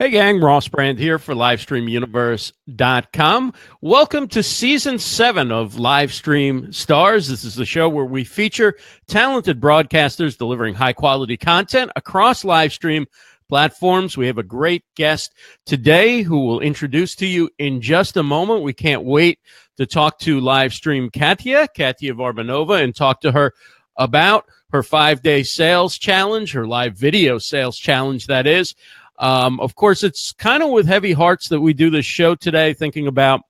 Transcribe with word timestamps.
Hey, 0.00 0.10
gang, 0.10 0.40
Ross 0.40 0.68
Brand 0.68 1.00
here 1.00 1.18
for 1.18 1.34
LivestreamUniverse.com. 1.34 3.52
Welcome 3.80 4.28
to 4.28 4.44
season 4.44 5.00
seven 5.00 5.50
of 5.50 5.74
Livestream 5.74 6.72
Stars. 6.72 7.26
This 7.26 7.42
is 7.42 7.56
the 7.56 7.64
show 7.64 7.88
where 7.88 8.04
we 8.04 8.22
feature 8.22 8.76
talented 9.08 9.60
broadcasters 9.60 10.38
delivering 10.38 10.76
high 10.76 10.92
quality 10.92 11.36
content 11.36 11.90
across 11.96 12.44
Livestream 12.44 13.06
platforms. 13.48 14.16
We 14.16 14.28
have 14.28 14.38
a 14.38 14.44
great 14.44 14.84
guest 14.94 15.34
today 15.66 16.22
who 16.22 16.44
will 16.44 16.60
introduce 16.60 17.16
to 17.16 17.26
you 17.26 17.50
in 17.58 17.80
just 17.80 18.16
a 18.16 18.22
moment. 18.22 18.62
We 18.62 18.74
can't 18.74 19.02
wait 19.02 19.40
to 19.78 19.86
talk 19.86 20.20
to 20.20 20.40
Livestream 20.40 21.12
Katya, 21.12 21.66
Katya 21.76 22.14
Varbanova, 22.14 22.84
and 22.84 22.94
talk 22.94 23.20
to 23.22 23.32
her 23.32 23.52
about 23.96 24.44
her 24.70 24.84
five 24.84 25.22
day 25.22 25.42
sales 25.42 25.98
challenge, 25.98 26.52
her 26.52 26.68
live 26.68 26.96
video 26.96 27.38
sales 27.38 27.76
challenge, 27.76 28.28
that 28.28 28.46
is. 28.46 28.76
Um, 29.18 29.60
of 29.60 29.74
course, 29.74 30.02
it's 30.02 30.32
kind 30.32 30.62
of 30.62 30.70
with 30.70 30.86
heavy 30.86 31.12
hearts 31.12 31.48
that 31.48 31.60
we 31.60 31.72
do 31.72 31.90
this 31.90 32.06
show 32.06 32.34
today, 32.34 32.72
thinking 32.72 33.06
about 33.06 33.42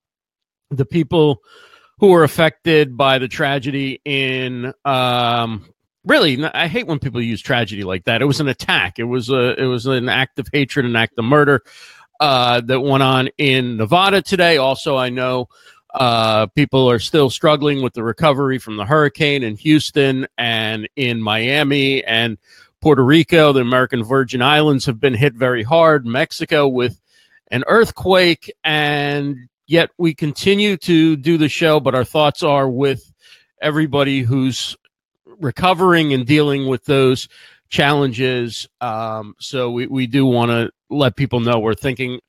the 0.71 0.87
people 0.87 1.43
who 1.99 2.09
were 2.09 2.25
affected 2.25 2.97
by 2.97 3.19
the 3.19 3.29
tragedy 3.29 4.01
in. 4.05 4.73
Um, 4.85 5.67
really, 6.05 6.43
I 6.45 6.69
hate 6.69 6.87
when 6.87 6.99
people 6.99 7.21
use 7.21 7.43
tragedy 7.43 7.85
like 7.85 8.05
that. 8.05 8.23
It 8.23 8.27
was 8.27 8.41
an 8.41 8.49
attack. 8.49 8.99
It 8.99 9.05
was 9.05 9.29
a. 9.29 9.61
It 9.61 9.67
was 9.67 9.87
an 9.87 10.09
act 10.09 10.39
of 10.39 10.49
hatred, 10.53 10.87
an 10.87 10.97
act 10.97 11.19
of 11.19 11.25
murder 11.25 11.63
uh, 12.21 12.61
that 12.63 12.81
went 12.81 13.03
on 13.03 13.29
in 13.39 13.77
Nevada 13.77 14.23
today. 14.23 14.57
Also, 14.57 14.97
I 14.97 15.09
know 15.11 15.49
uh, 15.95 16.47
people 16.49 16.91
are 16.91 16.99
still 16.99 17.31
struggling 17.31 17.83
with 17.83 17.95
the 17.95 18.03
recovery 18.03 18.59
from 18.59 18.77
the 18.77 18.85
hurricane 18.85 19.43
in 19.43 19.57
Houston 19.57 20.27
and 20.37 20.89
in 20.97 21.21
Miami 21.21 22.05
and 22.05 22.39
Puerto 22.81 23.05
Rico, 23.05 23.53
the 23.53 23.61
American 23.61 24.05
Virgin 24.05 24.41
Islands 24.43 24.87
have 24.87 25.01
been 25.01 25.15
hit 25.15 25.35
very 25.35 25.63
hard, 25.63 26.07
Mexico 26.07 26.69
with 26.69 27.01
an 27.51 27.65
earthquake, 27.67 28.53
and 28.63 29.49
yet 29.67 29.91
we 29.99 30.15
continue 30.15 30.77
to 30.79 31.17
do 31.17 31.39
the 31.39 31.49
show, 31.49 31.81
but 31.81 31.95
our 31.95 32.05
thoughts 32.05 32.43
are 32.43 32.69
with 32.69 33.13
everybody 33.61 34.21
who's 34.21 34.77
recovering 35.27 36.13
and 36.13 36.27
dealing 36.27 36.67
with 36.69 36.85
those 36.85 37.29
challenges. 37.69 38.69
Um, 38.81 39.35
so 39.39 39.71
we, 39.71 39.87
we 39.87 40.07
do 40.07 40.25
want 40.25 40.51
to 40.51 40.71
let 40.89 41.17
people 41.17 41.41
know 41.41 41.59
we're 41.59 41.75
thinking 41.75 42.21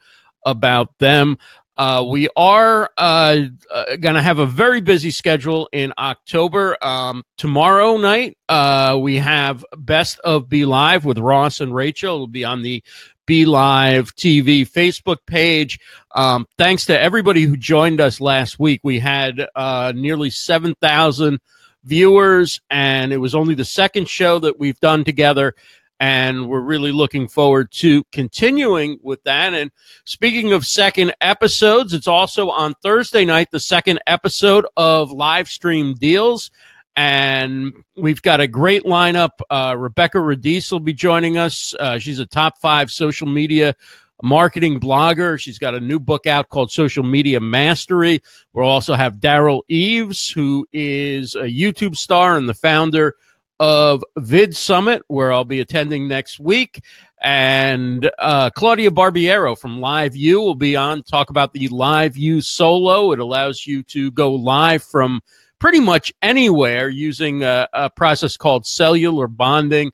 about 0.45 0.97
them. 1.00 1.38
Uh, 1.80 2.03
we 2.03 2.27
are 2.35 2.89
uh, 2.97 3.38
uh, 3.72 3.95
going 4.02 4.16
to 4.16 4.22
have 4.22 4.38
a 4.38 4.45
very 4.45 4.81
busy 4.81 5.11
schedule 5.11 5.69
in 5.72 5.94
October. 5.97 6.75
Um, 6.81 7.23
tomorrow 7.38 7.95
night, 7.95 8.38
uh, 8.49 8.99
we 9.02 9.16
have 9.16 9.63
Best 9.77 10.19
of 10.19 10.50
Be 10.50 10.66
Live 10.66 11.05
with 11.05 11.17
Ross 11.17 11.61
and 11.61 11.73
Rachel. 11.73 12.16
It'll 12.16 12.27
be 12.27 12.44
on 12.44 12.63
the 12.63 12.83
Be 13.25 13.45
Live 13.45 14.13
TV 14.13 14.69
Facebook 14.69 15.19
page. 15.25 15.80
Um, 16.13 16.47
thanks 16.57 16.85
to 16.88 17.00
everybody 17.00 17.44
who 17.44 17.55
joined 17.55 18.02
us 18.02 18.19
last 18.19 18.59
week. 18.59 18.81
We 18.83 19.00
had 19.00 19.47
uh, 19.55 19.94
nearly 19.95 20.31
7,000 20.31 21.39
viewers, 21.85 22.59
and 22.69 23.13
it 23.13 23.19
was 23.19 23.33
only 23.33 23.55
the 23.55 23.63
second 23.63 24.09
show 24.09 24.38
that 24.39 24.59
we've 24.59 24.81
done 24.81 25.05
together 25.05 25.55
and 26.00 26.47
we're 26.47 26.61
really 26.61 26.92
looking 26.92 27.28
forward 27.28 27.72
to 27.72 28.03
continuing 28.11 29.00
with 29.02 29.22
that. 29.23 29.53
And 29.53 29.72
speaking 30.06 30.53
of 30.53 30.66
second 30.66 31.14
episodes, 31.19 31.94
it's 31.94 32.08
also 32.08 32.50
on 32.50 32.73
Thursday 32.81 33.25
night, 33.25 33.50
the 33.52 33.59
second 33.59 34.00
episode 34.08 34.66
of 34.78 35.11
Live 35.11 35.50
Stream 35.50 35.95
Deals. 35.95 36.52
And 36.95 37.73
we've 37.95 38.22
got 38.22 38.41
a 38.41 38.47
great 38.47 38.83
lineup. 38.83 39.31
Uh, 39.50 39.75
Rebekah 39.78 40.17
Radice 40.17 40.72
will 40.72 40.80
be 40.80 40.94
joining 40.94 41.38
us. 41.38 41.73
Uh, 41.80 42.00
she's 42.00 42.19
a 42.19 42.25
top 42.25 42.58
five 42.59 42.91
social 42.91 43.28
media 43.28 43.75
marketing 44.22 44.80
blogger. 44.80 45.39
She's 45.39 45.59
got 45.59 45.75
a 45.75 45.80
new 45.80 46.00
book 46.00 46.28
out 46.28 46.50
called 46.50 46.72
Social 46.72 47.03
Media 47.03 47.39
Mastery. 47.39 48.22
We'll 48.53 48.67
also 48.67 48.95
have 48.95 49.16
Derral 49.16 49.61
Eves, 49.69 50.30
who 50.30 50.67
is 50.73 51.36
a 51.36 51.44
YouTube 51.44 51.95
star 51.95 52.38
and 52.38 52.50
the 52.50 52.53
founder 52.53 53.16
of 53.59 54.03
Vid 54.18 54.56
Summit, 54.56 55.03
where 55.08 55.34
I'll 55.34 55.46
be 55.46 55.59
attending 55.59 56.08
next 56.08 56.40
week. 56.40 56.84
And 57.22 58.09
uh, 58.18 58.50
Claudia 58.52 58.92
Barbiero 58.92 59.58
from 59.58 59.81
Live 59.81 60.16
U 60.16 60.40
will 60.40 60.56
be 60.56 60.75
on 60.75 61.03
talk 61.03 61.30
about 61.30 61.53
the 61.53 61.68
Live 61.68 62.16
U 62.16 62.40
Solo. 62.42 63.12
It 63.12 63.19
allows 63.19 63.68
you 63.68 63.84
to 63.84 64.12
go 64.12 64.34
live 64.34 64.84
from 64.84 65.22
pretty 65.59 65.81
much 65.81 66.14
anywhere 66.22 66.88
using 66.88 67.44
a, 67.44 67.68
a 67.74 67.90
process 67.90 68.38
called 68.38 68.66
cellular 68.66 69.28
bonding. 69.28 69.92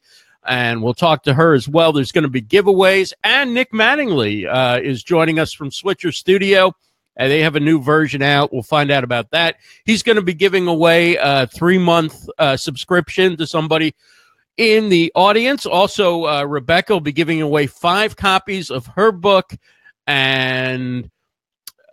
And 0.47 0.83
we'll 0.83 0.93
talk 0.93 1.23
to 1.23 1.33
her 1.33 1.55
as 1.55 1.67
well. 1.67 1.91
There's 1.91 2.11
going 2.11 2.23
to 2.23 2.29
be 2.29 2.43
giveaways. 2.43 3.13
And 3.23 3.55
Nick 3.55 3.71
Mattingly 3.71 4.47
uh, 4.47 4.79
is 4.83 5.01
joining 5.01 5.39
us 5.39 5.51
from 5.51 5.71
Switcher 5.71 6.11
Studio. 6.11 6.75
They 7.17 7.41
have 7.41 7.55
a 7.55 7.61
new 7.61 7.81
version 7.81 8.21
out. 8.21 8.51
We'll 8.51 8.63
find 8.63 8.91
out 8.91 9.03
about 9.03 9.31
that. 9.31 9.57
He's 9.85 10.03
going 10.03 10.17
to 10.17 10.21
be 10.21 10.33
giving 10.33 10.67
away 10.67 11.15
a 11.15 11.47
three 11.47 11.77
month 11.77 12.27
uh, 12.37 12.57
subscription 12.57 13.37
to 13.37 13.47
somebody 13.47 13.95
in 14.57 14.89
the 14.89 15.11
audience. 15.15 15.65
Also, 15.65 16.25
uh, 16.25 16.43
Rebecca 16.43 16.93
will 16.93 17.01
be 17.01 17.13
giving 17.13 17.41
away 17.41 17.67
five 17.67 18.15
copies 18.15 18.69
of 18.69 18.85
her 18.87 19.11
book, 19.11 19.53
and 20.07 21.09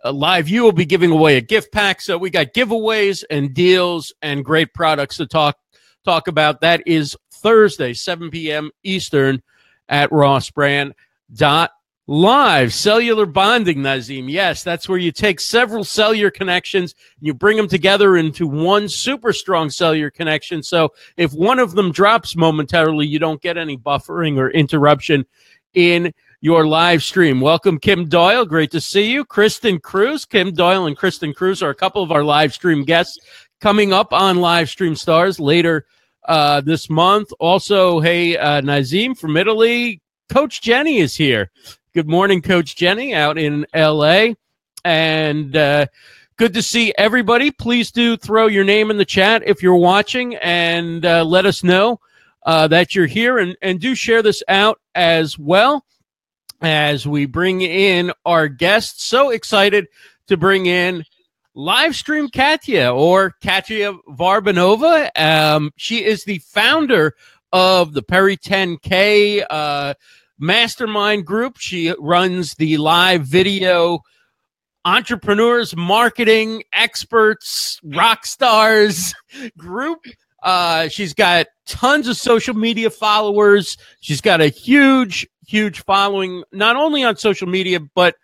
Live 0.03 0.49
U 0.49 0.63
will 0.63 0.73
be 0.73 0.85
giving 0.85 1.11
away 1.11 1.37
a 1.37 1.41
gift 1.41 1.71
pack. 1.71 2.01
So 2.01 2.17
we 2.17 2.29
got 2.29 2.53
giveaways 2.53 3.23
and 3.29 3.53
deals 3.53 4.13
and 4.21 4.43
great 4.43 4.73
products 4.73 5.17
to 5.17 5.25
talk 5.25 5.57
talk 6.03 6.27
about. 6.27 6.59
That 6.59 6.83
is 6.85 7.15
Thursday, 7.31 7.93
7 7.93 8.29
p.m. 8.29 8.71
Eastern 8.83 9.41
at 9.87 10.09
rossbrand.com 10.09 11.69
Live 12.05 12.73
cellular 12.73 13.25
bonding, 13.25 13.81
Nazim. 13.81 14.27
Yes, 14.27 14.61
that's 14.61 14.89
where 14.89 14.97
you 14.97 15.13
take 15.13 15.39
several 15.39 15.85
cellular 15.85 16.29
connections, 16.29 16.93
and 17.17 17.25
you 17.25 17.33
bring 17.33 17.55
them 17.55 17.69
together 17.69 18.17
into 18.17 18.45
one 18.45 18.89
super 18.89 19.31
strong 19.31 19.69
cellular 19.69 20.11
connection. 20.11 20.61
So 20.63 20.89
if 21.15 21.31
one 21.31 21.59
of 21.59 21.75
them 21.75 21.93
drops 21.93 22.35
momentarily, 22.35 23.07
you 23.07 23.19
don't 23.19 23.41
get 23.41 23.57
any 23.57 23.77
buffering 23.77 24.37
or 24.37 24.49
interruption 24.49 25.25
in 25.75 26.13
your 26.41 26.67
live 26.67 27.01
stream. 27.01 27.39
Welcome, 27.39 27.79
Kim 27.79 28.09
Doyle. 28.09 28.45
Great 28.45 28.71
to 28.71 28.81
see 28.81 29.09
you. 29.09 29.23
Kristen 29.23 29.79
Cruz. 29.79 30.25
Kim 30.25 30.51
Doyle 30.51 30.87
and 30.87 30.97
Kristen 30.97 31.33
Cruz 31.33 31.63
are 31.63 31.69
a 31.69 31.75
couple 31.75 32.03
of 32.03 32.11
our 32.11 32.25
live 32.25 32.53
stream 32.53 32.83
guests 32.83 33.17
coming 33.61 33.93
up 33.93 34.11
on 34.11 34.41
Live 34.41 34.69
Stream 34.69 34.97
Stars 34.97 35.39
later 35.39 35.85
uh, 36.27 36.59
this 36.59 36.89
month. 36.89 37.31
Also, 37.39 38.01
hey, 38.01 38.35
uh, 38.35 38.59
Nazim 38.59 39.15
from 39.15 39.37
Italy. 39.37 40.01
Coach 40.27 40.61
Jenny 40.61 40.97
is 40.97 41.15
here. 41.15 41.49
Good 41.93 42.09
morning, 42.09 42.41
Coach 42.41 42.75
Jenny, 42.75 43.13
out 43.13 43.37
in 43.37 43.67
LA. 43.71 44.29
And 44.83 45.55
uh, 45.55 45.85
good 46.37 46.55
to 46.55 46.63
see 46.63 46.91
everybody. 46.97 47.51
Please 47.51 47.91
do 47.91 48.17
throw 48.17 48.47
your 48.47 48.63
name 48.63 48.89
in 48.89 48.97
the 48.97 49.05
chat 49.05 49.43
if 49.45 49.61
you're 49.61 49.75
watching 49.75 50.33
and 50.37 51.05
uh, 51.05 51.23
let 51.23 51.45
us 51.45 51.63
know 51.63 51.99
uh, 52.47 52.67
that 52.69 52.95
you're 52.95 53.05
here. 53.05 53.37
And, 53.37 53.55
and 53.61 53.79
do 53.79 53.93
share 53.93 54.23
this 54.23 54.41
out 54.47 54.79
as 54.95 55.37
well 55.37 55.85
as 56.63 57.05
we 57.05 57.27
bring 57.27 57.61
in 57.61 58.11
our 58.25 58.47
guests. 58.47 59.03
So 59.03 59.29
excited 59.29 59.85
to 60.29 60.35
bring 60.35 60.65
in 60.65 61.05
live 61.53 61.95
stream 61.95 62.27
Katya 62.27 62.91
or 62.91 63.35
Katya 63.43 63.93
Varbanova. 64.09 65.11
Um, 65.15 65.71
she 65.77 66.03
is 66.03 66.23
the 66.23 66.39
founder 66.39 67.13
of 67.51 67.93
the 67.93 68.01
Peri 68.01 68.35
10K. 68.35 69.45
Uh, 69.47 69.93
mastermind 70.43 71.25
group. 71.25 71.57
She 71.57 71.93
runs 71.97 72.55
the 72.55 72.77
live 72.77 73.25
video 73.25 73.99
entrepreneurs, 74.85 75.75
marketing 75.75 76.63
experts, 76.73 77.79
rock 77.83 78.25
stars 78.25 79.13
group. 79.57 79.99
Uh, 80.43 80.89
she's 80.89 81.13
got 81.13 81.47
tons 81.65 82.09
of 82.09 82.17
social 82.17 82.53
media 82.53 82.89
followers. 82.89 83.77
She's 84.01 84.19
got 84.19 84.41
a 84.41 84.47
huge, 84.47 85.25
huge 85.47 85.81
following, 85.83 86.43
not 86.51 86.75
only 86.75 87.03
on 87.03 87.15
social 87.15 87.47
media, 87.47 87.79
but 87.79 88.15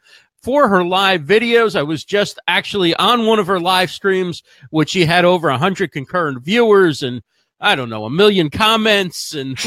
for 0.43 0.67
her 0.67 0.83
live 0.83 1.21
videos. 1.21 1.77
I 1.77 1.83
was 1.83 2.03
just 2.03 2.37
actually 2.49 2.93
on 2.95 3.25
one 3.25 3.39
of 3.39 3.47
her 3.47 3.61
live 3.61 3.89
streams, 3.89 4.43
which 4.71 4.89
she 4.89 5.05
had 5.05 5.23
over 5.23 5.49
100 5.49 5.93
concurrent 5.93 6.43
viewers 6.43 7.01
and 7.01 7.21
I 7.61 7.75
don't 7.75 7.89
know, 7.89 8.05
a 8.05 8.09
million 8.09 8.49
comments. 8.49 9.33
And 9.33 9.57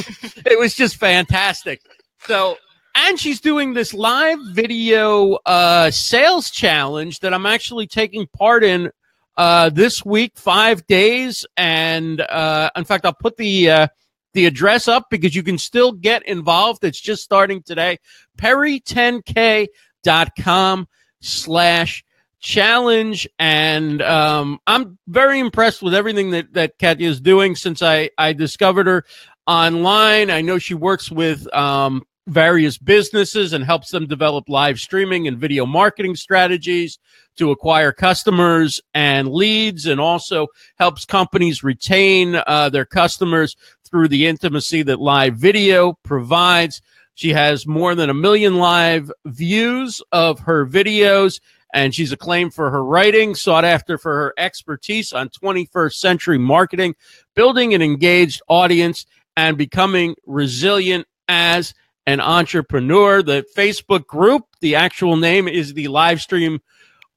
it 0.46 0.58
was 0.58 0.74
just 0.74 0.96
fantastic. 0.96 1.80
So, 2.26 2.56
and 2.94 3.18
she's 3.18 3.40
doing 3.40 3.74
this 3.74 3.92
live 3.92 4.38
video 4.52 5.38
uh, 5.46 5.90
sales 5.90 6.50
challenge 6.50 7.18
that 7.20 7.32
I'm 7.34 7.46
actually 7.46 7.86
taking 7.86 8.26
part 8.28 8.62
in 8.62 8.90
uh, 9.36 9.70
this 9.70 10.04
week, 10.04 10.34
five 10.36 10.86
days. 10.86 11.46
And 11.56 12.20
uh, 12.20 12.70
in 12.76 12.84
fact, 12.84 13.06
I'll 13.06 13.12
put 13.12 13.36
the 13.36 13.70
uh, 13.70 13.88
the 14.34 14.46
address 14.46 14.88
up 14.88 15.10
because 15.10 15.34
you 15.34 15.42
can 15.42 15.58
still 15.58 15.92
get 15.92 16.24
involved. 16.26 16.84
It's 16.84 17.00
just 17.00 17.24
starting 17.24 17.62
today. 17.62 17.98
Peri10k.com 18.38 20.88
slash 21.20 22.04
challenge 22.42 23.28
and 23.38 24.02
um, 24.02 24.58
i'm 24.66 24.98
very 25.06 25.38
impressed 25.38 25.80
with 25.80 25.94
everything 25.94 26.32
that, 26.32 26.52
that 26.54 26.76
katya 26.76 27.08
is 27.08 27.20
doing 27.20 27.54
since 27.54 27.82
i, 27.82 28.10
I 28.18 28.32
discovered 28.32 28.88
her 28.88 29.04
online 29.46 30.28
i 30.28 30.40
know 30.40 30.58
she 30.58 30.74
works 30.74 31.08
with 31.08 31.46
um, 31.54 32.02
various 32.26 32.78
businesses 32.78 33.52
and 33.52 33.64
helps 33.64 33.90
them 33.90 34.06
develop 34.06 34.48
live 34.48 34.78
streaming 34.78 35.26
and 35.26 35.38
video 35.38 35.66
marketing 35.66 36.14
strategies 36.14 36.98
to 37.36 37.50
acquire 37.50 37.92
customers 37.92 38.80
and 38.94 39.28
leads, 39.28 39.86
and 39.86 40.00
also 40.00 40.46
helps 40.78 41.04
companies 41.04 41.64
retain 41.64 42.40
uh, 42.46 42.68
their 42.68 42.84
customers 42.84 43.56
through 43.88 44.08
the 44.08 44.26
intimacy 44.26 44.82
that 44.82 45.00
live 45.00 45.36
video 45.36 45.94
provides. 46.02 46.80
She 47.14 47.30
has 47.30 47.66
more 47.66 47.94
than 47.94 48.10
a 48.10 48.14
million 48.14 48.56
live 48.56 49.10
views 49.26 50.00
of 50.12 50.40
her 50.40 50.66
videos, 50.66 51.40
and 51.74 51.94
she's 51.94 52.12
acclaimed 52.12 52.54
for 52.54 52.70
her 52.70 52.84
writing, 52.84 53.34
sought 53.34 53.64
after 53.64 53.98
for 53.98 54.14
her 54.14 54.34
expertise 54.36 55.12
on 55.12 55.28
21st 55.28 55.94
century 55.94 56.38
marketing, 56.38 56.94
building 57.34 57.74
an 57.74 57.82
engaged 57.82 58.42
audience, 58.48 59.06
and 59.36 59.56
becoming 59.56 60.14
resilient 60.26 61.06
as 61.28 61.74
an 62.06 62.20
entrepreneur. 62.20 63.22
The 63.22 63.44
Facebook 63.56 64.06
group, 64.06 64.44
the 64.60 64.74
actual 64.74 65.16
name 65.16 65.48
is 65.48 65.74
the 65.74 65.86
Livestream 65.86 66.60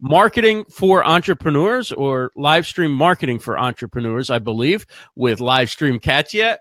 Marketing 0.02 0.66
for 0.66 1.06
Entrepreneurs 1.06 1.92
or 1.92 2.32
Livestream 2.38 2.92
Marketing 2.92 3.40
for 3.40 3.58
Entrepreneurs, 3.58 4.30
I 4.30 4.40
believe, 4.40 4.86
with 5.16 5.40
Livestream 5.40 6.02
Katya. 6.02 6.60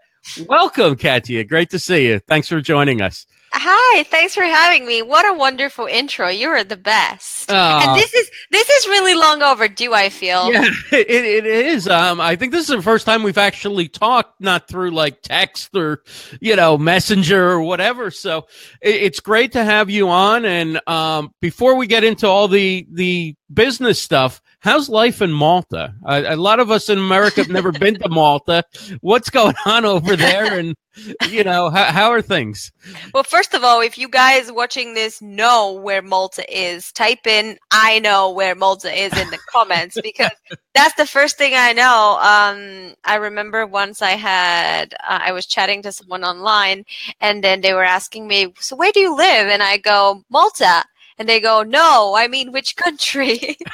Welcome, 0.48 0.96
Katya. 0.96 1.44
Great 1.44 1.70
to 1.70 1.78
see 1.78 2.06
you. 2.06 2.20
Thanks 2.20 2.48
for 2.48 2.60
joining 2.60 3.02
us. 3.02 3.26
Hi, 3.56 4.02
thanks 4.02 4.34
for 4.34 4.42
having 4.42 4.84
me. 4.84 5.00
What 5.00 5.24
a 5.32 5.32
wonderful 5.32 5.86
intro. 5.86 6.26
You 6.26 6.48
are 6.48 6.64
the 6.64 6.76
best. 6.76 7.48
Uh, 7.48 7.82
and 7.84 7.96
this 7.96 8.12
is 8.12 8.28
this 8.50 8.68
is 8.68 8.88
really 8.88 9.14
long 9.14 9.42
overdue, 9.42 9.94
I 9.94 10.08
feel. 10.08 10.52
Yeah, 10.52 10.64
it, 10.92 11.08
it 11.08 11.46
is. 11.46 11.86
Um, 11.86 12.20
I 12.20 12.34
think 12.34 12.50
this 12.50 12.68
is 12.68 12.74
the 12.74 12.82
first 12.82 13.06
time 13.06 13.22
we've 13.22 13.38
actually 13.38 13.86
talked, 13.86 14.40
not 14.40 14.66
through 14.66 14.90
like 14.90 15.22
text 15.22 15.76
or, 15.76 16.02
you 16.40 16.56
know, 16.56 16.76
messenger 16.76 17.50
or 17.50 17.60
whatever. 17.60 18.10
So 18.10 18.48
it, 18.82 18.96
it's 18.96 19.20
great 19.20 19.52
to 19.52 19.62
have 19.62 19.88
you 19.88 20.08
on. 20.08 20.44
And 20.44 20.80
um, 20.88 21.32
before 21.40 21.76
we 21.76 21.86
get 21.86 22.02
into 22.02 22.26
all 22.26 22.48
the 22.48 22.88
the 22.90 23.36
business 23.52 24.02
stuff, 24.02 24.42
how's 24.64 24.88
life 24.88 25.20
in 25.20 25.30
Malta? 25.30 25.94
a 26.06 26.36
lot 26.36 26.58
of 26.58 26.70
us 26.70 26.88
in 26.88 26.98
America 26.98 27.42
have 27.42 27.50
never 27.50 27.70
been 27.70 27.96
to 27.96 28.08
Malta. 28.08 28.64
What's 29.02 29.28
going 29.28 29.54
on 29.66 29.84
over 29.84 30.16
there? 30.16 30.58
And 30.58 30.74
you 31.28 31.44
know, 31.44 31.68
how, 31.70 31.84
how 31.84 32.10
are 32.10 32.22
things? 32.22 32.72
Well, 33.12 33.24
first 33.24 33.52
of 33.52 33.62
all, 33.62 33.80
if 33.82 33.98
you 33.98 34.08
guys 34.08 34.50
watching 34.50 34.94
this 34.94 35.20
know 35.20 35.72
where 35.72 36.00
Malta 36.00 36.44
is, 36.48 36.90
type 36.92 37.26
in 37.26 37.58
"I 37.70 37.98
know 37.98 38.30
where 38.30 38.54
Malta 38.54 38.90
is" 38.90 39.12
in 39.18 39.30
the 39.30 39.38
comments 39.50 39.98
because 40.02 40.32
that's 40.74 40.94
the 40.94 41.06
first 41.06 41.36
thing 41.36 41.52
I 41.54 41.72
know. 41.72 42.18
Um, 42.20 42.94
I 43.04 43.16
remember 43.16 43.66
once 43.66 44.00
I 44.00 44.12
had 44.12 44.94
uh, 44.94 45.20
I 45.22 45.32
was 45.32 45.46
chatting 45.46 45.82
to 45.82 45.92
someone 45.92 46.24
online, 46.24 46.84
and 47.20 47.44
then 47.44 47.60
they 47.60 47.74
were 47.74 47.84
asking 47.84 48.26
me, 48.26 48.54
"So 48.60 48.76
where 48.76 48.92
do 48.92 49.00
you 49.00 49.14
live?" 49.14 49.48
And 49.48 49.62
I 49.62 49.76
go, 49.76 50.24
"Malta." 50.30 50.84
And 51.16 51.28
they 51.28 51.40
go, 51.40 51.62
No, 51.62 52.14
I 52.16 52.26
mean, 52.26 52.50
which 52.50 52.74
country? 52.76 53.56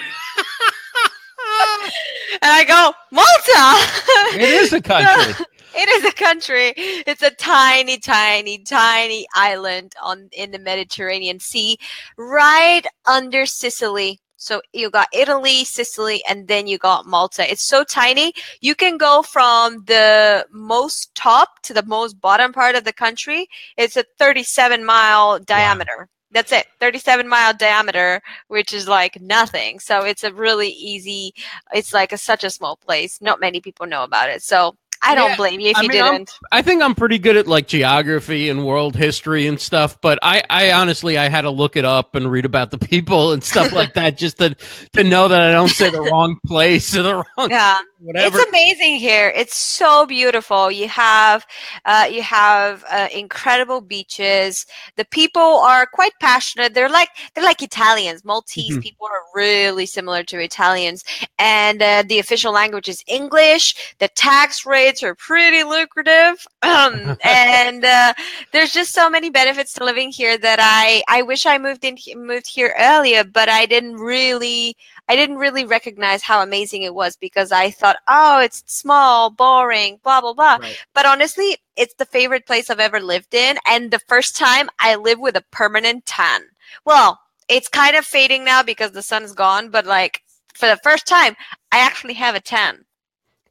and 2.43 2.51
I 2.53 2.65
go, 2.65 2.93
Malta. 3.11 4.41
It 4.43 4.49
is 4.49 4.73
a 4.73 4.81
country. 4.83 5.47
it 5.75 5.89
is 5.89 6.05
a 6.05 6.13
country. 6.13 6.73
It's 6.77 7.23
a 7.23 7.31
tiny, 7.31 7.99
tiny, 7.99 8.59
tiny 8.59 9.27
island 9.35 9.95
on 10.03 10.29
in 10.33 10.51
the 10.51 10.59
Mediterranean 10.59 11.41
Sea, 11.41 11.79
right 12.17 12.83
under 13.07 13.47
Sicily. 13.47 14.21
So 14.37 14.63
you 14.73 14.89
got 14.89 15.09
Italy, 15.13 15.65
Sicily, 15.65 16.23
and 16.27 16.49
then 16.49 16.67
you 16.67 16.79
got 16.79 17.05
Malta. 17.05 17.51
It's 17.51 17.69
so 17.69 17.85
tiny. 17.85 18.33
You 18.63 18.75
can 18.75 18.97
go 18.97 19.21
from 19.21 19.85
the 19.85 20.47
most 20.51 21.15
top 21.15 21.61
to 21.65 21.75
the 21.75 21.85
most 21.85 22.19
bottom 22.19 22.51
part 22.51 22.75
of 22.75 22.85
the 22.85 22.93
country. 22.93 23.49
It's 23.77 23.99
a 23.99 24.05
37 24.19 24.83
mile 24.83 25.41
diameter. 25.41 25.99
Wow. 25.99 26.20
That's 26.33 26.53
it, 26.53 26.67
37 26.79 27.27
mile 27.29 27.55
diameter, 27.55 28.23
which 28.49 28.73
is 28.73 28.87
like 28.87 29.21
nothing. 29.21 29.81
So 29.81 30.03
it's 30.03 30.23
a 30.25 30.33
really 30.33 30.69
easy, 30.69 31.35
it's 31.73 31.93
like 31.93 32.13
a, 32.13 32.19
such 32.19 32.45
a 32.45 32.51
small 32.51 32.77
place. 32.77 33.21
Not 33.21 33.41
many 33.41 33.61
people 33.61 33.87
know 33.87 34.05
about 34.05 34.29
it. 34.31 34.43
So 34.43 34.77
I 35.03 35.15
don't 35.15 35.31
yeah, 35.31 35.37
blame 35.37 35.61
you 35.61 35.71
if 35.71 35.79
I 35.79 35.83
you 35.83 35.89
mean, 35.89 36.03
didn't. 36.03 36.31
I'm, 36.53 36.59
i 36.59 36.63
think 36.63 36.83
I'm 36.83 36.95
pretty 36.95 37.19
good 37.19 37.37
at 37.37 37.47
like 37.47 37.67
geography 37.67 38.51
and 38.51 38.67
world 38.67 38.95
history 38.95 39.47
and 39.47 39.59
stuff, 39.59 39.99
but 40.03 40.19
I, 40.23 40.43
I 40.51 40.73
honestly 40.73 41.17
I 41.17 41.29
had 41.31 41.43
to 41.43 41.51
look 41.51 41.77
it 41.77 41.87
up 41.87 42.15
and 42.15 42.31
read 42.31 42.45
about 42.45 42.71
the 42.71 42.77
people 42.77 43.33
and 43.33 43.43
stuff 43.43 43.73
like 43.73 43.95
that 43.95 44.19
just 44.19 44.39
to 44.39 44.55
to 44.93 45.03
know 45.05 45.29
that 45.29 45.41
I 45.41 45.53
don't 45.53 45.69
say 45.69 45.91
the 45.91 46.03
wrong 46.03 46.39
place 46.47 46.95
or 46.95 47.03
the 47.03 47.15
wrong 47.15 47.51
yeah. 47.51 47.81
Whatever. 48.03 48.35
It's 48.35 48.49
amazing 48.49 48.97
here. 48.97 49.31
It's 49.37 49.55
so 49.55 50.07
beautiful. 50.07 50.71
You 50.71 50.89
have 50.89 51.47
uh, 51.85 52.09
you 52.11 52.23
have 52.23 52.83
uh, 52.91 53.09
incredible 53.13 53.83
beaches. 53.83 54.65
The 54.97 55.05
people 55.05 55.43
are 55.43 55.85
quite 55.85 56.13
passionate. 56.19 56.73
They're 56.73 56.89
like 56.89 57.11
they're 57.35 57.45
like 57.45 57.63
Italians. 57.63 58.25
Maltese 58.25 58.71
mm-hmm. 58.71 58.81
people 58.81 59.07
are 59.07 59.23
really 59.35 59.85
similar 59.85 60.23
to 60.25 60.41
Italians, 60.41 61.05
and 61.39 61.83
uh, 61.83 62.03
the 62.09 62.19
official 62.19 62.53
language 62.53 62.89
is 62.89 63.05
English. 63.07 63.95
The 63.99 64.09
tax 64.09 64.65
rates 64.65 65.03
are 65.03 65.15
pretty 65.15 65.63
lucrative, 65.63 66.47
um, 66.63 67.19
and 67.23 67.85
uh, 67.85 68.15
there's 68.53 68.73
just 68.73 68.95
so 68.95 69.11
many 69.11 69.29
benefits 69.29 69.75
to 69.75 69.85
living 69.85 70.11
here 70.11 70.39
that 70.39 70.59
I 70.59 71.03
I 71.09 71.21
wish 71.21 71.45
I 71.45 71.59
moved 71.59 71.85
in 71.85 71.99
moved 72.17 72.49
here 72.49 72.75
earlier, 72.79 73.25
but 73.25 73.51
I 73.51 73.67
didn't 73.67 73.97
really 73.97 74.75
I 75.11 75.17
didn't 75.17 75.39
really 75.39 75.65
recognize 75.65 76.23
how 76.23 76.41
amazing 76.41 76.83
it 76.83 76.95
was 76.95 77.17
because 77.17 77.51
I 77.51 77.73
thought, 77.73 77.97
oh, 78.07 78.39
it's 78.39 78.63
small, 78.67 79.29
boring, 79.29 79.99
blah, 80.05 80.21
blah, 80.21 80.35
blah. 80.35 80.59
Right. 80.61 80.79
But 80.95 81.05
honestly, 81.05 81.57
it's 81.77 81.95
the 81.95 82.05
favorite 82.05 82.47
place 82.47 82.71
I've 82.71 82.79
ever 82.79 83.01
lived 83.01 83.35
in. 83.35 83.59
And 83.67 83.91
the 83.91 83.99
first 84.07 84.37
time 84.37 84.71
I 84.79 84.95
live 84.95 85.19
with 85.19 85.35
a 85.35 85.43
permanent 85.51 86.07
tan. 86.07 86.43
Well, 86.85 87.19
it's 87.49 87.67
kind 87.67 87.97
of 87.97 88.05
fading 88.05 88.45
now 88.45 88.63
because 88.63 88.93
the 88.93 89.03
sun's 89.03 89.33
gone, 89.33 89.71
but 89.71 89.85
like 89.85 90.23
for 90.55 90.69
the 90.69 90.79
first 90.85 91.09
time, 91.09 91.35
I 91.73 91.81
actually 91.81 92.15
have 92.15 92.37
a 92.37 92.41
tan. 92.41 92.85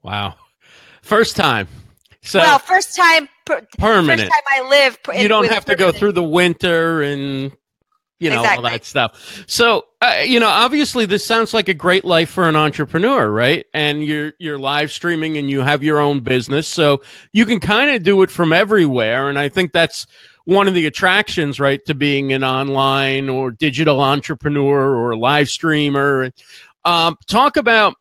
Wow. 0.01 0.35
First 1.01 1.35
time. 1.35 1.67
So 2.21 2.39
well, 2.39 2.59
first 2.59 2.95
time 2.95 3.27
per- 3.45 3.67
permanent. 3.77 4.21
First 4.21 4.31
time 4.31 4.63
I 4.63 4.69
live. 4.69 4.97
you 5.19 5.27
don't 5.27 5.50
have 5.50 5.65
to 5.65 5.75
go 5.75 5.91
through 5.91 6.13
the 6.13 6.23
winter 6.23 7.01
and 7.01 7.51
you 8.19 8.30
know 8.30 8.42
exactly. 8.42 8.66
all 8.66 8.71
that 8.71 8.86
stuff. 8.86 9.44
So 9.48 9.86
uh, 10.01 10.24
you 10.25 10.39
know 10.39 10.48
obviously 10.48 11.06
this 11.06 11.25
sounds 11.25 11.54
like 11.54 11.69
a 11.69 11.74
great 11.74 12.06
life 12.06 12.30
for 12.30 12.48
an 12.48 12.56
entrepreneur 12.56 13.31
right? 13.31 13.66
And 13.74 14.04
you're 14.04 14.33
you're 14.39 14.60
live 14.60 14.92
streaming 14.92 15.38
and 15.38 15.50
you 15.50 15.62
have 15.62 15.83
your 15.83 16.00
own 16.00 16.19
business. 16.19 16.68
So 16.68 17.01
you 17.33 17.45
can 17.45 17.60
kind 17.60 17.92
of 17.92 18.04
do 18.04 18.21
it 18.21 18.30
from 18.30 18.54
everywhere. 18.54 19.30
And 19.30 19.39
i 19.39 19.50
think 19.50 19.71
that's 19.71 20.06
one 20.45 20.68
of 20.68 20.74
the 20.74 20.86
attractions 20.86 21.60
right 21.60 21.83
to 21.86 21.94
being 21.94 22.33
an 22.33 22.44
online 22.44 23.30
or 23.30 23.51
digital 23.51 24.01
entrepreneur 24.01 24.95
or 24.95 25.15
live 25.15 25.48
streamer. 25.48 26.32
Um, 26.86 27.17
talk 27.27 27.55
about 27.55 27.96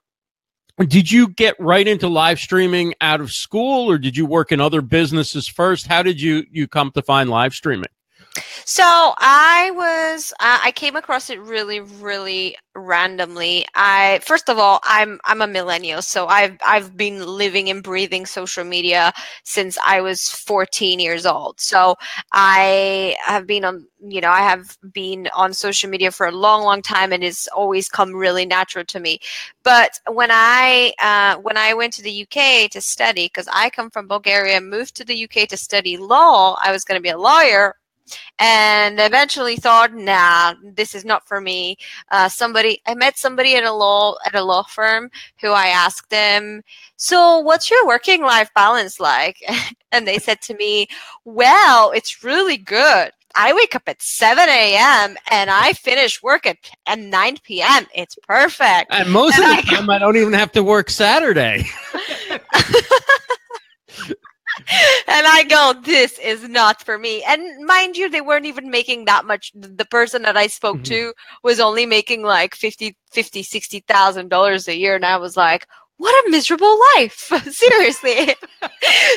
did 0.87 1.11
you 1.11 1.29
get 1.29 1.57
right 1.59 1.87
into 1.87 2.09
live 2.09 2.39
streaming 2.39 2.95
out 3.01 3.21
of 3.21 3.33
school 3.33 3.91
or 3.91 3.99
did 3.99 4.17
you 4.17 4.25
work 4.25 4.53
in 4.53 4.61
other 4.61 4.81
businesses 4.81 5.49
first? 5.49 5.87
How 5.87 6.03
did 6.03 6.21
you 6.21 6.45
you 6.51 6.67
come 6.69 6.91
to 6.93 7.03
find 7.03 7.29
live 7.29 7.53
streaming 7.53 7.91
so 8.65 8.85
I 9.19 9.71
was 9.75 10.33
uh, 10.41 10.61
I 10.63 10.73
came 10.73 10.97
across 10.97 11.31
it 11.31 11.41
really 11.41 11.81
really 11.81 12.57
randomly. 12.75 13.67
I 13.75 14.21
first 14.25 14.49
of 14.49 14.59
all 14.59 14.81
I'm 14.85 15.21
I'm 15.25 15.43
a 15.43 15.47
millennial, 15.47 16.03
so 16.03 16.27
I've 16.27 16.57
I've 16.65 16.97
been 16.97 17.27
living 17.27 17.71
and 17.71 17.83
breathing 17.83 18.27
social 18.27 18.65
media 18.65 19.13
since 19.45 19.79
I 19.85 20.01
was 20.01 20.29
14 20.29 21.01
years 21.01 21.27
old. 21.27 21.61
So 21.61 21.97
I 22.33 23.17
have 23.25 23.47
been 23.47 23.65
on 23.65 23.87
you 24.01 24.21
know 24.21 24.31
I 24.31 24.43
have 24.43 24.77
been 24.93 25.29
on 25.35 25.53
social 25.53 25.91
media 25.91 26.11
for 26.11 26.27
a 26.27 26.33
long 26.33 26.63
long 26.63 26.83
time 26.83 27.13
and 27.13 27.25
it's 27.25 27.49
always 27.49 27.89
come 27.89 28.15
really 28.15 28.47
natural 28.47 28.85
to 28.87 29.01
me. 29.01 29.19
But 29.65 29.99
when 30.11 30.31
I 30.31 30.93
uh, 31.01 31.41
when 31.41 31.57
I 31.57 31.75
went 31.75 31.93
to 31.95 32.03
the 32.03 32.23
UK 32.23 32.71
to 32.71 32.81
study 32.81 33.27
because 33.27 33.49
I 33.53 33.71
come 33.71 33.91
from 33.91 34.09
Bulgaria, 34.09 34.61
moved 34.61 34.95
to 34.97 35.05
the 35.05 35.25
UK 35.25 35.49
to 35.49 35.57
study 35.57 35.97
law, 35.97 36.59
I 36.63 36.71
was 36.73 36.85
going 36.85 36.99
to 36.99 37.03
be 37.03 37.09
a 37.09 37.19
lawyer 37.19 37.75
and 38.39 39.01
eventually 39.01 39.57
thought, 39.57 39.95
nah, 39.95 40.55
this 40.63 40.95
is 40.95 41.05
not 41.05 41.27
for 41.27 41.41
me. 41.41 41.77
Uh, 42.11 42.29
somebody, 42.29 42.81
I 42.87 42.95
met 42.95 43.19
somebody 43.19 43.57
at 43.57 43.65
a 43.65 43.73
law 43.73 44.17
at 44.27 44.35
a 44.35 44.43
law 44.43 44.63
firm 44.65 45.11
who 45.41 45.51
I 45.51 45.67
asked 45.67 46.11
them, 46.11 46.63
so 46.97 47.39
what's 47.39 47.71
your 47.71 47.87
working 47.87 48.23
life 48.23 48.51
balance 48.55 49.01
like? 49.01 49.43
and 49.93 50.07
they 50.07 50.19
said 50.19 50.41
to 50.43 50.55
me, 50.55 50.89
well, 51.25 51.91
it's 51.93 52.23
really 52.25 52.57
good. 52.57 53.13
I 53.35 53.53
wake 53.53 53.77
up 53.77 53.83
at 53.87 54.03
7 54.03 54.49
a.m. 54.49 55.17
and 55.31 55.51
I 55.51 55.73
finish 55.75 56.23
work 56.23 56.47
at, 56.47 56.57
at 56.87 56.99
9 56.99 57.39
p.m. 57.45 57.87
It's 57.95 58.17
perfect. 58.27 58.93
And 58.93 59.13
most 59.13 59.39
and 59.39 59.45
of 59.45 59.65
the 59.65 59.73
I 59.73 59.77
time, 59.77 59.91
I 59.91 59.99
don't 59.99 60.17
even 60.17 60.33
have 60.33 60.51
to 60.53 60.63
work 60.65 60.91
Saturday. 60.91 61.65
and 65.09 65.27
I 65.27 65.45
go, 65.45 65.81
this 65.83 66.19
is 66.19 66.49
not 66.49 66.83
for 66.83 66.99
me. 66.99 67.23
And 67.25 67.65
mind 67.65 67.97
you, 67.97 68.11
they 68.11 68.21
weren't 68.21 68.47
even 68.47 68.71
making 68.71 69.07
that 69.07 69.25
much. 69.25 69.53
The 69.55 69.85
person 69.85 70.23
that 70.23 70.37
I 70.37 70.47
spoke 70.47 70.77
mm-hmm. 70.77 70.85
to 70.85 71.15
was 71.43 71.61
only 71.61 71.87
making 71.87 72.23
like 72.23 72.55
50, 72.55 72.97
50, 73.11 73.43
$60,000 73.43 74.69
a 74.69 74.77
year. 74.77 74.95
And 74.95 75.07
I 75.07 75.17
was 75.17 75.37
like, 75.37 75.67
what 75.97 76.27
a 76.27 76.31
miserable 76.31 76.79
life. 76.97 77.13
Seriously. 77.51 78.27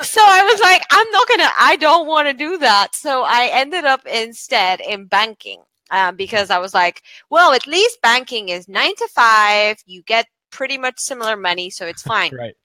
so 0.01 0.21
I 0.21 0.43
was 0.43 0.59
like, 0.61 0.83
I'm 0.91 1.11
not 1.11 1.27
going 1.27 1.39
to, 1.41 1.49
I 1.57 1.75
don't 1.79 2.07
want 2.07 2.27
to 2.27 2.33
do 2.33 2.57
that. 2.59 2.95
So 2.95 3.23
I 3.23 3.49
ended 3.51 3.85
up 3.85 4.05
instead 4.05 4.81
in 4.81 5.05
banking. 5.05 5.63
Um, 5.93 6.15
because 6.15 6.49
I 6.49 6.57
was 6.57 6.73
like, 6.73 7.01
well, 7.29 7.51
at 7.51 7.67
least 7.67 8.01
banking 8.01 8.47
is 8.47 8.69
nine 8.69 8.95
to 8.95 9.09
five. 9.09 9.75
You 9.85 10.03
get 10.03 10.25
pretty 10.49 10.77
much 10.77 10.99
similar 10.99 11.35
money, 11.35 11.69
so 11.69 11.85
it's 11.85 12.01
fine. 12.01 12.33
right. 12.33 12.55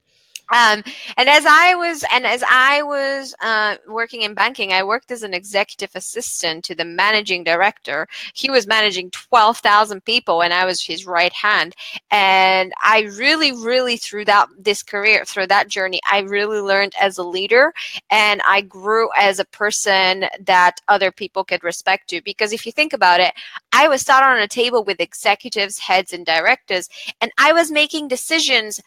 Um, 0.53 0.85
and 1.17 1.29
as 1.29 1.45
I 1.47 1.75
was, 1.75 2.05
and 2.13 2.25
as 2.25 2.45
I 2.49 2.83
was 2.83 3.35
uh, 3.41 3.77
working 3.89 4.23
in 4.23 4.35
banking, 4.35 4.73
I 4.73 4.85
worked 4.85 5.11
as 5.11 5.23
an 5.23 5.35
executive 5.35 5.91
assistant 5.95 6.65
to 6.67 6.75
the 6.75 6.85
managing 6.85 7.43
director. 7.43 8.07
He 8.35 8.51
was 8.51 8.67
managing 8.67 9.11
twelve 9.11 9.59
thousand 9.59 10.05
people, 10.05 10.43
and 10.43 10.53
I 10.53 10.65
was 10.65 10.83
his 10.83 11.07
right 11.07 11.33
hand. 11.33 11.75
And 12.11 12.73
I 12.85 13.09
really, 13.17 13.53
really 13.53 13.97
through 13.97 14.27
that 14.27 14.49
this 14.59 14.83
career, 14.83 15.25
through 15.25 15.49
that 15.49 15.69
journey, 15.69 16.01
I 16.11 16.21
really 16.21 16.61
learned 16.61 16.95
as 17.01 17.19
a 17.19 17.25
leader, 17.25 17.73
and 18.11 18.41
I 18.47 18.61
grew 18.61 19.09
as 19.17 19.41
a 19.41 19.45
person 19.47 20.27
that 20.41 20.81
other 20.89 21.11
people 21.11 21.45
could 21.45 21.65
respect 21.65 22.09
to. 22.11 22.23
Because 22.23 22.53
if 22.53 22.67
you 22.67 22.73
think 22.73 22.93
about 22.93 23.21
it, 23.21 23.35
I 23.73 23.89
was 23.89 24.03
sat 24.03 24.23
on 24.23 24.39
a 24.39 24.49
table 24.49 24.85
with 24.85 25.01
executives, 25.01 25.79
heads, 25.79 26.13
and 26.13 26.25
directors, 26.25 26.89
and 27.21 27.33
I 27.39 27.53
was 27.53 27.71
making 27.71 28.09
decisions 28.09 28.81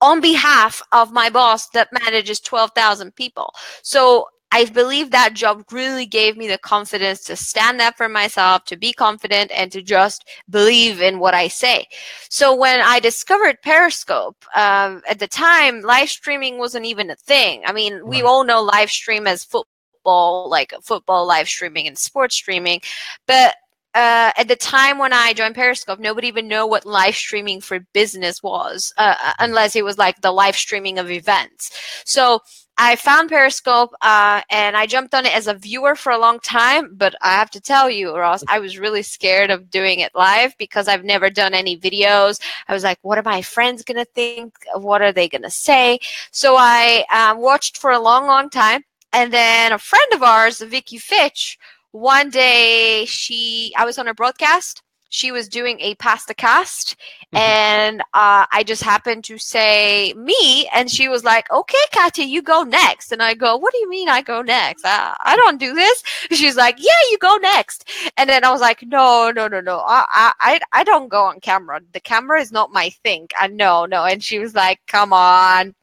on 0.00 0.20
behalf 0.20 0.82
of 0.92 1.12
my 1.12 1.30
boss 1.30 1.68
that 1.70 1.88
manages 1.92 2.40
12,000 2.40 3.14
people. 3.14 3.52
So 3.82 4.26
I 4.52 4.64
believe 4.66 5.10
that 5.10 5.34
job 5.34 5.64
really 5.72 6.06
gave 6.06 6.36
me 6.36 6.46
the 6.46 6.58
confidence 6.58 7.24
to 7.24 7.36
stand 7.36 7.80
up 7.80 7.96
for 7.96 8.08
myself, 8.08 8.64
to 8.66 8.76
be 8.76 8.92
confident, 8.92 9.50
and 9.52 9.72
to 9.72 9.82
just 9.82 10.24
believe 10.48 11.02
in 11.02 11.18
what 11.18 11.34
I 11.34 11.48
say. 11.48 11.86
So 12.30 12.54
when 12.54 12.80
I 12.80 13.00
discovered 13.00 13.60
Periscope, 13.62 14.36
um, 14.54 15.02
at 15.08 15.18
the 15.18 15.26
time, 15.26 15.82
live 15.82 16.08
streaming 16.08 16.58
wasn't 16.58 16.86
even 16.86 17.10
a 17.10 17.16
thing. 17.16 17.62
I 17.66 17.72
mean, 17.72 18.06
we 18.06 18.22
all 18.22 18.44
know 18.44 18.62
live 18.62 18.90
stream 18.90 19.26
as 19.26 19.44
football, 19.44 20.48
like 20.48 20.72
football 20.82 21.26
live 21.26 21.48
streaming 21.48 21.88
and 21.88 21.98
sports 21.98 22.36
streaming, 22.36 22.80
but 23.26 23.56
uh, 23.96 24.30
at 24.36 24.46
the 24.46 24.56
time 24.56 24.98
when 24.98 25.14
I 25.14 25.32
joined 25.32 25.54
Periscope, 25.54 25.98
nobody 25.98 26.28
even 26.28 26.46
know 26.48 26.66
what 26.66 26.84
live 26.84 27.16
streaming 27.16 27.62
for 27.62 27.80
business 27.94 28.42
was, 28.42 28.92
uh, 28.98 29.14
uh, 29.22 29.32
unless 29.38 29.74
it 29.74 29.86
was 29.86 29.96
like 29.96 30.20
the 30.20 30.32
live 30.32 30.54
streaming 30.54 30.98
of 30.98 31.10
events. 31.10 31.70
So 32.04 32.40
I 32.76 32.96
found 32.96 33.30
Periscope 33.30 33.94
uh, 34.02 34.42
and 34.50 34.76
I 34.76 34.84
jumped 34.86 35.14
on 35.14 35.24
it 35.24 35.34
as 35.34 35.46
a 35.46 35.54
viewer 35.54 35.94
for 35.94 36.12
a 36.12 36.18
long 36.18 36.40
time. 36.40 36.94
But 36.94 37.14
I 37.22 37.38
have 37.38 37.48
to 37.52 37.60
tell 37.60 37.88
you, 37.88 38.14
Ross, 38.14 38.44
I 38.48 38.58
was 38.58 38.78
really 38.78 39.02
scared 39.02 39.50
of 39.50 39.70
doing 39.70 40.00
it 40.00 40.14
live 40.14 40.54
because 40.58 40.88
I've 40.88 41.04
never 41.04 41.30
done 41.30 41.54
any 41.54 41.78
videos. 41.78 42.38
I 42.68 42.74
was 42.74 42.84
like, 42.84 42.98
what 43.00 43.16
are 43.16 43.22
my 43.22 43.40
friends 43.40 43.82
going 43.82 43.96
to 43.96 44.12
think? 44.14 44.54
What 44.74 45.00
are 45.00 45.12
they 45.12 45.26
going 45.26 45.40
to 45.40 45.50
say? 45.50 46.00
So 46.32 46.56
I 46.58 47.06
uh, 47.10 47.34
watched 47.38 47.78
for 47.78 47.92
a 47.92 47.98
long, 47.98 48.26
long 48.26 48.50
time. 48.50 48.82
And 49.14 49.32
then 49.32 49.72
a 49.72 49.78
friend 49.78 50.12
of 50.12 50.22
ours, 50.22 50.60
Vicki 50.60 50.98
Fitch, 50.98 51.58
one 51.96 52.30
day 52.30 53.04
she 53.06 53.72
i 53.76 53.84
was 53.84 53.98
on 53.98 54.08
a 54.08 54.14
broadcast. 54.14 54.82
She 55.08 55.30
was 55.30 55.48
doing 55.48 55.78
a 55.80 55.94
pasta 55.94 56.34
cast. 56.34 56.96
Mm-hmm. 57.34 57.36
and 57.38 58.00
uh, 58.14 58.46
i 58.52 58.62
just 58.64 58.82
happened 58.82 59.24
to 59.24 59.38
say 59.38 60.12
me? 60.14 60.68
And 60.74 60.90
she 60.90 61.08
was 61.08 61.24
like 61.24 61.50
okay 61.50 61.86
Katya, 61.92 62.24
you 62.26 62.42
go 62.42 62.62
next. 62.64 63.12
And 63.12 63.22
i 63.22 63.34
go 63.34 63.56
what 63.56 63.72
do 63.72 63.78
you 63.78 63.88
mean 63.88 64.08
i 64.08 64.20
go 64.20 64.42
next? 64.42 64.84
I, 64.84 65.16
I 65.20 65.36
don't 65.36 65.58
do 65.58 65.74
this. 65.74 66.02
She's 66.32 66.56
like 66.56 66.76
yeah 66.78 67.02
you 67.10 67.18
go 67.18 67.36
next. 67.36 67.88
And 68.16 68.28
then 68.28 68.44
i 68.44 68.50
was 68.50 68.60
like 68.60 68.82
no 68.82 69.32
no 69.34 69.48
no 69.48 69.60
no. 69.60 69.82
I, 69.86 70.32
I 70.40 70.60
i 70.72 70.84
don't 70.84 71.08
go 71.08 71.24
on 71.24 71.40
camera. 71.40 71.80
The 71.92 72.00
camera 72.00 72.40
is 72.40 72.52
not 72.52 72.72
my 72.72 72.90
thing. 73.04 73.28
I 73.38 73.46
no 73.48 73.86
no. 73.86 74.04
And 74.04 74.22
she 74.22 74.38
was 74.38 74.54
like 74.54 74.80
come 74.86 75.12
on. 75.12 75.74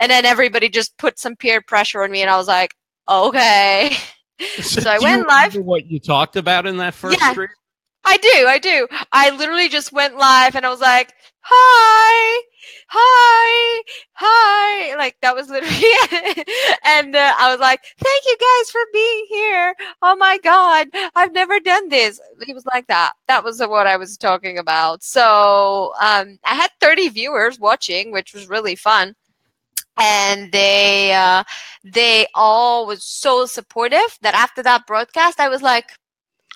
And 0.00 0.10
then 0.10 0.24
everybody 0.24 0.68
just 0.68 0.96
put 0.98 1.18
some 1.18 1.36
peer 1.36 1.62
pressure 1.62 2.02
on 2.02 2.10
me. 2.10 2.22
And 2.22 2.30
i 2.30 2.36
was 2.36 2.48
like 2.48 2.74
okay 3.08 3.96
So, 4.40 4.80
so 4.80 4.90
I 4.90 4.98
went 4.98 5.26
live. 5.26 5.54
What 5.56 5.86
you 5.86 6.00
talked 6.00 6.36
about 6.36 6.66
in 6.66 6.76
that 6.78 6.94
first 6.94 7.18
yeah, 7.20 7.32
stream? 7.32 7.48
I 8.04 8.16
do, 8.18 8.46
I 8.46 8.58
do. 8.58 8.86
I 9.12 9.30
literally 9.30 9.68
just 9.68 9.92
went 9.92 10.16
live 10.16 10.56
and 10.56 10.66
I 10.66 10.68
was 10.68 10.80
like, 10.80 11.14
"Hi, 11.40 12.42
hi, 12.88 13.82
hi!" 14.12 14.96
Like 14.96 15.16
that 15.22 15.34
was 15.34 15.48
literally, 15.48 15.74
and 16.84 17.16
uh, 17.16 17.34
I 17.38 17.50
was 17.50 17.60
like, 17.60 17.82
"Thank 17.98 18.24
you 18.26 18.36
guys 18.36 18.70
for 18.70 18.80
being 18.92 19.26
here." 19.30 19.74
Oh 20.02 20.16
my 20.16 20.38
god, 20.42 20.88
I've 21.14 21.32
never 21.32 21.58
done 21.60 21.88
this. 21.88 22.20
It 22.46 22.54
was 22.54 22.66
like 22.66 22.86
that. 22.88 23.12
That 23.26 23.42
was 23.42 23.60
what 23.60 23.86
I 23.86 23.96
was 23.96 24.18
talking 24.18 24.58
about. 24.58 25.02
So 25.02 25.94
um, 26.00 26.38
I 26.44 26.54
had 26.54 26.70
30 26.80 27.08
viewers 27.08 27.58
watching, 27.58 28.12
which 28.12 28.34
was 28.34 28.48
really 28.48 28.76
fun 28.76 29.14
and 29.96 30.52
they 30.52 31.12
uh, 31.12 31.44
they 31.84 32.26
all 32.34 32.86
was 32.86 33.04
so 33.04 33.46
supportive 33.46 34.18
that 34.22 34.34
after 34.34 34.62
that 34.62 34.86
broadcast 34.86 35.40
i 35.40 35.48
was 35.48 35.62
like 35.62 35.90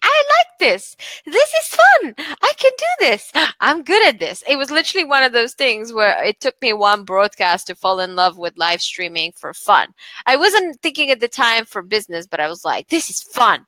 i 0.02 0.24
like 0.38 0.58
this. 0.60 0.96
This 1.26 1.50
is 1.60 1.68
fun. 1.68 2.14
I 2.18 2.52
can 2.56 2.72
do 2.78 2.84
this. 3.00 3.32
I'm 3.60 3.82
good 3.82 4.06
at 4.06 4.18
this. 4.20 4.42
It 4.48 4.56
was 4.56 4.70
literally 4.70 5.04
one 5.04 5.22
of 5.24 5.32
those 5.32 5.54
things 5.54 5.92
where 5.92 6.22
it 6.24 6.40
took 6.40 6.54
me 6.62 6.72
one 6.72 7.04
broadcast 7.04 7.66
to 7.68 7.74
fall 7.74 8.00
in 8.00 8.14
love 8.16 8.38
with 8.38 8.56
live 8.58 8.80
streaming 8.82 9.32
for 9.32 9.52
fun. 9.54 9.88
I 10.26 10.36
wasn't 10.36 10.80
thinking 10.82 11.10
at 11.10 11.20
the 11.20 11.28
time 11.28 11.64
for 11.64 11.82
business 11.82 12.26
but 12.26 12.40
i 12.40 12.48
was 12.48 12.64
like 12.64 12.88
this 12.88 13.10
is 13.10 13.22
fun. 13.22 13.66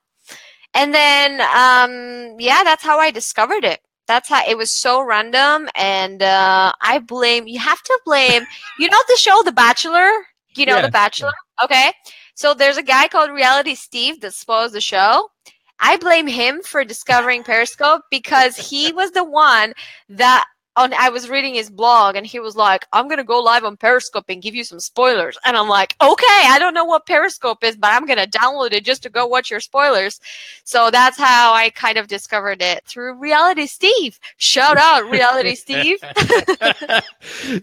And 0.75 0.95
then 0.95 1.40
um, 1.40 2.37
yeah 2.40 2.62
that's 2.64 2.85
how 2.85 2.99
i 2.99 3.11
discovered 3.11 3.64
it 3.64 3.80
that's 4.10 4.28
how 4.28 4.42
it 4.46 4.58
was 4.58 4.70
so 4.70 5.00
random 5.00 5.68
and 5.74 6.22
uh, 6.22 6.72
i 6.82 6.98
blame 6.98 7.46
you 7.46 7.58
have 7.58 7.82
to 7.82 7.98
blame 8.04 8.44
you 8.78 8.88
know 8.88 8.98
the 9.08 9.16
show 9.16 9.42
the 9.44 9.52
bachelor? 9.52 10.10
You 10.56 10.66
know 10.66 10.76
yeah, 10.76 10.82
the 10.82 10.90
bachelor? 10.90 11.32
Yeah. 11.60 11.64
okay. 11.64 11.92
So 12.34 12.54
there's 12.54 12.76
a 12.76 12.82
guy 12.82 13.08
called 13.08 13.30
reality 13.30 13.74
steve 13.74 14.20
that 14.20 14.34
spoils 14.34 14.72
the 14.72 14.80
show. 14.80 15.28
I 15.78 15.96
blame 15.96 16.26
him 16.26 16.62
for 16.62 16.84
discovering 16.84 17.42
periscope 17.42 18.02
because 18.10 18.56
he 18.56 18.92
was 18.92 19.12
the 19.12 19.24
one 19.24 19.72
that 20.08 20.44
on 20.80 20.94
I 20.94 21.10
was 21.10 21.28
reading 21.28 21.54
his 21.54 21.70
blog 21.70 22.16
and 22.16 22.26
he 22.26 22.40
was 22.40 22.56
like, 22.56 22.87
I'm 22.92 23.08
gonna 23.08 23.25
go 23.25 23.40
live 23.40 23.64
on 23.64 23.76
Periscope 23.76 24.25
and 24.28 24.42
give 24.42 24.54
you 24.54 24.64
some 24.64 24.80
spoilers. 24.80 25.38
And 25.44 25.56
I'm 25.56 25.68
like, 25.68 25.94
okay, 26.00 26.26
I 26.46 26.56
don't 26.58 26.75
know 26.75 26.84
what 26.84 27.06
Periscope 27.06 27.62
is, 27.62 27.76
but 27.76 27.92
I'm 27.92 28.06
gonna 28.06 28.26
download 28.26 28.72
it 28.72 28.84
just 28.84 29.02
to 29.04 29.10
go 29.10 29.26
watch 29.26 29.50
your 29.50 29.60
spoilers. 29.60 30.20
So 30.64 30.90
that's 30.90 31.18
how 31.18 31.52
I 31.52 31.70
kind 31.70 31.99
of 31.99 32.08
discovered 32.08 32.62
it 32.62 32.84
through 32.87 33.14
Reality 33.14 33.66
Steve. 33.66 34.18
Shout 34.38 34.78
out 34.78 35.10
Reality 35.10 35.54
Steve. 35.66 35.99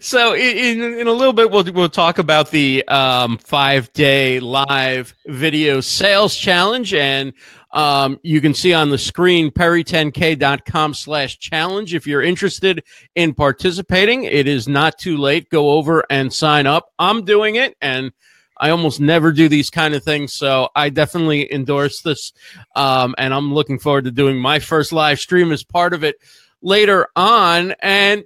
so 0.00 0.34
in, 0.34 0.82
in 0.82 1.06
a 1.06 1.12
little 1.12 1.32
bit 1.32 1.50
we'll 1.50 1.64
we'll 1.72 1.88
talk 1.88 2.18
about 2.18 2.50
the 2.50 2.86
um, 2.88 3.38
five 3.38 3.92
day 3.92 4.40
live 4.40 5.14
video 5.26 5.80
sales 5.80 6.36
challenge 6.36 6.94
and 6.94 7.32
um, 7.72 8.18
you 8.22 8.40
can 8.40 8.54
see 8.54 8.72
on 8.72 8.90
the 8.90 8.98
screen 8.98 9.50
peri10k.com 9.50 10.94
slash 10.94 11.38
challenge. 11.38 11.94
If 11.94 12.06
you're 12.06 12.22
interested 12.22 12.82
in 13.14 13.34
participating, 13.34 14.24
it 14.24 14.46
is 14.46 14.66
not 14.68 14.98
too 14.98 15.16
late. 15.16 15.50
Go 15.50 15.70
over 15.70 16.04
and 16.10 16.32
sign 16.32 16.66
up. 16.66 16.92
I'm 16.98 17.24
doing 17.24 17.56
it 17.56 17.76
and 17.80 18.12
I 18.58 18.70
almost 18.70 19.00
never 19.00 19.32
do 19.32 19.48
these 19.48 19.70
kind 19.70 19.94
of 19.94 20.02
things, 20.02 20.32
so 20.32 20.68
I 20.74 20.88
definitely 20.90 21.52
endorse 21.52 22.02
this. 22.02 22.32
Um, 22.74 23.14
and 23.16 23.32
I'm 23.32 23.54
looking 23.54 23.78
forward 23.78 24.04
to 24.04 24.10
doing 24.10 24.36
my 24.36 24.58
first 24.58 24.92
live 24.92 25.20
stream 25.20 25.52
as 25.52 25.62
part 25.62 25.94
of 25.94 26.02
it 26.02 26.16
later 26.60 27.06
on. 27.14 27.74
And 27.80 28.24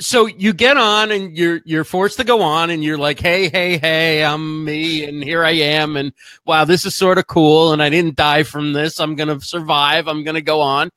so 0.00 0.26
you 0.26 0.52
get 0.52 0.76
on 0.76 1.12
and 1.12 1.36
you're 1.36 1.60
you're 1.64 1.84
forced 1.84 2.16
to 2.16 2.24
go 2.24 2.42
on 2.42 2.70
and 2.70 2.82
you're 2.82 2.98
like 2.98 3.20
hey 3.20 3.48
hey 3.48 3.78
hey 3.78 4.24
i'm 4.24 4.64
me 4.64 5.04
and 5.04 5.22
here 5.22 5.44
i 5.44 5.52
am 5.52 5.96
and 5.96 6.12
wow 6.44 6.64
this 6.64 6.84
is 6.84 6.94
sort 6.94 7.16
of 7.16 7.26
cool 7.28 7.72
and 7.72 7.80
i 7.82 7.88
didn't 7.88 8.16
die 8.16 8.42
from 8.42 8.72
this. 8.72 8.98
I'm 8.98 9.14
gonna 9.14 9.40
survive. 9.40 10.08
I'm 10.08 10.24
gonna 10.24 10.40
go 10.40 10.60
on. 10.60 10.90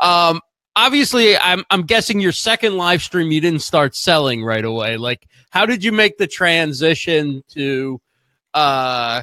Um, 0.00 0.40
obviously 0.76 1.36
i'm 1.36 1.64
i'm 1.70 1.82
guessing 1.82 2.18
your 2.18 2.32
second 2.32 2.76
live 2.76 3.00
stream 3.00 3.30
you 3.30 3.40
didn't 3.40 3.62
start 3.62 3.94
selling 3.94 4.44
right 4.44 4.64
away. 4.64 4.96
Like 4.96 5.26
how 5.50 5.66
did 5.66 5.84
you 5.84 5.92
make 5.92 6.18
the 6.18 6.26
transition 6.26 7.42
to 7.50 8.00
uh 8.54 9.22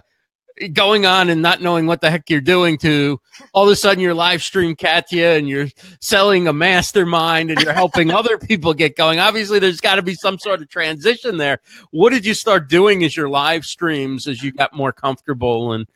going 0.70 1.06
on 1.06 1.30
and 1.30 1.42
not 1.42 1.62
knowing 1.62 1.88
what 1.88 2.02
the 2.02 2.12
heck 2.12 2.30
you're 2.30 2.42
doing 2.42 2.78
to 2.80 3.20
all 3.54 3.66
of 3.66 3.72
a 3.72 3.76
sudden 3.76 4.02
you're 4.02 4.14
live 4.14 4.44
stream 4.44 4.76
Katya 4.76 5.32
and 5.32 5.48
you're 5.48 5.68
selling 6.00 6.48
a 6.48 6.54
mastermind 6.54 7.52
and 7.52 7.62
you're 7.62 7.74
helping 7.74 8.12
other 8.12 8.38
people 8.38 8.74
get 8.74 8.96
going. 8.96 9.20
Obviously, 9.20 9.60
there's 9.60 9.82
got 9.82 9.96
to 9.96 10.02
be 10.02 10.16
some 10.16 10.40
sort 10.40 10.62
of 10.62 10.70
transition 10.70 11.38
there. 11.38 11.60
What 11.92 12.12
did 12.12 12.26
you 12.26 12.34
start 12.34 12.70
doing 12.70 13.04
as 13.04 13.16
your 13.16 13.30
live 13.30 13.66
streams 13.66 14.28
as 14.28 14.44
you 14.44 14.52
got 14.52 14.74
more 14.74 14.92
comfortable 14.92 15.74
and 15.74 15.88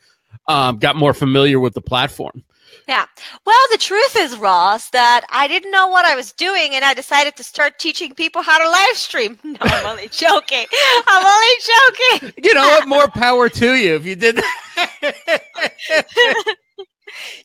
um, 0.47 0.77
got 0.77 0.95
more 0.95 1.13
familiar 1.13 1.59
with 1.59 1.73
the 1.73 1.81
platform? 1.81 2.43
Yeah. 2.87 3.05
Well, 3.45 3.59
the 3.71 3.77
truth 3.77 4.15
is, 4.17 4.37
Ross, 4.37 4.89
that 4.91 5.25
I 5.29 5.47
didn't 5.47 5.71
know 5.71 5.87
what 5.87 6.05
I 6.05 6.15
was 6.15 6.31
doing 6.31 6.73
and 6.73 6.85
I 6.85 6.93
decided 6.93 7.35
to 7.37 7.43
start 7.43 7.79
teaching 7.79 8.13
people 8.13 8.41
how 8.41 8.57
to 8.57 8.69
live 8.69 8.97
stream. 8.97 9.39
No, 9.45 9.57
I'm 9.61 9.85
only 9.85 10.09
joking. 10.09 10.65
I'm 11.07 11.25
only 11.25 11.55
joking. 11.63 12.43
You 12.43 12.53
know 12.53 12.67
what? 12.67 12.87
More 12.87 13.07
power 13.13 13.47
to 13.47 13.75
you 13.75 13.95
if 13.95 14.05
you 14.05 14.15
did 14.15 14.35
that. 14.35 15.65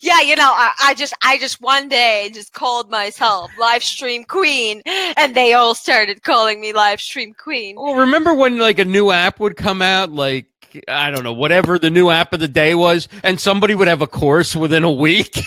yeah, 0.00 0.20
you 0.20 0.34
know, 0.34 0.52
I, 0.52 0.72
I, 0.82 0.94
just, 0.94 1.14
I 1.22 1.38
just 1.38 1.60
one 1.60 1.88
day 1.88 2.30
just 2.34 2.52
called 2.52 2.90
myself 2.90 3.50
live 3.58 3.84
stream 3.84 4.24
queen, 4.24 4.82
and 4.86 5.34
they 5.36 5.52
all 5.52 5.74
started 5.76 6.22
calling 6.24 6.60
me 6.60 6.72
live 6.72 7.00
stream 7.00 7.32
queen. 7.32 7.76
Well, 7.76 7.94
remember 7.94 8.34
when 8.34 8.58
like 8.58 8.80
a 8.80 8.84
new 8.84 9.12
app 9.12 9.38
would 9.38 9.56
come 9.56 9.82
out, 9.82 10.10
like 10.10 10.46
I 10.88 11.10
don't 11.10 11.24
know, 11.24 11.32
whatever 11.32 11.78
the 11.78 11.90
new 11.90 12.10
app 12.10 12.32
of 12.32 12.40
the 12.40 12.48
day 12.48 12.74
was, 12.74 13.08
and 13.22 13.40
somebody 13.40 13.74
would 13.74 13.88
have 13.88 14.02
a 14.02 14.06
course 14.06 14.54
within 14.56 14.84
a 14.84 14.92
week. 14.92 15.36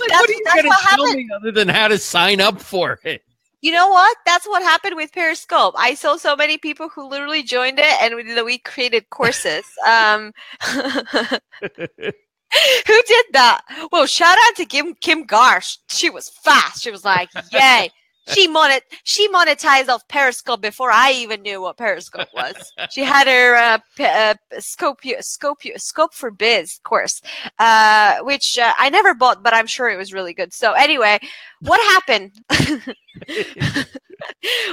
like, 0.00 0.10
what 0.10 0.28
are 0.28 0.32
you 0.32 0.44
going 0.44 0.62
to 0.62 0.62
tell 0.62 1.06
happened. 1.06 1.16
me 1.16 1.28
other 1.34 1.52
than 1.52 1.68
how 1.68 1.88
to 1.88 1.98
sign 1.98 2.40
up 2.40 2.60
for 2.60 2.98
it? 3.04 3.22
You 3.62 3.72
know 3.72 3.88
what? 3.88 4.16
That's 4.24 4.46
what 4.46 4.62
happened 4.62 4.96
with 4.96 5.12
Periscope. 5.12 5.74
I 5.76 5.94
saw 5.94 6.16
so 6.16 6.34
many 6.34 6.56
people 6.56 6.88
who 6.88 7.06
literally 7.06 7.42
joined 7.42 7.78
it, 7.78 8.02
and 8.02 8.16
we, 8.16 8.42
we 8.42 8.58
created 8.58 9.10
courses. 9.10 9.64
um, 9.86 10.32
Who 12.86 13.02
did 13.06 13.26
that? 13.32 13.60
Well, 13.92 14.06
shout 14.06 14.36
out 14.46 14.56
to 14.56 14.64
Kim 14.64 14.94
Kim 14.94 15.26
Garst. 15.26 15.78
She 15.88 16.10
was 16.10 16.28
fast. 16.28 16.82
She 16.82 16.90
was 16.90 17.04
like, 17.04 17.28
"Yay!" 17.52 17.90
She 18.32 18.48
monet 18.48 18.82
she 19.04 19.28
monetized 19.28 19.88
off 19.88 20.06
Periscope 20.08 20.60
before 20.60 20.90
I 20.90 21.12
even 21.12 21.42
knew 21.42 21.60
what 21.62 21.76
Periscope 21.76 22.28
was. 22.34 22.54
she 22.90 23.02
had 23.02 23.26
her 23.26 23.56
uh, 23.56 23.78
p- 23.96 24.04
uh, 24.04 24.34
scope 24.58 25.00
scope 25.20 25.60
scope 25.76 26.14
for 26.14 26.30
biz 26.30 26.80
course, 26.84 27.22
uh, 27.58 28.18
which 28.22 28.58
uh, 28.58 28.72
I 28.78 28.90
never 28.90 29.14
bought, 29.14 29.42
but 29.42 29.54
I'm 29.54 29.66
sure 29.66 29.88
it 29.88 29.96
was 29.96 30.12
really 30.12 30.34
good. 30.34 30.52
So 30.52 30.72
anyway, 30.72 31.18
what 31.60 31.80
happened? 31.80 32.32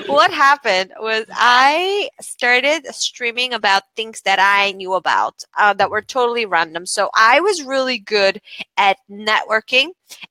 what 0.07 0.31
happened 0.31 0.93
was 0.99 1.25
I 1.31 2.09
started 2.21 2.85
streaming 2.93 3.53
about 3.53 3.83
things 3.95 4.21
that 4.21 4.39
I 4.39 4.71
knew 4.71 4.93
about 4.93 5.43
uh, 5.57 5.73
that 5.73 5.89
were 5.89 6.01
totally 6.01 6.45
random. 6.45 6.85
So 6.85 7.09
I 7.13 7.39
was 7.41 7.63
really 7.63 7.99
good 7.99 8.41
at 8.77 8.97
networking 9.09 9.89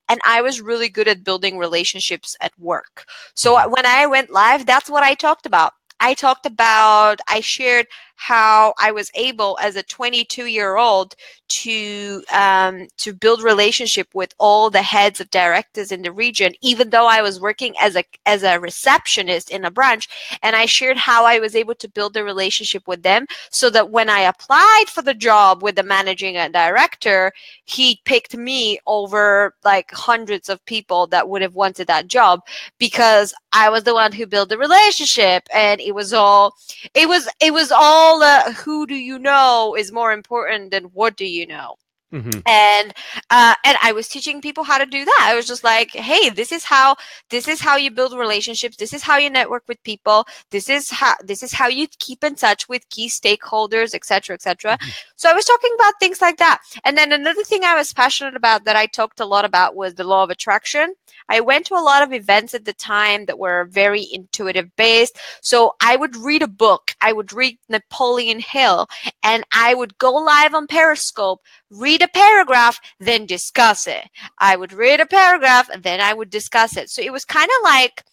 and 0.09 0.21
I 0.25 0.43
was 0.43 0.61
really 0.61 0.89
good 0.89 1.09
at 1.09 1.25
building 1.25 1.59
relationships 1.59 2.37
at 2.41 2.53
work. 2.59 3.05
So 3.35 3.55
when 3.69 3.87
I 3.87 4.07
went 4.07 4.31
live, 4.31 4.67
that's 4.67 4.91
what 4.91 5.03
I 5.03 5.15
talked 5.15 5.47
about. 5.47 5.73
I 6.01 6.15
talked 6.15 6.47
about, 6.47 7.21
I 7.29 7.41
shared 7.41 7.87
how 8.17 8.75
I 8.79 8.91
was 8.91 9.11
able 9.15 9.59
as 9.63 9.77
a 9.77 9.83
22 9.83 10.47
year 10.47 10.77
old 10.77 11.15
to 11.49 12.23
um, 12.33 12.89
to 12.97 13.13
build 13.13 13.43
relationship 13.43 14.09
with 14.15 14.35
all 14.39 14.69
the 14.71 14.83
heads 14.83 15.21
of 15.21 15.31
directors 15.31 15.93
in 15.93 16.03
the 16.03 16.11
region, 16.11 16.53
even 16.61 16.91
though 16.91 17.07
I 17.07 17.23
was 17.23 17.41
working 17.41 17.75
as 17.81 17.95
a 17.97 18.05
as 18.25 18.43
a 18.43 18.59
receptionist 18.59 19.51
in 19.51 19.65
a 19.65 19.71
branch. 19.71 20.09
And 20.43 20.57
I 20.57 20.67
shared 20.67 20.97
how 20.97 21.25
I 21.25 21.39
was 21.39 21.55
able 21.55 21.75
to 21.77 21.89
build 21.89 22.17
a 22.17 22.25
relationship 22.25 22.89
with 22.89 23.03
them, 23.03 23.27
so 23.51 23.71
that 23.71 23.91
when 23.91 24.09
I 24.09 24.21
applied 24.21 24.87
for 24.89 25.03
the 25.03 25.15
job 25.15 25.63
with 25.63 25.77
the 25.77 25.83
managing 25.83 26.35
director, 26.53 27.33
he 27.65 28.01
picked 28.05 28.37
me 28.37 28.79
over 28.87 29.55
like 29.65 29.91
hundreds 29.93 30.49
of 30.49 30.65
people 30.65 31.07
that 31.09 31.29
would 31.29 31.43
have 31.43 31.55
wanted 31.55 31.87
that 31.87 32.09
job 32.09 32.41
because 32.79 33.35
I 33.53 33.69
was 33.71 33.85
the 33.85 33.95
one 33.95 34.13
who 34.13 34.27
built 34.27 34.49
the 34.49 34.59
relationship, 34.59 35.45
and 35.55 35.81
it 35.81 35.95
was 35.95 36.13
all 36.13 36.55
it 36.95 37.09
was 37.09 37.29
it 37.41 37.53
was 37.53 37.71
all 37.71 38.06
all 38.07 38.21
the 38.21 38.53
who 38.53 38.87
do 38.87 38.95
you 38.95 39.19
know 39.19 39.75
is 39.77 39.91
more 39.91 40.13
important 40.13 40.71
than 40.71 40.85
what 40.85 41.17
do 41.17 41.25
you 41.27 41.47
know. 41.47 41.77
Mm-hmm. 42.13 42.41
And 42.47 42.95
uh, 43.31 43.55
and 43.65 43.77
I 43.83 43.93
was 43.93 44.09
teaching 44.09 44.41
people 44.41 44.63
how 44.63 44.79
to 44.79 44.87
do 44.87 45.05
that. 45.05 45.19
I 45.23 45.35
was 45.35 45.47
just 45.47 45.65
like, 45.65 45.91
hey, 45.91 46.31
this 46.31 46.53
is 46.53 46.65
how 46.65 46.97
this 47.31 47.49
is 47.49 47.61
how 47.61 47.77
you 47.77 47.91
build 47.91 48.17
relationships. 48.17 48.77
This 48.77 48.93
is 48.93 49.03
how 49.03 49.17
you 49.17 49.29
network 49.29 49.65
with 49.67 49.83
people. 49.83 50.27
This 50.51 50.69
is 50.69 50.89
how 50.89 51.15
this 51.25 51.43
is 51.43 51.53
how 51.53 51.67
you 51.67 51.89
keep 51.99 52.23
in 52.23 52.37
touch 52.37 52.69
with 52.69 52.89
key 52.91 53.09
stakeholders, 53.09 53.93
etc., 53.93 54.35
etc. 54.35 54.79
Mm-hmm. 54.79 54.91
So 55.17 55.31
I 55.31 55.35
was 55.35 55.45
talking 55.45 55.73
about 55.75 55.95
things 55.99 56.21
like 56.21 56.37
that. 56.39 56.61
And 56.85 56.97
then 56.97 57.11
another 57.13 57.43
thing 57.43 57.65
I 57.65 57.75
was 57.75 57.93
passionate 57.93 58.37
about 58.37 58.65
that 58.65 58.77
I 58.77 58.87
talked 58.87 59.19
a 59.19 59.27
lot 59.27 59.45
about 59.45 59.75
was 59.75 59.95
the 59.95 60.05
law 60.05 60.23
of 60.23 60.31
attraction. 60.31 60.95
I 61.29 61.41
went 61.41 61.67
to 61.67 61.75
a 61.75 61.83
lot 61.83 62.05
of 62.05 62.13
events 62.13 62.55
at 62.55 62.65
the 62.65 62.73
time 62.73 63.27
that 63.27 63.39
were 63.39 63.65
very 63.65 64.07
intuitive 64.13 64.75
based. 64.77 65.19
So 65.41 65.75
I 65.81 65.97
would 65.97 66.15
read 66.15 66.43
a 66.43 66.49
book. 66.49 66.95
I 67.01 67.13
would 67.13 67.33
read 67.33 67.59
Napoleon 67.69 68.39
Hill, 68.39 68.87
and 69.25 69.45
I 69.53 69.75
would 69.75 69.99
go 69.99 70.13
live 70.13 70.55
on 70.55 70.69
Periscope 70.69 71.43
read 71.71 71.96
a 72.03 72.09
paragraph, 72.09 72.81
then 73.01 73.27
discuss 73.27 73.87
it. 73.87 74.05
I 74.39 74.57
would 74.57 74.73
read 74.73 75.01
a 75.01 75.07
paragraph, 75.07 75.69
and 75.69 75.83
then 75.83 76.01
I 76.01 76.15
would 76.15 76.31
discuss 76.31 76.77
it. 76.77 76.91
So 76.91 77.03
it 77.03 77.13
was 77.13 77.25
kind 77.25 77.49
of 77.59 77.65
like 77.65 78.05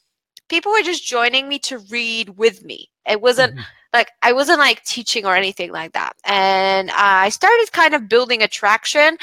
people 0.50 0.72
were 0.72 0.82
just 0.82 1.06
joining 1.06 1.48
me 1.48 1.60
to 1.60 1.80
read 1.90 2.38
with 2.38 2.64
me. 2.64 2.90
It 3.08 3.22
wasn't 3.22 3.54
mm-hmm. 3.54 3.64
like 3.94 4.12
I 4.22 4.34
wasn't 4.34 4.60
like 4.60 4.84
teaching 4.84 5.26
or 5.26 5.36
anything 5.36 5.72
like 5.72 5.94
that. 5.94 6.14
And 6.26 6.92
I 6.92 7.30
started 7.30 7.72
kind 7.72 7.94
of 7.94 8.10
building 8.10 8.42
attraction, 8.42 9.18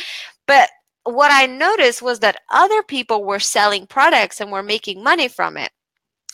but 0.47 0.69
what 1.05 1.31
I 1.33 1.47
noticed 1.47 2.03
was 2.03 2.21
that 2.21 2.43
other 2.51 2.83
people 2.83 3.25
were 3.25 3.41
selling 3.41 3.87
products 3.87 4.41
and 4.41 4.51
were 4.51 4.63
making 4.63 5.03
money 5.03 5.29
from 5.29 5.57
it. 5.57 5.71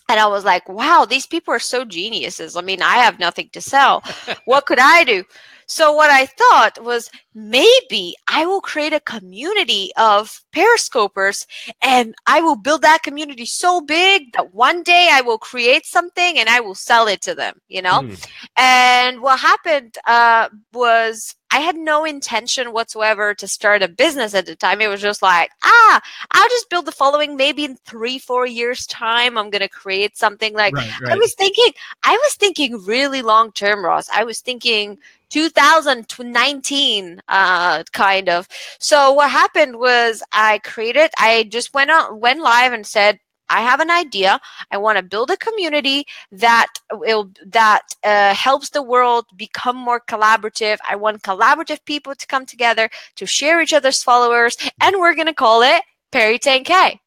And 0.08 0.20
I 0.20 0.26
was 0.28 0.44
like, 0.44 0.68
wow, 0.68 1.04
these 1.08 1.26
people 1.26 1.52
are 1.52 1.58
so 1.58 1.84
geniuses. 1.84 2.56
I 2.56 2.60
mean, 2.62 2.80
I 2.80 2.96
have 2.96 3.18
nothing 3.18 3.50
to 3.52 3.60
sell. 3.60 4.02
what 4.44 4.66
could 4.66 4.78
I 4.78 5.04
do? 5.04 5.24
So 5.66 5.92
what 5.92 6.10
I 6.10 6.26
thought 6.26 6.82
was 6.82 7.10
maybe 7.34 8.14
I 8.28 8.46
will 8.46 8.60
create 8.60 8.92
a 8.92 9.00
community 9.00 9.90
of 9.96 10.40
periscopers 10.52 11.46
and 11.82 12.14
I 12.26 12.40
will 12.40 12.56
build 12.56 12.82
that 12.82 13.02
community 13.02 13.46
so 13.46 13.80
big 13.80 14.32
that 14.32 14.54
one 14.54 14.82
day 14.82 15.08
I 15.10 15.20
will 15.20 15.38
create 15.38 15.84
something 15.84 16.38
and 16.38 16.48
I 16.48 16.60
will 16.60 16.76
sell 16.76 17.08
it 17.08 17.20
to 17.22 17.34
them, 17.34 17.60
you 17.68 17.82
know? 17.82 18.02
Mm. 18.02 18.28
And 18.56 19.20
what 19.20 19.40
happened 19.40 19.98
uh, 20.06 20.48
was 20.72 21.34
I 21.50 21.60
had 21.60 21.76
no 21.76 22.04
intention 22.04 22.72
whatsoever 22.72 23.34
to 23.34 23.48
start 23.48 23.82
a 23.82 23.88
business 23.88 24.34
at 24.34 24.46
the 24.46 24.56
time. 24.56 24.80
It 24.80 24.88
was 24.88 25.00
just 25.00 25.22
like, 25.22 25.50
ah, 25.62 26.00
I'll 26.32 26.48
just 26.48 26.68
build 26.70 26.86
the 26.86 26.92
following. 26.92 27.36
Maybe 27.36 27.64
in 27.64 27.76
three, 27.86 28.18
four 28.18 28.46
years' 28.46 28.86
time, 28.86 29.38
I'm 29.38 29.50
gonna 29.50 29.68
create 29.68 30.16
something 30.16 30.54
like. 30.54 30.74
Right, 30.74 31.00
right. 31.00 31.12
I 31.12 31.16
was 31.16 31.34
thinking, 31.34 31.72
I 32.02 32.12
was 32.12 32.34
thinking 32.34 32.84
really 32.84 33.22
long 33.22 33.52
term, 33.52 33.84
Ross. 33.84 34.08
I 34.10 34.24
was 34.24 34.40
thinking 34.40 34.98
2019 35.30 37.20
uh, 37.28 37.82
kind 37.92 38.28
of 38.28 38.48
so 38.78 39.12
what 39.12 39.30
happened 39.30 39.76
was 39.78 40.22
i 40.32 40.58
created 40.58 41.10
i 41.18 41.44
just 41.50 41.74
went 41.74 41.90
on 41.90 42.20
went 42.20 42.40
live 42.40 42.72
and 42.72 42.86
said 42.86 43.18
I 43.48 43.60
have 43.62 43.80
an 43.80 43.90
idea. 43.90 44.40
I 44.70 44.78
want 44.78 44.98
to 44.98 45.02
build 45.02 45.30
a 45.30 45.36
community 45.36 46.04
that 46.32 46.66
will 46.92 47.30
that 47.44 47.82
uh, 48.02 48.34
helps 48.34 48.70
the 48.70 48.82
world 48.82 49.26
become 49.36 49.76
more 49.76 50.00
collaborative. 50.00 50.78
I 50.88 50.96
want 50.96 51.22
collaborative 51.22 51.84
people 51.84 52.14
to 52.14 52.26
come 52.26 52.46
together 52.46 52.90
to 53.16 53.26
share 53.26 53.60
each 53.60 53.72
other's 53.72 54.02
followers, 54.02 54.56
and 54.80 54.96
we're 54.98 55.14
gonna 55.14 55.34
call 55.34 55.62
it 55.62 55.82
Peri 56.12 56.38
10K. 56.38 56.98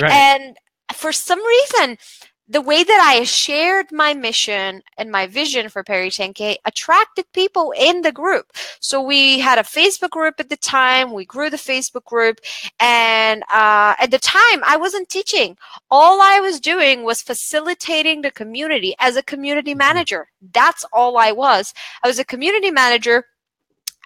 Right. 0.00 0.12
And 0.12 0.56
for 0.92 1.12
some 1.12 1.40
reason, 1.44 1.98
the 2.46 2.60
way 2.60 2.84
that 2.84 3.14
I 3.16 3.24
shared 3.24 3.86
my 3.90 4.12
mission 4.12 4.82
and 4.98 5.10
my 5.10 5.26
vision 5.26 5.70
for 5.70 5.82
Peri 5.82 6.10
10K 6.10 6.56
attracted 6.66 7.24
people 7.32 7.72
in 7.78 8.02
the 8.02 8.12
group. 8.12 8.52
So 8.80 9.00
we 9.00 9.40
had 9.40 9.58
a 9.58 9.62
Facebook 9.62 10.10
group 10.10 10.34
at 10.38 10.50
the 10.50 10.56
time. 10.56 11.12
We 11.12 11.24
grew 11.24 11.48
the 11.48 11.56
Facebook 11.56 12.04
group. 12.04 12.40
And 12.78 13.42
uh, 13.44 13.94
at 13.98 14.10
the 14.10 14.18
time, 14.18 14.62
I 14.64 14.76
wasn't 14.76 15.08
teaching. 15.08 15.56
All 15.90 16.20
I 16.20 16.40
was 16.40 16.60
doing 16.60 17.04
was 17.04 17.22
facilitating 17.22 18.20
the 18.20 18.30
community 18.30 18.94
as 18.98 19.16
a 19.16 19.22
community 19.22 19.72
mm-hmm. 19.72 19.78
manager. 19.78 20.28
That's 20.52 20.84
all 20.92 21.16
I 21.16 21.32
was. 21.32 21.72
I 22.02 22.08
was 22.08 22.18
a 22.18 22.24
community 22.24 22.70
manager 22.70 23.24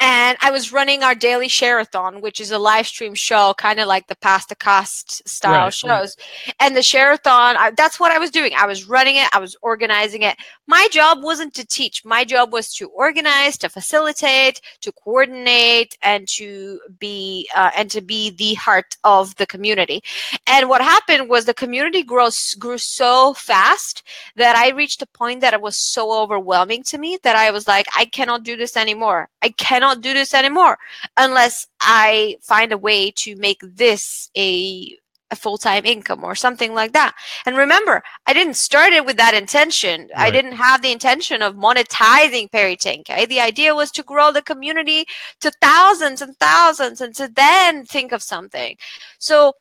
and 0.01 0.39
I 0.41 0.51
was 0.51 0.73
running 0.73 1.03
our 1.03 1.15
daily 1.15 1.49
share-a-thon, 1.49 2.21
which 2.21 2.41
is 2.41 2.51
a 2.51 2.59
live 2.59 2.87
stream 2.87 3.15
show, 3.15 3.55
kind 3.57 3.81
of 3.81 3.89
like 3.89 4.07
the 4.07 4.17
past 4.17 4.49
the 4.49 4.55
cast 4.55 5.27
style 5.29 5.65
right, 5.65 5.75
shows. 5.75 6.17
And 6.61 6.77
the 6.77 6.83
share-a-thon, 6.83 7.57
I, 7.57 7.73
that's 7.77 7.99
what 7.99 8.13
I 8.13 8.19
was 8.19 8.31
doing. 8.31 8.53
I 8.57 8.67
was 8.67 8.89
running 8.89 9.17
it, 9.17 9.29
I 9.33 9.39
was 9.39 9.57
organizing 9.63 10.23
it. 10.23 10.37
My 10.67 10.87
job 10.93 11.23
wasn't 11.23 11.55
to 11.55 11.67
teach. 11.67 12.05
My 12.05 12.25
job 12.25 12.53
was 12.53 12.73
to 12.75 12.89
organize, 12.91 13.57
to 13.59 13.69
facilitate, 13.69 14.61
to 14.83 14.93
coordinate, 14.93 15.97
and 16.03 16.29
to 16.29 16.79
be 16.99 17.49
uh, 17.57 17.71
and 17.75 17.91
to 17.91 18.01
be 18.03 18.31
the 18.31 18.55
heart 18.55 18.97
of 19.05 19.35
the 19.37 19.47
community. 19.47 20.03
And 20.47 20.69
what 20.69 20.83
happened 20.83 21.29
was 21.29 21.47
the 21.47 21.55
community 21.55 22.03
grew 22.03 22.29
so 22.31 23.33
fast 23.35 24.03
that 24.37 24.57
I 24.57 24.71
reached 24.71 25.01
a 25.01 25.07
point 25.07 25.41
that 25.41 25.55
it 25.55 25.63
was 25.63 25.77
so 25.77 26.13
overwhelming 26.13 26.83
to 26.85 26.99
me 26.99 27.19
that 27.23 27.37
I 27.37 27.51
was 27.51 27.67
like, 27.67 27.87
I 27.97 28.05
cannot 28.05 28.43
do 28.43 28.57
this 28.57 28.77
anymore. 28.77 29.31
I 29.41 29.49
cannot 29.51 29.88
cannot 29.88 30.03
do 30.03 30.14
this 30.14 30.35
anymore 30.35 30.79
unless 31.16 31.66
I 31.81 32.37
find 32.42 32.72
a 32.72 32.79
way 32.79 33.11
to 33.16 33.37
make 33.37 33.61
this 33.62 34.31
a 34.37 34.96
a 35.31 35.37
full-time 35.37 35.85
income 35.85 36.24
or 36.24 36.35
something 36.35 36.72
like 36.72 36.94
that. 36.94 37.14
And 37.44 37.55
remember, 37.55 38.03
I 38.27 38.33
didn't 38.33 38.55
start 38.55 38.94
it 38.94 39.05
with 39.05 39.18
that 39.18 39.35
intention. 39.35 40.09
Right. 40.16 40.29
I 40.29 40.31
didn't 40.31 40.53
have 40.53 40.81
the 40.81 40.90
intention 40.90 41.42
of 41.42 41.55
monetizing 41.55 42.48
10K. 42.51 43.29
The 43.29 43.38
idea 43.38 43.74
was 43.74 43.90
to 43.90 44.03
grow 44.03 44.33
the 44.33 44.40
community 44.40 45.05
to 45.40 45.53
thousands 45.61 46.22
and 46.22 46.35
thousands 46.38 47.03
and 47.03 47.14
to 47.16 47.29
then 47.29 47.85
think 47.85 48.12
of 48.12 48.22
something. 48.22 48.77
So 49.18 49.53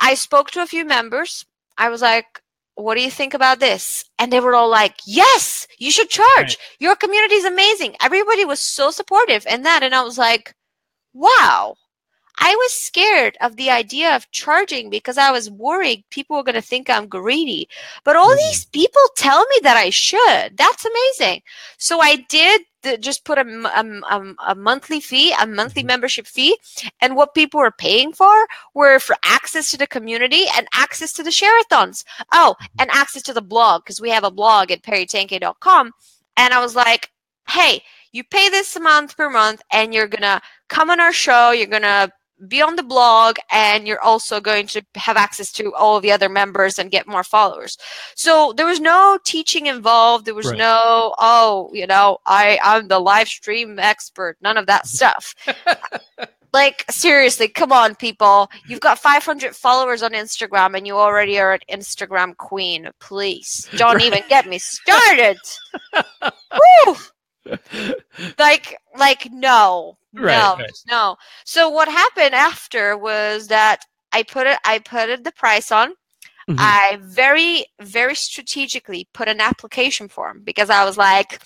I 0.00 0.14
spoke 0.14 0.50
to 0.50 0.62
a 0.62 0.66
few 0.66 0.84
members. 0.84 1.46
I 1.78 1.90
was 1.90 2.02
like, 2.02 2.42
what 2.76 2.96
do 2.96 3.02
you 3.02 3.10
think 3.10 3.34
about 3.34 3.60
this? 3.60 4.04
And 4.18 4.32
they 4.32 4.40
were 4.40 4.54
all 4.54 4.68
like, 4.68 4.96
yes, 5.06 5.66
you 5.78 5.90
should 5.90 6.08
charge. 6.10 6.26
Right. 6.36 6.56
Your 6.80 6.96
community 6.96 7.36
is 7.36 7.44
amazing. 7.44 7.96
Everybody 8.02 8.44
was 8.44 8.60
so 8.60 8.90
supportive 8.90 9.46
and 9.48 9.64
that. 9.64 9.82
And 9.82 9.94
I 9.94 10.02
was 10.02 10.18
like, 10.18 10.54
wow, 11.12 11.76
I 12.38 12.54
was 12.56 12.72
scared 12.72 13.36
of 13.40 13.56
the 13.56 13.70
idea 13.70 14.14
of 14.14 14.30
charging 14.32 14.90
because 14.90 15.18
I 15.18 15.30
was 15.30 15.50
worried 15.50 16.04
people 16.10 16.36
were 16.36 16.42
going 16.42 16.54
to 16.56 16.62
think 16.62 16.90
I'm 16.90 17.06
greedy. 17.06 17.68
But 18.02 18.16
all 18.16 18.28
Mhm. 18.28 18.38
these 18.50 18.64
people 18.66 19.02
tell 19.16 19.44
me 19.46 19.56
that 19.62 19.76
I 19.76 19.90
should. 19.90 20.56
That's 20.56 20.84
amazing. 20.84 21.42
So 21.78 22.00
I 22.00 22.16
did 22.16 22.62
the, 22.82 22.98
just 22.98 23.24
put 23.24 23.38
a 23.38 23.44
monthly 23.44 25.00
fee, 25.00 25.32
a 25.40 25.46
monthly 25.46 25.82
Mhm. 25.82 25.86
membership 25.86 26.26
fee. 26.26 26.58
And 27.00 27.16
what 27.16 27.34
people 27.34 27.60
were 27.60 27.70
paying 27.70 28.12
for 28.12 28.46
were 28.74 28.98
for 28.98 29.16
access 29.24 29.70
to 29.70 29.78
the 29.78 29.86
community 29.86 30.46
and 30.56 30.66
access 30.74 31.12
to 31.14 31.22
the 31.22 31.30
share-a-thons. 31.30 32.04
Oh, 32.32 32.56
and 32.78 32.90
access 32.90 33.22
to 33.22 33.32
the 33.32 33.40
blog 33.40 33.84
because 33.84 34.00
we 34.00 34.10
have 34.10 34.24
a 34.24 34.30
blog 34.30 34.70
at 34.70 34.82
peri10k.com. 34.82 35.92
And 36.36 36.52
I 36.52 36.60
was 36.60 36.74
like, 36.76 37.10
hey, 37.48 37.82
you 38.12 38.22
pay 38.24 38.48
this 38.48 38.76
amount 38.76 39.16
per 39.16 39.30
month 39.30 39.62
and 39.70 39.94
you're 39.94 40.08
going 40.08 40.22
to 40.22 40.42
come 40.68 40.90
on 40.90 41.00
our 41.00 41.12
show. 41.12 41.52
You're 41.52 41.66
going 41.68 41.82
to 41.82 42.12
be 42.48 42.62
on 42.62 42.76
the 42.76 42.82
blog 42.82 43.36
and 43.50 43.86
you're 43.86 44.00
also 44.00 44.40
going 44.40 44.66
to 44.68 44.82
have 44.94 45.16
access 45.16 45.50
to 45.52 45.74
all 45.74 46.00
the 46.00 46.12
other 46.12 46.28
members 46.28 46.78
and 46.78 46.90
get 46.90 47.06
more 47.06 47.24
followers. 47.24 47.76
So 48.14 48.52
there 48.56 48.66
was 48.66 48.80
no 48.80 49.18
teaching 49.24 49.66
involved. 49.66 50.24
There 50.26 50.34
was 50.34 50.46
Right. 50.46 50.58
no, 50.58 51.14
oh, 51.18 51.70
you 51.72 51.86
know, 51.86 52.18
I, 52.26 52.58
I'm 52.62 52.88
the 52.88 52.98
live 52.98 53.28
stream 53.28 53.78
expert. 53.78 54.36
None 54.40 54.56
of 54.56 54.66
that 54.66 54.86
stuff. 54.94 55.34
like, 56.52 56.84
seriously, 56.90 57.48
come 57.48 57.72
on, 57.72 57.94
people. 57.96 58.48
You've 58.68 58.80
got 58.80 58.98
500 58.98 59.56
followers 59.56 60.02
on 60.02 60.12
Instagram 60.12 60.76
and 60.76 60.86
you 60.86 60.96
already 60.96 61.38
are 61.40 61.52
an 61.54 61.60
Instagram 61.70 62.36
queen. 62.36 62.90
Please 63.00 63.68
don't 63.76 64.00
even 64.08 64.22
get 64.28 64.46
me 64.46 64.58
started. 64.58 65.38
Woo! 66.22 66.96
Like 68.38 68.76
like 68.98 69.30
no 69.32 69.98
Right, 70.16 70.26
no 70.26 70.56
right. 70.56 70.70
no 70.90 71.16
so 71.44 71.68
what 71.68 71.88
happened 71.88 72.34
after 72.34 72.96
was 72.96 73.48
that 73.48 73.80
i 74.12 74.22
put 74.22 74.46
it 74.46 74.58
i 74.64 74.78
put 74.78 75.08
it 75.08 75.24
the 75.24 75.32
price 75.32 75.72
on 75.72 75.92
Mhm. 76.48 76.58
i 76.58 76.98
very 77.02 77.66
very 77.80 78.14
strategically 78.14 79.08
put 79.14 79.28
an 79.28 79.40
application 79.40 80.08
form 80.08 80.42
because 80.44 80.70
i 80.70 80.84
was 80.84 80.96
like 80.98 81.40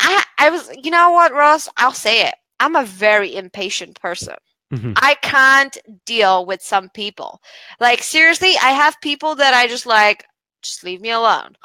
i 0.00 0.24
i 0.38 0.50
was 0.50 0.70
you 0.82 0.90
know 0.90 1.10
what 1.10 1.32
ross 1.32 1.68
i'll 1.76 1.92
say 1.92 2.26
it 2.26 2.34
i'm 2.60 2.76
a 2.76 2.84
very 2.84 3.34
impatient 3.36 3.98
person 4.00 4.34
Mhm. 4.72 4.94
I 4.96 5.14
can't 5.22 5.78
deal 6.06 6.46
with 6.46 6.62
some 6.62 6.88
people. 6.90 7.40
Like 7.80 8.02
seriously, 8.02 8.56
I 8.62 8.72
have 8.72 9.00
people 9.00 9.34
that 9.36 9.54
I 9.54 9.68
just 9.68 9.86
like 9.86 10.26
just 10.62 10.84
leave 10.84 11.00
me 11.00 11.10
alone. 11.10 11.56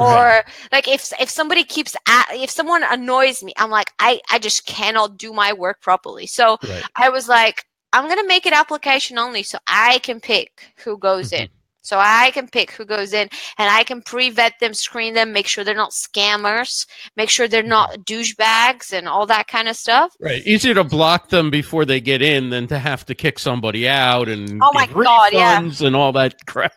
Right. 0.00 0.28
Or 0.42 0.44
like 0.72 0.88
if 0.88 1.12
if 1.20 1.30
somebody 1.30 1.64
keeps 1.64 1.96
at, 2.08 2.26
if 2.32 2.50
someone 2.50 2.82
annoys 2.84 3.42
me, 3.42 3.52
I'm 3.56 3.70
like 3.70 3.92
I 3.98 4.20
I 4.30 4.38
just 4.38 4.66
cannot 4.66 5.16
do 5.18 5.32
my 5.32 5.52
work 5.52 5.80
properly. 5.82 6.26
So 6.26 6.58
Right. 6.68 6.82
I 6.96 7.08
was 7.10 7.28
like 7.28 7.64
I'm 7.92 8.04
going 8.04 8.18
to 8.18 8.26
make 8.28 8.44
it 8.46 8.52
application 8.52 9.18
only 9.18 9.42
so 9.42 9.58
I 9.66 9.98
can 10.00 10.20
pick 10.20 10.74
who 10.84 10.98
goes 10.98 11.32
Mm-hmm. 11.32 11.44
in. 11.44 11.48
So 11.82 11.98
I 11.98 12.32
can 12.32 12.48
pick 12.48 12.72
who 12.72 12.84
goes 12.84 13.14
in 13.14 13.28
and 13.58 13.70
I 13.70 13.82
can 13.82 14.02
pre-vet 14.02 14.54
them, 14.60 14.74
screen 14.74 15.14
them, 15.14 15.32
make 15.32 15.46
sure 15.46 15.64
they're 15.64 15.74
not 15.74 15.92
scammers, 15.92 16.86
make 17.16 17.30
sure 17.30 17.48
they're 17.48 17.62
not 17.62 18.00
douchebags 18.00 18.92
and 18.92 19.08
all 19.08 19.24
that 19.26 19.48
kind 19.48 19.68
of 19.68 19.76
stuff. 19.76 20.12
Right. 20.20 20.46
Easier 20.46 20.74
to 20.74 20.84
block 20.84 21.30
them 21.30 21.50
before 21.50 21.86
they 21.86 22.00
get 22.00 22.20
in 22.20 22.50
than 22.50 22.66
to 22.68 22.78
have 22.78 23.06
to 23.06 23.14
kick 23.14 23.38
somebody 23.38 23.88
out 23.88 24.28
and 24.28 24.60
Oh 24.62 24.70
my 24.74 24.86
God, 24.86 25.32
yeah. 25.32 25.62
and 25.80 25.96
all 25.96 26.12
that 26.12 26.34
crap. 26.46 26.74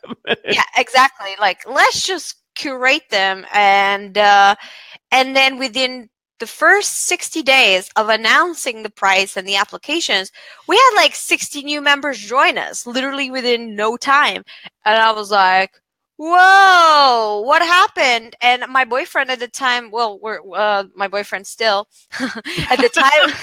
yeah 0.47 0.63
exactly 0.77 1.36
like 1.39 1.60
let's 1.67 2.05
just 2.05 2.40
curate 2.62 3.10
them 3.10 3.45
and 3.54 4.17
uh 4.17 4.56
and 5.12 5.36
then 5.36 5.58
within 5.58 6.10
the 6.39 6.45
first 6.45 7.06
60 7.08 7.41
days 7.43 7.89
of 7.95 8.10
announcing 8.10 8.84
the 8.84 8.89
price 8.89 9.36
and 9.36 9.47
the 9.47 9.56
applications 9.56 10.32
we 10.67 10.76
had 10.76 10.91
like 10.95 11.15
60 11.15 11.63
new 11.63 11.82
members 11.82 12.19
join 12.19 12.60
us 12.60 12.86
literally 12.86 13.32
within 13.32 13.76
no 13.76 13.97
time 13.97 14.43
and 14.86 15.00
i 15.00 15.12
was 15.12 15.32
like 15.32 15.71
whoa 16.17 17.41
what 17.43 17.63
happened 17.63 18.36
and 18.43 18.63
my 18.69 18.86
boyfriend 18.86 19.32
at 19.32 19.39
the 19.39 19.47
time 19.47 19.89
well 19.89 20.19
we're 20.19 20.39
uh, 20.56 20.84
my 20.95 21.08
boyfriend 21.08 21.47
still 21.47 21.88
at 22.19 22.78
the 22.78 22.89
time 22.93 23.34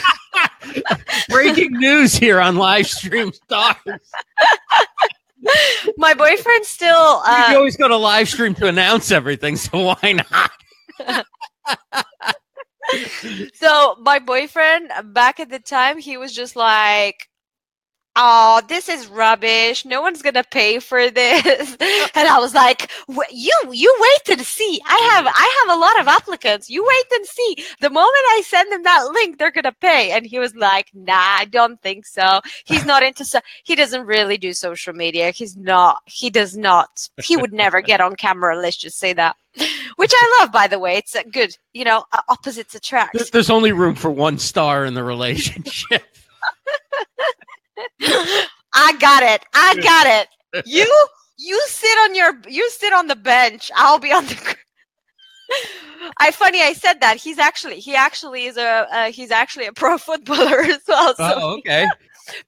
Breaking 1.28 1.72
news 1.72 2.14
here 2.14 2.40
on 2.40 2.56
live 2.56 2.86
stream 2.86 3.32
stars. 3.32 3.76
my 5.96 6.14
boyfriend 6.14 6.64
still 6.64 7.22
uh, 7.26 7.48
you 7.50 7.56
always 7.56 7.76
go 7.76 7.88
to 7.88 7.96
live 7.96 8.28
stream 8.28 8.54
to 8.54 8.66
announce 8.66 9.10
everything, 9.10 9.56
so 9.56 9.78
why 9.78 10.22
not? 10.30 10.50
so 13.54 13.96
my 14.00 14.18
boyfriend 14.18 14.90
back 15.12 15.40
at 15.40 15.50
the 15.50 15.58
time 15.58 15.98
he 15.98 16.16
was 16.16 16.32
just 16.32 16.56
like 16.56 17.28
oh 18.18 18.60
this 18.68 18.88
is 18.88 19.06
rubbish. 19.06 19.84
No 19.84 20.02
one's 20.02 20.20
gonna 20.20 20.44
pay 20.44 20.78
for 20.80 21.10
this. 21.10 21.76
And 22.14 22.26
i 22.26 22.38
was 22.38 22.52
like 22.52 22.90
"Wh- 23.08 23.30
you 23.32 23.52
you 23.70 23.94
wait 24.00 24.36
and 24.36 24.44
see. 24.46 24.80
I 24.84 25.10
have 25.12 25.26
i 25.26 25.64
have 25.66 25.76
a 25.76 25.80
lot 25.80 26.00
of 26.00 26.08
applicants. 26.08 26.68
You 26.68 26.84
wait 26.84 27.18
and 27.18 27.26
see. 27.26 27.64
The 27.80 27.90
moment 27.90 28.24
i 28.30 28.42
send 28.44 28.72
them 28.72 28.82
that 28.82 29.08
link 29.12 29.38
they're 29.38 29.52
gonna 29.52 29.72
pay. 29.80 30.10
And 30.10 30.26
he 30.26 30.38
was 30.38 30.54
like 30.56 30.90
nah 30.92 31.14
i 31.14 31.44
don't 31.44 31.80
think 31.80 32.06
so. 32.06 32.40
He's 32.64 32.84
not 32.84 33.02
into 33.02 33.24
so 33.24 33.38
he 33.64 33.76
doesn't 33.76 34.04
really 34.04 34.36
do 34.36 34.52
social 34.52 34.92
media. 34.92 35.30
He's 35.30 35.56
not 35.56 35.98
he 36.06 36.28
does 36.28 36.56
not 36.56 37.08
he 37.22 37.36
would 37.36 37.52
never 37.52 37.80
get 37.80 38.00
on 38.00 38.16
camera 38.16 38.58
let's 38.58 38.76
just 38.76 38.98
say 38.98 39.12
that. 39.12 39.36
Which 39.96 40.12
i 40.14 40.38
love 40.40 40.50
by 40.52 40.66
the 40.66 40.80
way. 40.80 40.96
It's 40.96 41.14
a 41.14 41.22
good 41.24 41.56
you 41.72 41.84
know 41.84 42.04
opposites 42.28 42.74
attract. 42.74 43.30
There's 43.32 43.50
only 43.50 43.70
room 43.70 43.94
for 43.94 44.10
one 44.10 44.38
star 44.38 44.84
in 44.84 44.94
the 44.94 45.04
relationship. 45.04 46.02
I 48.74 48.96
got 48.98 49.22
it. 49.22 49.44
I 49.54 49.74
got 49.76 50.06
it. 50.06 50.28
You 50.66 51.06
you 51.36 51.60
sit 51.68 51.96
on 52.04 52.14
your 52.14 52.32
you 52.48 52.68
sit 52.70 52.92
on 52.92 53.06
the 53.06 53.14
bench. 53.16 53.70
I'll 53.76 53.98
be 53.98 54.10
on 54.12 54.24
the. 54.26 54.56
I 56.18 56.30
funny 56.30 56.62
I 56.62 56.72
said 56.72 57.00
that. 57.00 57.16
He's 57.18 57.38
actually 57.38 57.80
he 57.80 57.94
actually 57.94 58.46
is 58.46 58.56
a 58.56 58.86
uh, 58.90 59.10
he's 59.12 59.30
actually 59.30 59.66
a 59.66 59.72
pro 59.72 59.98
footballer 60.08 60.60
as 60.60 60.80
well. 60.88 61.14
So, 61.16 61.32
Oh, 61.36 61.58
okay. 61.58 61.86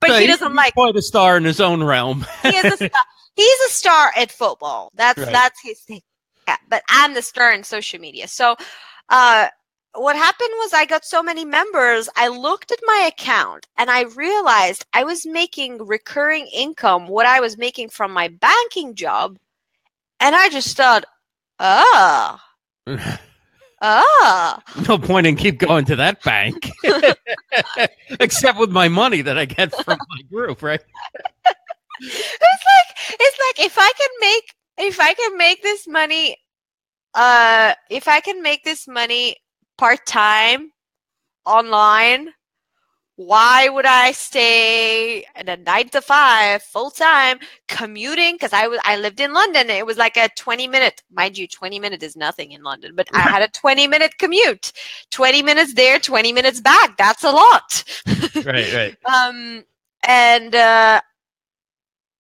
but 0.01 0.11
So 0.11 0.19
he 0.19 0.27
doesn't 0.27 0.49
he's 0.49 0.57
like. 0.57 0.73
quite 0.75 0.97
a 0.97 1.03
star 1.03 1.37
in 1.37 1.45
his 1.45 1.61
own 1.61 1.83
realm. 1.85 2.27
He 2.43 2.49
is 2.57 2.65
a 2.65 2.77
star. 2.77 2.91
He's 3.35 3.61
a 3.69 3.71
star 3.71 4.13
at 4.17 4.31
football. 4.33 4.91
That's 4.95 5.19
Right. 5.19 5.31
that's 5.33 5.61
his 5.63 5.81
thing. 5.81 6.01
Yeah, 6.49 6.57
but 6.69 6.83
I'm 6.89 7.15
the 7.15 7.23
star 7.23 7.53
in 7.53 7.63
social 7.65 8.01
media. 8.01 8.29
So, 8.29 8.57
uh, 9.11 9.49
what 9.95 10.17
happened 10.17 10.51
was 10.59 10.73
I 10.73 10.87
got 10.87 11.05
so 11.05 11.23
many 11.23 11.45
members. 11.45 12.09
I 12.17 12.29
looked 12.29 12.71
at 12.71 12.79
my 12.85 13.11
account 13.13 13.67
and 13.77 13.91
I 13.91 14.03
realized 14.03 14.87
I 14.93 15.05
was 15.05 15.27
making 15.27 15.85
recurring 15.85 16.47
income, 16.53 17.09
what 17.09 17.27
I 17.27 17.41
was 17.41 17.59
making 17.59 17.89
from 17.89 18.13
my 18.13 18.29
banking 18.29 18.95
job. 18.95 19.39
And 20.21 20.35
I 20.35 20.49
just 20.51 20.77
thought, 20.77 21.05
ah, 21.59 22.43
ah. 23.81 24.63
no 24.89 24.99
point 24.99 25.27
in 25.27 25.37
keep 25.37 25.59
going 25.59 25.85
to 25.87 25.97
that 25.97 26.23
bank. 26.23 26.71
Except 28.21 28.59
with 28.59 28.71
my 28.71 28.89
money 28.89 29.23
that 29.23 29.39
I 29.39 29.47
get 29.47 29.75
from 29.85 29.99
my 30.09 30.23
group, 30.31 30.63
right? 30.63 30.83
It's 32.03 32.41
like 32.41 33.19
it's 33.21 33.39
like 33.39 33.67
if 33.67 33.77
I 33.77 33.93
can 33.99 34.09
make 34.21 34.55
if 34.79 34.99
I 35.01 35.13
can 35.13 35.37
make 35.37 35.63
this 35.63 35.87
money, 35.87 36.39
uh, 37.13 37.75
if 37.91 38.09
I 38.09 38.21
can 38.21 38.41
make 38.41 38.65
this 38.65 38.89
money 38.89 39.37
part 39.81 40.05
time 40.05 40.71
online, 41.47 42.29
why 43.17 43.71
would 43.71 43.87
I 43.87 44.13
stay 44.13 45.25
at 45.35 45.49
a 45.49 45.57
nine 45.57 45.89
to 45.89 46.03
five 46.03 46.63
full 46.63 46.91
time 46.91 47.39
commuting? 47.67 48.35
Because 48.35 48.53
I 48.53 48.67
was 48.67 48.79
I 48.85 48.99
lived 48.99 49.21
in 49.21 49.33
London. 49.33 49.71
It 49.71 49.87
was 49.87 49.97
like 49.97 50.19
a 50.19 50.29
twenty 50.37 50.69
minute, 50.69 51.03
mind 51.11 51.39
you, 51.39 51.49
twenty 51.49 51.79
minute 51.79 52.03
is 52.03 52.15
nothing 52.15 52.53
in 52.53 52.63
London, 52.63 52.93
but 52.95 53.09
I 53.15 53.21
had 53.21 53.41
a 53.41 53.49
twenty 53.63 53.87
minute 53.87 54.19
commute, 54.19 54.73
twenty 55.11 55.43
minutes 55.43 55.73
there, 55.73 55.99
twenty 55.99 56.35
minutes 56.35 56.61
back. 56.61 56.99
That's 56.99 57.25
a 57.25 57.31
lot. 57.33 57.83
Right, 58.37 58.75
right. 58.75 58.97
um 59.07 59.65
and 60.07 60.55
uh 60.55 61.01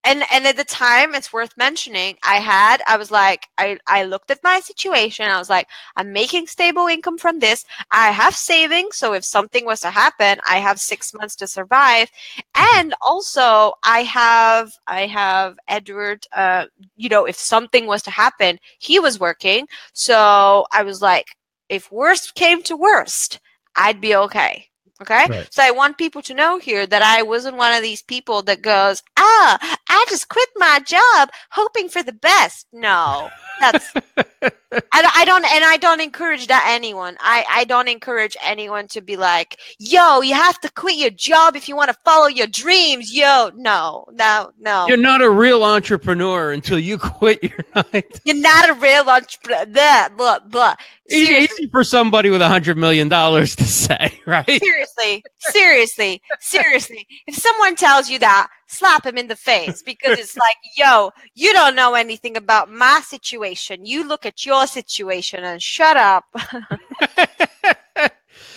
and 0.05 0.23
and 0.33 0.47
at 0.47 0.57
the 0.57 0.65
time 0.65 1.15
it's 1.15 1.33
worth 1.33 1.57
mentioning 1.57 2.17
i 2.25 2.37
had 2.37 2.83
i 2.87 2.97
was 2.97 3.11
like 3.11 3.47
i 3.59 3.79
i 3.87 4.05
looked 4.05 4.31
at 4.31 4.43
my 4.43 4.61
situation 4.61 5.27
i 5.27 5.39
was 5.39 5.51
like 5.51 5.67
i'm 5.97 6.13
making 6.13 6.47
stable 6.47 6.87
income 6.87 7.19
from 7.19 7.39
this. 7.39 7.65
I 7.91 8.11
have 8.11 8.35
savings 8.35 8.97
so 8.97 9.13
if 9.13 9.25
something 9.25 9.65
was 9.65 9.81
to 9.81 9.91
happen 9.91 10.39
i 10.49 10.57
have 10.59 10.81
six 10.81 11.13
months 11.15 11.37
to 11.37 11.47
survive. 11.47 12.11
And 12.57 12.95
also 13.01 13.75
i 13.85 14.03
have 14.03 14.73
i 14.87 15.07
have 15.07 15.57
edward 15.69 16.27
uh 16.35 16.67
you 16.97 17.09
know 17.09 17.25
if 17.27 17.37
something 17.37 17.87
was 17.87 18.03
to 18.05 18.11
happen 18.11 18.59
he 18.79 18.99
was 18.99 19.21
working. 19.21 19.67
So 19.93 20.67
i 20.73 20.83
was 20.83 21.03
like 21.03 21.37
if 21.69 21.93
worst 21.93 22.35
came 22.35 22.63
to 22.65 22.77
worst 22.77 23.41
i'd 23.77 24.01
be 24.01 24.15
okay. 24.17 24.71
Okay. 25.03 25.27
Right. 25.29 25.49
So 25.51 25.63
I 25.63 25.71
want 25.71 25.97
people 25.97 26.21
to 26.23 26.35
know 26.35 26.59
here 26.59 26.87
that 26.87 27.03
I 27.03 27.23
wasn't 27.23 27.57
one 27.57 27.73
of 27.73 27.83
these 27.83 28.03
people 28.03 28.43
that 28.43 28.61
goes, 28.61 29.03
ah, 29.19 29.79
I 29.93 30.07
just 30.09 30.29
quit 30.29 30.49
my 30.57 30.81
job 30.87 31.31
hoping 31.51 31.89
for 31.89 32.03
the 32.03 32.13
best. 32.13 32.69
No, 32.73 33.29
that's 33.61 33.93
I, 34.73 34.81
I 34.93 35.25
don't 35.25 35.45
and 35.45 35.65
I 35.65 35.77
don't 35.77 36.01
encourage 36.01 36.47
that 36.47 36.65
anyone. 36.69 37.17
I 37.21 37.45
I 37.49 37.65
don't 37.65 37.89
encourage 37.89 38.37
anyone 38.43 38.87
to 38.89 39.01
be 39.01 39.17
like, 39.17 39.59
"Yo, 39.79 40.21
you 40.21 40.35
have 40.35 40.61
to 40.61 40.71
quit 40.73 40.97
your 40.97 41.11
job 41.11 41.57
if 41.57 41.69
you 41.69 41.77
want 41.77 41.89
to 41.89 41.97
follow 42.05 42.29
your 42.29 42.47
dreams." 42.47 43.13
Yo, 43.13 43.51
no, 43.57 44.05
no, 44.13 44.51
no. 44.59 44.87
You're 44.87 44.97
not 44.97 45.23
a 45.23 45.31
real 45.31 45.65
entrepreneur 45.65 46.53
until 46.53 46.79
you 46.79 46.99
quit 46.99 47.43
your 47.43 47.59
nine. 47.75 48.03
You're 48.25 48.37
not 48.37 48.69
a 48.69 48.75
real 48.75 49.09
entrepreneur. 49.09 49.67
Blah, 49.67 50.09
blah, 50.11 50.39
blah. 50.41 50.75
Easy, 51.11 51.33
easy 51.33 51.67
for 51.67 51.83
somebody 51.83 52.31
with 52.31 52.41
a 52.41 52.49
hundred 52.49 52.77
million 52.77 53.09
dollars 53.09 53.57
to 53.57 53.65
say, 53.65 54.21
right? 54.27 54.47
Seriously, 54.47 55.25
seriously, 55.39 56.23
seriously. 56.39 57.07
If 57.27 57.35
someone 57.35 57.75
tells 57.75 58.09
you 58.09 58.21
that, 58.21 58.49
slap 58.69 59.05
him 59.05 59.19
in 59.19 59.27
the 59.27 59.35
face 59.35 59.83
because 59.83 60.19
it's 60.21 60.37
like, 60.37 60.55
yo, 60.77 61.11
you 61.35 61.53
don't 61.53 61.75
know 61.75 61.95
anything 61.95 62.37
about 62.37 62.71
my 62.71 63.01
situation. 63.05 63.85
You 63.85 64.07
look 64.07 64.25
at 64.25 64.47
your 64.47 64.60
situation 64.67 65.45
and 65.45 65.63
shut 65.63 65.97
up. 65.97 66.25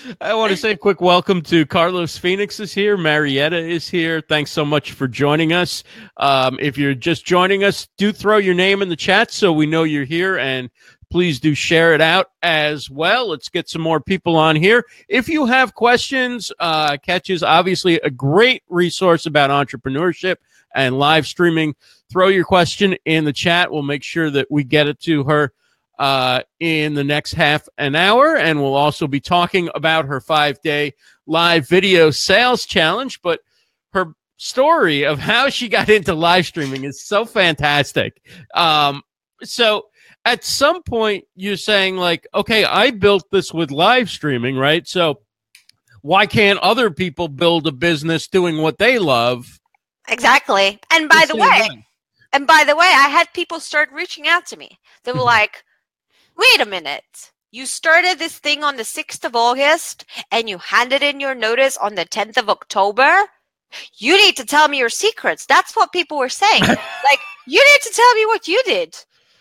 I 0.22 0.34
want 0.34 0.52
to 0.52 0.58
say 0.58 0.72
a 0.72 0.78
quick 0.78 1.02
welcome 1.02 1.42
to 1.44 1.66
Carlos 1.66 2.18
Phoenix 2.18 2.60
is 2.60 2.74
here. 2.74 2.98
Marietta 2.98 3.58
is 3.58 3.90
here. 3.90 4.22
Thanks 4.22 4.52
so 4.52 4.66
much 4.66 4.92
for 4.92 5.08
joining 5.08 5.54
us. 5.54 5.84
Um, 6.18 6.58
if 6.60 6.78
you're 6.78 6.94
just 6.94 7.26
joining 7.26 7.64
us, 7.64 7.88
do 7.98 8.12
throw 8.12 8.38
your 8.38 8.54
name 8.54 8.82
in 8.82 8.90
the 8.90 8.96
chat 8.96 9.32
so 9.32 9.54
we 9.54 9.66
know 9.66 9.84
you're 9.84 10.04
here 10.04 10.38
and 10.38 10.70
please 11.10 11.40
do 11.40 11.54
share 11.54 11.94
it 11.94 12.02
out 12.02 12.32
as 12.42 12.90
well. 12.90 13.30
Let's 13.30 13.50
get 13.50 13.70
some 13.70 13.82
more 13.82 14.02
people 14.02 14.36
on 14.36 14.56
here. 14.56 14.86
If 15.08 15.30
you 15.30 15.46
have 15.46 15.74
questions, 15.74 16.52
uh, 16.60 16.98
Katya 17.06 17.36
is 17.36 17.44
obviously 17.44 17.96
a 18.02 18.10
great 18.10 18.64
resource 18.68 19.26
about 19.26 19.52
entrepreneurship 19.52 20.36
and 20.76 20.98
live 20.98 21.28
streaming. 21.28 21.76
Throw 22.12 22.28
your 22.28 22.46
question 22.46 22.96
in 23.06 23.26
the 23.26 23.34
chat. 23.34 23.72
We'll 23.72 23.84
make 23.84 24.04
sure 24.04 24.30
that 24.32 24.50
we 24.50 24.64
get 24.64 24.88
it 24.88 25.00
to 25.02 25.24
her 25.26 25.54
uh, 26.04 26.42
in 26.60 26.96
the 26.96 27.04
next 27.04 27.34
half 27.34 27.70
an 27.78 27.96
hour. 27.96 28.36
And 28.36 28.62
we'll 28.62 28.76
also 28.76 29.08
be 29.08 29.22
talking 29.22 29.70
about 29.74 30.04
her 30.04 30.20
five 30.20 30.62
day 30.62 30.96
live 31.28 31.70
video 31.70 32.12
sales 32.12 32.66
challenge. 32.66 33.22
But 33.22 33.40
her 33.94 34.14
story 34.36 35.06
of 35.06 35.18
how 35.18 35.48
she 35.48 35.70
got 35.70 35.88
into 35.88 36.14
live 36.14 36.46
streaming 36.46 36.84
is 36.84 37.02
so 37.02 37.24
fantastic. 37.24 38.22
Um, 38.54 39.04
so 39.44 39.86
at 40.26 40.44
some 40.44 40.84
point, 40.84 41.24
you're 41.38 41.56
saying, 41.56 41.96
like, 41.96 42.28
okay, 42.36 42.66
I 42.66 42.92
built 42.92 43.32
this 43.32 43.54
with 43.54 43.72
live 43.72 44.10
streaming, 44.10 44.58
right? 44.58 44.86
So 44.86 45.22
why 46.02 46.26
can't 46.26 46.60
other 46.60 46.92
people 46.92 47.30
build 47.30 47.66
a 47.66 47.72
business 47.72 48.28
doing 48.28 48.58
what 48.58 48.78
they 48.78 49.00
love? 49.00 49.62
Exactly. 50.10 50.82
And 50.92 51.08
by 51.08 51.24
the 51.30 51.38
way, 51.38 51.86
and 52.34 52.46
by 52.46 52.66
the 52.68 52.76
way, 52.76 52.88
I 52.88 53.08
had 53.08 53.32
people 53.34 53.62
start 53.62 53.90
reaching 53.94 54.28
out 54.28 54.46
to 54.48 54.58
me. 54.58 54.78
They 55.06 55.14
were 55.14 55.22
like, 55.22 55.64
wait 56.38 56.62
a 56.62 56.66
minute. 56.66 57.32
You 57.52 57.66
started 57.66 58.18
this 58.18 58.40
thing 58.40 58.64
on 58.64 58.78
the 58.78 58.84
6th 58.84 59.24
of 59.26 59.36
August 59.36 60.06
and 60.32 60.50
you 60.50 60.58
handed 60.58 61.04
in 61.04 61.20
your 61.20 61.36
notice 61.36 61.78
on 61.78 61.96
the 61.96 62.06
10th 62.06 62.38
of 62.38 62.50
October. 62.50 63.14
You 63.98 64.18
need 64.18 64.38
to 64.38 64.46
tell 64.46 64.68
me 64.68 64.80
your 64.80 64.90
secrets. 64.90 65.46
That's 65.46 65.76
what 65.76 65.92
people 65.92 66.18
were 66.18 66.30
saying. 66.30 66.62
like, 66.68 67.20
you 67.48 67.60
need 67.60 67.82
to 67.84 67.94
tell 67.94 68.14
me 68.16 68.26
what 68.26 68.48
you 68.48 68.62
did. 68.66 68.96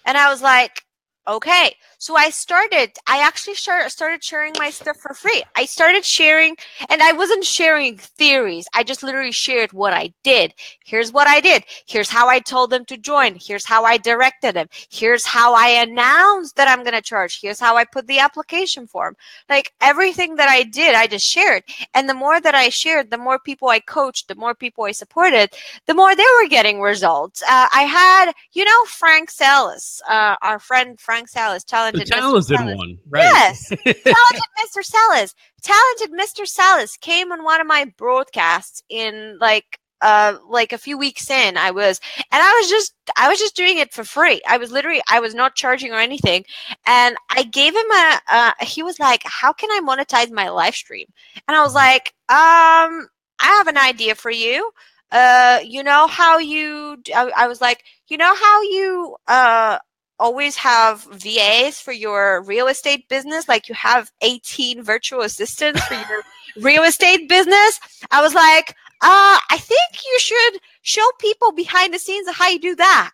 And 0.04 0.18
I 0.18 0.30
was 0.30 0.42
like, 0.42 0.82
okay. 1.26 1.74
So 2.02 2.16
I 2.16 2.30
started, 2.30 2.90
I 3.06 3.24
actually 3.24 3.54
start, 3.54 3.88
started 3.92 4.24
sharing 4.24 4.54
my 4.58 4.70
stuff 4.70 4.96
for 4.96 5.14
free. 5.14 5.44
I 5.54 5.66
started 5.66 6.04
sharing, 6.04 6.56
and 6.90 7.00
I 7.00 7.12
wasn't 7.12 7.44
sharing 7.44 7.96
theories. 7.96 8.66
I 8.74 8.82
just 8.82 9.04
literally 9.04 9.30
shared 9.30 9.72
what 9.72 9.92
I 9.92 10.12
did. 10.24 10.52
Here's 10.84 11.12
what 11.12 11.28
I 11.28 11.38
did. 11.38 11.62
Here's 11.86 12.08
how 12.10 12.28
I 12.28 12.40
told 12.40 12.70
them 12.70 12.84
to 12.86 12.96
join. 12.96 13.36
Here's 13.40 13.64
how 13.64 13.84
I 13.84 13.98
directed 13.98 14.56
them. 14.56 14.66
Here's 14.90 15.24
how 15.24 15.54
I 15.54 15.68
announced 15.68 16.56
that 16.56 16.66
I'm 16.66 16.82
going 16.82 16.96
to 16.96 17.02
charge. 17.02 17.40
Here's 17.40 17.60
how 17.60 17.76
I 17.76 17.84
put 17.84 18.08
the 18.08 18.18
application 18.18 18.88
form. 18.88 19.14
Like 19.48 19.72
everything 19.80 20.34
that 20.34 20.48
I 20.48 20.64
did, 20.64 20.96
I 20.96 21.06
just 21.06 21.24
shared. 21.24 21.62
And 21.94 22.08
the 22.08 22.14
more 22.14 22.40
that 22.40 22.56
I 22.56 22.68
shared, 22.68 23.12
the 23.12 23.16
more 23.16 23.38
people 23.38 23.68
I 23.68 23.78
coached, 23.78 24.26
the 24.26 24.34
more 24.34 24.56
people 24.56 24.82
I 24.82 24.90
supported, 24.90 25.50
the 25.86 25.94
more 25.94 26.16
they 26.16 26.24
were 26.42 26.48
getting 26.48 26.80
results. 26.80 27.44
Uh, 27.44 27.68
I 27.72 27.82
had, 27.82 28.32
you 28.54 28.64
know, 28.64 28.84
Frank 28.86 29.30
Salas, 29.30 30.02
uh, 30.08 30.34
our 30.42 30.58
friend 30.58 30.98
Frank 30.98 31.28
Salas, 31.28 31.62
talented 31.92 32.44
the 32.44 32.56
talented 32.56 32.78
one, 32.78 32.98
right? 33.08 33.22
Yes, 33.22 33.68
talented 33.84 34.48
Mr. 34.64 34.84
Salas. 34.84 35.34
Talented 35.62 36.10
Mr. 36.12 36.46
Salas 36.46 36.96
came 36.96 37.32
on 37.32 37.44
one 37.44 37.60
of 37.60 37.66
my 37.66 37.92
broadcasts 37.96 38.82
in 38.88 39.38
like 39.40 39.78
uh 40.02 40.36
like 40.48 40.72
a 40.72 40.78
few 40.78 40.98
weeks 40.98 41.30
in 41.30 41.56
i 41.56 41.70
was 41.70 42.00
and 42.18 42.42
i 42.42 42.60
was 42.60 42.68
just 42.68 42.92
i 43.16 43.28
was 43.28 43.38
just 43.38 43.56
doing 43.56 43.78
it 43.78 43.94
for 43.94 44.04
free 44.04 44.42
i 44.48 44.58
was 44.58 44.70
literally 44.70 45.00
i 45.08 45.20
was 45.20 45.34
not 45.34 45.54
charging 45.54 45.92
or 45.92 45.98
anything 45.98 46.44
and 46.86 47.16
i 47.30 47.44
gave 47.44 47.74
him 47.74 47.90
a 47.90 48.20
uh 48.30 48.52
he 48.60 48.82
was 48.82 48.98
like 48.98 49.22
how 49.24 49.52
can 49.52 49.70
i 49.70 49.80
monetize 49.80 50.30
my 50.30 50.48
live 50.48 50.74
stream 50.74 51.06
and 51.46 51.56
i 51.56 51.62
was 51.62 51.74
like 51.74 52.12
um 52.28 53.08
i 53.38 53.46
have 53.46 53.68
an 53.68 53.78
idea 53.78 54.14
for 54.14 54.30
you 54.30 54.70
uh 55.12 55.60
you 55.64 55.82
know 55.84 56.06
how 56.08 56.38
you 56.38 56.96
I, 57.14 57.30
I 57.36 57.46
was 57.46 57.60
like 57.60 57.84
you 58.08 58.16
know 58.16 58.34
how 58.34 58.62
you 58.62 59.16
uh 59.28 59.78
always 60.22 60.54
have 60.54 61.02
VAs 61.10 61.80
for 61.80 61.90
your 61.90 62.42
real 62.42 62.68
estate 62.68 63.08
business, 63.08 63.48
like 63.48 63.68
you 63.68 63.74
have 63.74 64.12
18 64.20 64.82
virtual 64.84 65.22
assistants 65.22 65.82
for 65.84 65.94
your 65.94 66.22
real 66.60 66.84
estate 66.84 67.28
business. 67.28 67.80
I 68.12 68.22
was 68.22 68.32
like, 68.32 68.70
uh, 69.02 69.38
I 69.50 69.58
think 69.58 69.80
you 69.94 70.18
should 70.20 70.60
show 70.82 71.06
people 71.18 71.50
behind 71.50 71.92
the 71.92 71.98
scenes 71.98 72.28
of 72.28 72.36
how 72.36 72.48
you 72.48 72.60
do 72.60 72.76
that. 72.76 73.10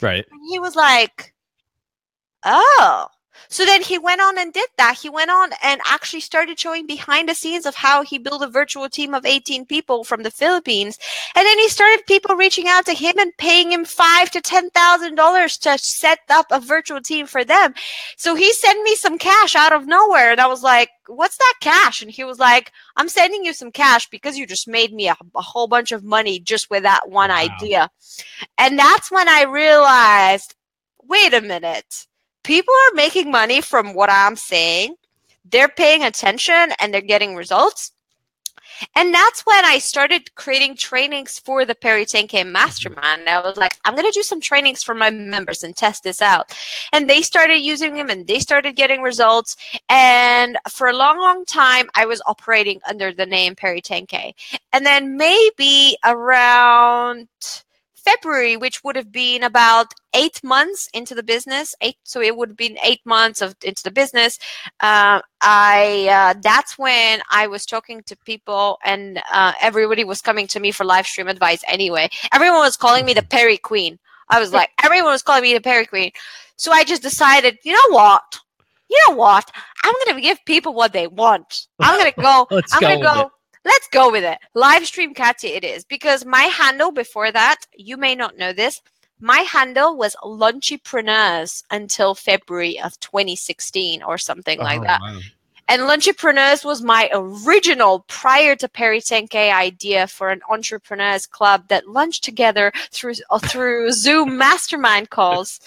Right. 0.00 0.24
And 0.30 0.40
he 0.50 0.58
was 0.58 0.74
like, 0.74 1.34
oh. 2.46 3.08
So 3.48 3.64
then 3.64 3.82
he 3.82 3.98
went 3.98 4.20
on 4.20 4.38
and 4.38 4.52
did 4.52 4.68
that. 4.76 4.98
He 4.98 5.08
went 5.08 5.30
on 5.30 5.50
and 5.62 5.80
actually 5.86 6.20
started 6.20 6.58
showing 6.58 6.86
behind 6.86 7.28
the 7.28 7.34
scenes 7.34 7.66
of 7.66 7.74
how 7.74 8.02
he 8.02 8.18
built 8.18 8.42
a 8.42 8.48
virtual 8.48 8.88
team 8.88 9.14
of 9.14 9.24
18 9.24 9.66
people 9.66 10.04
from 10.04 10.22
the 10.22 10.30
Philippines. 10.30 10.98
And 11.34 11.46
then 11.46 11.58
he 11.58 11.68
started 11.68 12.06
people 12.06 12.36
reaching 12.36 12.68
out 12.68 12.86
to 12.86 12.94
him 12.94 13.18
and 13.18 13.36
paying 13.36 13.72
him 13.72 13.84
five 13.84 14.30
to 14.32 14.40
ten 14.40 14.70
thousand 14.70 15.14
dollars 15.14 15.56
to 15.58 15.78
set 15.78 16.20
up 16.28 16.46
a 16.50 16.60
virtual 16.60 17.00
team 17.00 17.26
for 17.26 17.44
them. 17.44 17.74
So 18.16 18.34
he 18.34 18.52
sent 18.52 18.82
me 18.82 18.94
some 18.96 19.18
cash 19.18 19.54
out 19.54 19.72
of 19.72 19.86
nowhere, 19.86 20.30
and 20.30 20.40
I 20.40 20.46
was 20.46 20.62
like, 20.62 20.90
"What's 21.06 21.36
that 21.38 21.54
cash?" 21.60 22.02
And 22.02 22.10
he 22.10 22.24
was 22.24 22.38
like, 22.38 22.72
"I'm 22.96 23.08
sending 23.08 23.44
you 23.44 23.52
some 23.52 23.72
cash 23.72 24.08
because 24.08 24.36
you 24.36 24.46
just 24.46 24.68
made 24.68 24.92
me 24.92 25.08
a, 25.08 25.16
a 25.34 25.42
whole 25.42 25.68
bunch 25.68 25.92
of 25.92 26.04
money 26.04 26.40
just 26.40 26.70
with 26.70 26.82
that 26.82 27.08
one 27.08 27.30
wow. 27.30 27.36
idea." 27.36 27.90
And 28.58 28.78
that's 28.78 29.10
when 29.10 29.28
I 29.28 29.44
realized, 29.44 30.54
wait 31.02 31.34
a 31.34 31.40
minute 31.40 32.06
people 32.48 32.72
are 32.72 32.94
making 32.94 33.30
money 33.30 33.60
from 33.60 33.92
what 33.92 34.08
I'm 34.10 34.34
saying. 34.34 34.94
They're 35.44 35.68
paying 35.68 36.02
attention 36.02 36.72
and 36.80 36.94
they're 36.94 37.02
getting 37.02 37.36
results. 37.36 37.92
And 38.96 39.12
that's 39.12 39.42
when 39.42 39.66
I 39.66 39.78
started 39.78 40.34
creating 40.34 40.76
trainings 40.76 41.38
for 41.38 41.66
the 41.66 41.74
Peri 41.74 42.06
10K 42.06 42.50
Mastermind. 42.50 43.28
I 43.28 43.42
was 43.42 43.58
like, 43.58 43.72
I'm 43.84 43.94
going 43.94 44.10
to 44.10 44.18
do 44.18 44.22
some 44.22 44.40
trainings 44.40 44.82
for 44.82 44.94
my 44.94 45.10
members 45.10 45.62
and 45.62 45.76
test 45.76 46.04
this 46.04 46.22
out. 46.22 46.56
And 46.92 47.10
they 47.10 47.20
started 47.20 47.58
using 47.58 47.94
them 47.94 48.08
and 48.08 48.26
they 48.26 48.38
started 48.38 48.76
getting 48.76 49.02
results. 49.02 49.54
And 49.90 50.56
for 50.70 50.86
a 50.86 50.96
long, 50.96 51.18
long 51.18 51.44
time, 51.44 51.90
I 51.94 52.06
was 52.06 52.22
operating 52.24 52.80
under 52.88 53.12
the 53.12 53.26
name 53.26 53.56
Peri 53.56 53.82
10K. 53.82 54.32
And 54.72 54.86
then 54.86 55.18
maybe 55.18 55.98
around 56.02 57.28
February, 58.08 58.56
which 58.56 58.82
would 58.84 58.96
have 58.96 59.12
been 59.12 59.42
about 59.42 59.92
eight 60.14 60.42
months 60.42 60.88
into 60.94 61.14
the 61.14 61.22
business, 61.22 61.74
eight, 61.82 61.96
so 62.04 62.20
it 62.20 62.36
would 62.36 62.50
have 62.50 62.56
been 62.56 62.78
eight 62.82 63.04
months 63.04 63.42
of 63.42 63.54
into 63.62 63.82
the 63.82 63.90
business. 63.90 64.38
Uh, 64.80 65.20
I 65.42 66.08
uh, 66.10 66.40
that's 66.42 66.78
when 66.78 67.20
I 67.30 67.46
was 67.46 67.66
talking 67.66 68.02
to 68.04 68.16
people, 68.24 68.78
and 68.84 69.20
uh, 69.32 69.52
everybody 69.60 70.04
was 70.04 70.22
coming 70.22 70.46
to 70.48 70.60
me 70.60 70.70
for 70.70 70.84
live 70.84 71.06
stream 71.06 71.28
advice. 71.28 71.62
Anyway, 71.68 72.08
everyone 72.32 72.60
was 72.60 72.76
calling 72.76 73.04
me 73.04 73.12
the 73.12 73.22
Perry 73.22 73.58
Queen. 73.58 73.98
I 74.30 74.40
was 74.40 74.52
like, 74.52 74.70
everyone 74.82 75.12
was 75.12 75.22
calling 75.22 75.42
me 75.42 75.52
the 75.52 75.60
Perry 75.60 75.86
Queen. 75.86 76.10
So 76.56 76.72
I 76.72 76.84
just 76.84 77.02
decided, 77.02 77.58
you 77.62 77.72
know 77.72 77.90
what? 77.90 78.22
You 78.90 78.98
know 79.06 79.16
what? 79.16 79.50
I'm 79.84 79.94
gonna 80.06 80.20
give 80.20 80.38
people 80.46 80.72
what 80.72 80.94
they 80.94 81.08
want. 81.08 81.66
I'm 81.80 81.98
gonna 81.98 82.12
go. 82.18 82.48
I'm 82.72 82.80
gonna 82.80 83.00
go 83.02 83.30
let's 83.68 83.88
go 83.88 84.10
with 84.10 84.24
it. 84.24 84.38
Live 84.54 84.86
stream 84.86 85.14
Katya 85.14 85.50
it 85.50 85.64
is 85.64 85.84
because 85.84 86.24
my 86.24 86.42
handle 86.44 86.90
before 86.90 87.30
that, 87.30 87.58
you 87.76 87.96
may 87.96 88.14
not 88.14 88.36
know 88.36 88.52
this, 88.52 88.80
my 89.20 89.38
handle 89.38 89.96
was 89.96 90.16
Lunchipreneurs 90.24 91.62
until 91.70 92.14
February 92.14 92.80
of 92.80 92.98
2016 93.00 94.02
or 94.02 94.16
something 94.18 94.58
oh, 94.60 94.64
like 94.64 94.82
that. 94.82 95.00
Wow. 95.00 95.20
And 95.70 95.82
Lunchipreneurs 95.82 96.64
was 96.64 96.80
my 96.82 97.10
original 97.12 98.00
prior 98.08 98.56
to 98.56 98.68
Peri 98.68 99.00
10K 99.00 99.52
idea 99.52 100.06
for 100.06 100.30
an 100.30 100.40
entrepreneurs 100.48 101.26
club 101.26 101.68
that 101.68 101.86
lunched 101.86 102.24
together 102.24 102.72
through 102.90 103.14
uh, 103.28 103.38
through 103.38 103.92
Zoom 103.92 104.38
mastermind 104.38 105.10
calls 105.10 105.60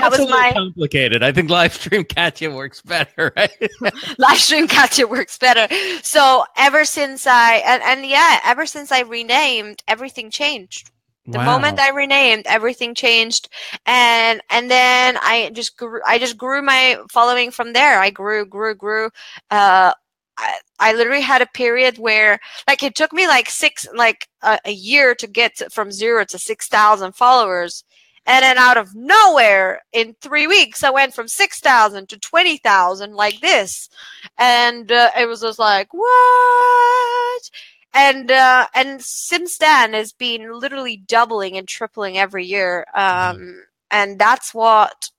that 0.00 0.10
was 0.10 0.28
my 0.28 0.52
complicated. 0.52 1.22
I 1.22 1.32
think 1.32 1.50
live 1.50 1.74
stream 1.74 2.04
Katya 2.04 2.50
works 2.50 2.82
better, 2.82 3.32
right? 3.36 3.70
live 4.18 4.38
stream 4.38 4.68
Katya 4.68 5.06
works 5.06 5.38
better. 5.38 5.72
So 6.02 6.44
ever 6.56 6.84
since 6.84 7.26
I 7.26 7.56
and, 7.66 7.82
and 7.82 8.06
yeah, 8.06 8.40
ever 8.44 8.66
since 8.66 8.92
I 8.92 9.00
renamed, 9.00 9.82
everything 9.88 10.30
changed. 10.30 10.90
The 11.26 11.38
moment 11.38 11.78
I 11.78 11.90
renamed, 11.90 12.46
everything 12.46 12.94
changed, 12.94 13.48
and 13.86 14.42
and 14.50 14.68
then 14.70 15.16
I 15.20 15.50
just 15.54 15.76
grew. 15.76 16.00
I 16.04 16.18
just 16.18 16.36
grew 16.36 16.60
my 16.60 16.98
following 17.10 17.52
from 17.52 17.72
there. 17.72 18.00
I 18.00 18.10
grew, 18.10 18.44
grew, 18.44 18.74
grew. 18.74 19.10
Uh, 19.50 19.92
I, 20.36 20.58
I 20.78 20.92
literally 20.94 21.20
had 21.20 21.42
a 21.42 21.46
period 21.46 21.98
where, 21.98 22.40
like, 22.66 22.82
it 22.82 22.94
took 22.94 23.12
me 23.12 23.28
like 23.28 23.50
six, 23.50 23.86
like 23.94 24.26
a, 24.42 24.58
a 24.64 24.72
year 24.72 25.14
to 25.16 25.26
get 25.26 25.56
to, 25.58 25.70
from 25.70 25.92
zero 25.92 26.24
to 26.24 26.38
six 26.38 26.66
thousand 26.66 27.14
followers, 27.14 27.84
and 28.30 28.44
then 28.44 28.58
out 28.58 28.76
of 28.76 28.94
nowhere, 28.94 29.82
in 29.92 30.14
three 30.20 30.46
weeks, 30.46 30.84
I 30.84 30.90
went 30.90 31.14
from 31.14 31.26
six 31.26 31.58
thousand 31.58 32.08
to 32.10 32.18
twenty 32.18 32.58
thousand, 32.58 33.14
like 33.14 33.40
this, 33.40 33.90
and 34.38 34.90
uh, 34.92 35.10
it 35.18 35.26
was 35.26 35.40
just 35.40 35.58
like 35.58 35.92
what? 35.92 37.50
And 37.92 38.30
uh, 38.30 38.68
and 38.72 39.02
since 39.02 39.58
then 39.58 39.94
has 39.94 40.12
been 40.12 40.52
literally 40.52 40.96
doubling 40.96 41.56
and 41.56 41.66
tripling 41.66 42.18
every 42.18 42.44
year. 42.44 42.86
Um, 42.94 43.02
mm-hmm. 43.02 43.58
and 43.90 44.16
that's 44.16 44.54
what 44.54 45.10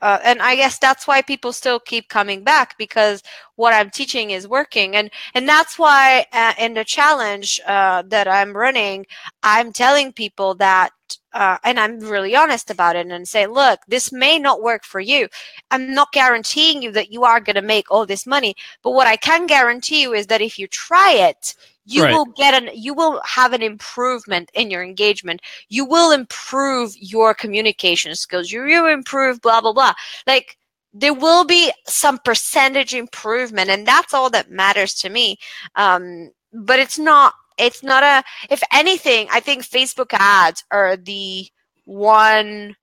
uh, 0.00 0.18
and 0.24 0.42
i 0.42 0.56
guess 0.56 0.78
that's 0.78 1.06
why 1.06 1.22
people 1.22 1.52
still 1.52 1.78
keep 1.78 2.08
coming 2.08 2.42
back 2.44 2.76
because 2.78 3.22
what 3.56 3.74
i'm 3.74 3.90
teaching 3.90 4.30
is 4.30 4.48
working. 4.48 4.96
And 4.96 5.10
and 5.34 5.46
that's 5.46 5.78
why 5.78 6.24
uh, 6.32 6.54
in 6.58 6.72
the 6.74 6.84
challenge 6.84 7.60
uh, 7.66 8.02
that 8.08 8.26
i'm 8.26 8.56
running 8.56 9.04
i'm 9.42 9.70
telling 9.70 10.14
people 10.14 10.54
that 10.54 10.92
uh, 11.34 11.58
and 11.64 11.78
I'm 11.78 11.98
really 11.98 12.34
honest 12.36 12.70
about 12.70 12.96
it 12.96 13.08
and 13.08 13.28
say, 13.28 13.46
look, 13.46 13.80
this 13.88 14.12
may 14.12 14.38
not 14.38 14.62
work 14.62 14.84
for 14.84 15.00
you. 15.00 15.28
I'm 15.70 15.92
not 15.92 16.12
guaranteeing 16.12 16.80
you 16.80 16.92
that 16.92 17.10
you 17.10 17.24
are 17.24 17.40
going 17.40 17.56
to 17.56 17.62
make 17.62 17.90
all 17.90 18.06
this 18.06 18.26
money, 18.26 18.54
but 18.82 18.92
what 18.92 19.08
I 19.08 19.16
can 19.16 19.46
guarantee 19.46 20.02
you 20.02 20.14
is 20.14 20.28
that 20.28 20.40
if 20.40 20.58
you 20.58 20.68
try 20.68 21.12
it, 21.12 21.56
you 21.86 22.04
right. 22.04 22.12
will 22.12 22.24
get 22.24 22.54
an 22.54 22.70
you 22.74 22.94
will 22.94 23.20
have 23.24 23.52
an 23.52 23.62
improvement 23.62 24.50
in 24.54 24.70
your 24.70 24.82
engagement 24.82 25.42
you 25.68 25.84
will 25.84 26.12
improve 26.12 26.94
your 26.96 27.34
communication 27.34 28.14
skills 28.14 28.50
you 28.50 28.62
will 28.62 28.86
improve 28.86 29.38
blah 29.42 29.60
blah 29.60 29.72
blah 29.72 29.92
like 30.26 30.56
there 30.94 31.12
will 31.12 31.44
be 31.44 31.70
some 31.86 32.18
percentage 32.24 32.94
improvement 32.94 33.68
and 33.68 33.86
that's 33.86 34.14
all 34.14 34.30
that 34.30 34.50
matters 34.50 34.94
to 34.94 35.10
me 35.10 35.36
um, 35.76 36.30
but 36.54 36.78
it's 36.78 36.98
not 36.98 37.34
it's 37.58 37.82
not 37.82 38.02
a 38.02 38.22
if 38.50 38.62
anything 38.72 39.26
i 39.32 39.40
think 39.40 39.62
facebook 39.62 40.12
ads 40.12 40.64
are 40.70 40.96
the 40.96 41.46
one 41.84 42.74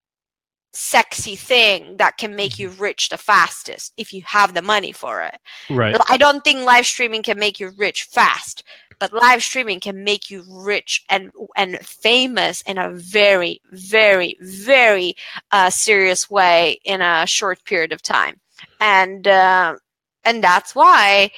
sexy 0.74 1.36
thing 1.36 1.98
that 1.98 2.18
can 2.18 2.36
make 2.36 2.58
you 2.58 2.70
mm-hmm. 2.70 2.82
rich 2.82 3.10
the 3.10 3.18
fastest 3.18 3.94
if 3.98 4.14
you 4.14 4.22
have 4.26 4.54
the 4.54 4.62
money 4.62 4.92
for 4.92 5.22
it. 5.22 5.38
Right. 5.70 5.96
I 6.10 6.18
don't 6.18 6.44
think 6.44 6.66
live 6.66 6.86
streaming 6.86 7.24
can 7.24 7.38
make 7.38 7.60
you 7.60 7.72
rich 7.78 8.04
fast, 8.04 8.64
but 9.00 9.14
live 9.14 9.44
streaming 9.44 9.80
can 9.80 10.04
make 10.04 10.30
you 10.30 10.44
rich 10.48 11.04
and 11.10 11.32
and 11.58 11.78
famous 11.80 12.62
in 12.62 12.78
a 12.78 12.92
very 12.92 13.62
very 13.72 14.38
very 14.42 15.16
uh, 15.52 15.70
serious 15.70 16.30
way 16.30 16.80
in 16.86 17.02
a 17.02 17.26
short 17.28 17.64
period 17.66 17.92
of 17.92 18.02
time. 18.02 18.40
And 18.80 19.28
uh, 19.28 19.76
and 20.24 20.44
that's 20.44 20.74
why 20.74 21.32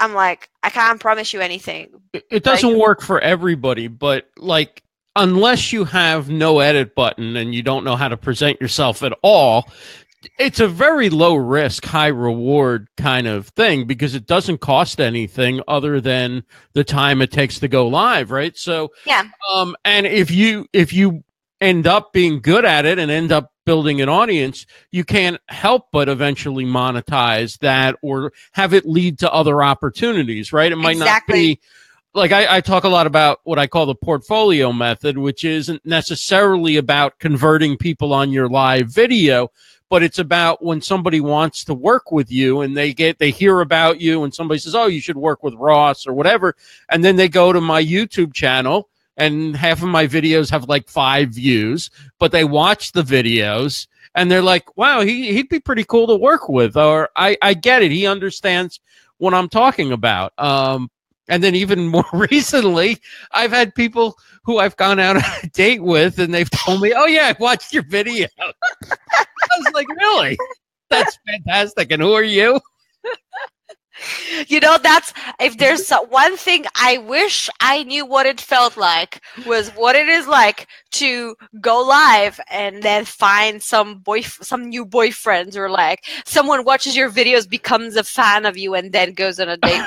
I'm 0.00 0.14
like 0.14 0.48
I 0.62 0.70
can't 0.70 1.00
promise 1.00 1.32
you 1.32 1.40
anything. 1.40 1.88
It 2.12 2.42
doesn't 2.42 2.70
like, 2.70 2.80
work 2.80 3.02
for 3.02 3.20
everybody, 3.20 3.88
but 3.88 4.28
like 4.36 4.82
unless 5.16 5.72
you 5.72 5.84
have 5.84 6.28
no 6.28 6.60
edit 6.60 6.94
button 6.94 7.36
and 7.36 7.54
you 7.54 7.62
don't 7.62 7.84
know 7.84 7.96
how 7.96 8.08
to 8.08 8.16
present 8.16 8.60
yourself 8.60 9.02
at 9.02 9.12
all, 9.22 9.68
it's 10.38 10.60
a 10.60 10.68
very 10.68 11.10
low 11.10 11.34
risk, 11.34 11.84
high 11.84 12.08
reward 12.08 12.88
kind 12.96 13.26
of 13.26 13.48
thing 13.48 13.86
because 13.86 14.14
it 14.14 14.26
doesn't 14.26 14.58
cost 14.58 15.00
anything 15.00 15.60
other 15.68 16.00
than 16.00 16.44
the 16.72 16.84
time 16.84 17.22
it 17.22 17.30
takes 17.30 17.58
to 17.60 17.68
go 17.68 17.86
live, 17.86 18.30
right? 18.30 18.56
So, 18.56 18.90
yeah. 19.06 19.24
Um, 19.52 19.76
and 19.84 20.06
if 20.06 20.30
you 20.30 20.66
if 20.72 20.92
you 20.92 21.24
end 21.60 21.86
up 21.86 22.12
being 22.12 22.40
good 22.40 22.64
at 22.64 22.86
it 22.86 22.98
and 22.98 23.10
end 23.10 23.32
up 23.32 23.52
building 23.68 24.00
an 24.00 24.08
audience, 24.08 24.64
you 24.90 25.04
can't 25.04 25.38
help 25.46 25.88
but 25.92 26.08
eventually 26.08 26.64
monetize 26.64 27.58
that 27.58 27.94
or 28.00 28.32
have 28.52 28.72
it 28.72 28.86
lead 28.86 29.18
to 29.18 29.30
other 29.30 29.62
opportunities, 29.62 30.54
right? 30.54 30.72
It 30.72 30.76
might 30.76 30.92
exactly. 30.92 31.34
not 31.34 31.38
be 31.38 31.60
like 32.14 32.32
I, 32.32 32.56
I, 32.56 32.60
talk 32.62 32.84
a 32.84 32.88
lot 32.88 33.06
about 33.06 33.40
what 33.44 33.58
I 33.58 33.66
call 33.66 33.84
the 33.84 33.94
portfolio 33.94 34.72
method, 34.72 35.18
which 35.18 35.44
isn't 35.44 35.84
necessarily 35.84 36.78
about 36.78 37.18
converting 37.18 37.76
people 37.76 38.14
on 38.14 38.32
your 38.32 38.48
live 38.48 38.88
video, 38.88 39.50
but 39.90 40.02
it's 40.02 40.18
about 40.18 40.64
when 40.64 40.80
somebody 40.80 41.20
wants 41.20 41.64
to 41.64 41.74
work 41.74 42.10
with 42.10 42.32
you 42.32 42.62
and 42.62 42.74
they 42.74 42.94
get 42.94 43.18
they 43.18 43.30
hear 43.30 43.60
about 43.60 44.00
you 44.00 44.24
and 44.24 44.34
somebody 44.34 44.60
says, 44.60 44.74
"Oh, 44.74 44.86
you 44.86 45.02
should 45.02 45.18
work 45.18 45.42
with 45.42 45.52
Ross 45.52 46.06
or 46.06 46.14
whatever," 46.14 46.56
and 46.88 47.04
then 47.04 47.16
they 47.16 47.28
go 47.28 47.52
to 47.52 47.60
my 47.60 47.84
YouTube 47.84 48.32
channel 48.32 48.88
and 49.18 49.54
half 49.56 49.82
of 49.82 49.88
my 49.88 50.06
videos 50.06 50.50
have 50.50 50.68
like 50.68 50.88
five 50.88 51.30
views, 51.30 51.90
but 52.18 52.32
they 52.32 52.44
watch 52.44 52.92
the 52.92 53.02
videos 53.02 53.86
and 54.14 54.30
they're 54.30 54.42
like, 54.42 54.76
"Wow, 54.76 55.02
he 55.02 55.32
he'd 55.34 55.48
be 55.50 55.60
pretty 55.60 55.84
cool 55.84 56.06
to 56.06 56.16
work 56.16 56.48
with," 56.48 56.76
or 56.76 57.10
"I 57.16 57.36
I 57.42 57.54
get 57.54 57.82
it, 57.82 57.90
he 57.90 58.06
understands." 58.06 58.80
what 59.18 59.34
I'm 59.34 59.48
talking 59.48 59.92
about. 59.92 60.32
Um, 60.38 60.90
and 61.28 61.44
then 61.44 61.54
even 61.54 61.86
more 61.88 62.06
recently, 62.12 62.98
I've 63.32 63.50
had 63.52 63.74
people 63.74 64.16
who 64.44 64.58
I've 64.58 64.76
gone 64.76 64.98
out 64.98 65.16
on 65.16 65.22
a 65.42 65.48
date 65.48 65.82
with 65.82 66.18
and 66.18 66.32
they've 66.32 66.50
told 66.50 66.80
me, 66.80 66.94
Oh 66.96 67.06
yeah, 67.06 67.32
I 67.34 67.36
watched 67.38 67.72
your 67.74 67.84
video. 67.84 68.26
I 68.40 69.26
was 69.58 69.74
like, 69.74 69.88
Really? 69.88 70.38
That's 70.88 71.18
fantastic. 71.26 71.92
And 71.92 72.00
who 72.00 72.14
are 72.14 72.22
you? 72.22 72.60
you 74.48 74.60
know 74.60 74.78
that's 74.82 75.12
if 75.40 75.58
there's 75.58 75.90
one 76.08 76.36
thing 76.36 76.64
i 76.76 76.98
wish 76.98 77.48
i 77.60 77.82
knew 77.84 78.04
what 78.04 78.26
it 78.26 78.40
felt 78.40 78.76
like 78.76 79.22
was 79.46 79.70
what 79.70 79.96
it 79.96 80.08
is 80.08 80.26
like 80.26 80.66
to 80.90 81.36
go 81.60 81.80
live 81.80 82.40
and 82.50 82.82
then 82.82 83.04
find 83.04 83.62
some 83.62 83.98
boy 83.98 84.20
some 84.20 84.68
new 84.68 84.84
boyfriends 84.84 85.56
or 85.56 85.68
like 85.68 86.04
someone 86.24 86.64
watches 86.64 86.96
your 86.96 87.10
videos 87.10 87.48
becomes 87.48 87.96
a 87.96 88.04
fan 88.04 88.46
of 88.46 88.56
you 88.56 88.74
and 88.74 88.92
then 88.92 89.12
goes 89.12 89.38
on 89.40 89.48
a 89.48 89.56
date 89.56 89.82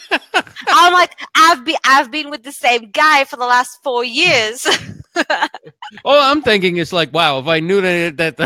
I'm 0.68 0.92
like, 0.92 1.12
I've 1.34 1.64
been 1.64 1.76
I've 1.84 2.10
been 2.10 2.30
with 2.30 2.42
the 2.44 2.52
same 2.52 2.90
guy 2.90 3.24
for 3.24 3.36
the 3.36 3.44
last 3.44 3.82
four 3.82 4.04
years. 4.04 4.66
All 6.04 6.18
I'm 6.18 6.42
thinking 6.42 6.78
is 6.78 6.92
like, 6.92 7.12
wow, 7.12 7.38
if 7.38 7.46
I 7.46 7.60
knew 7.60 7.80
that, 7.80 8.16
that 8.16 8.36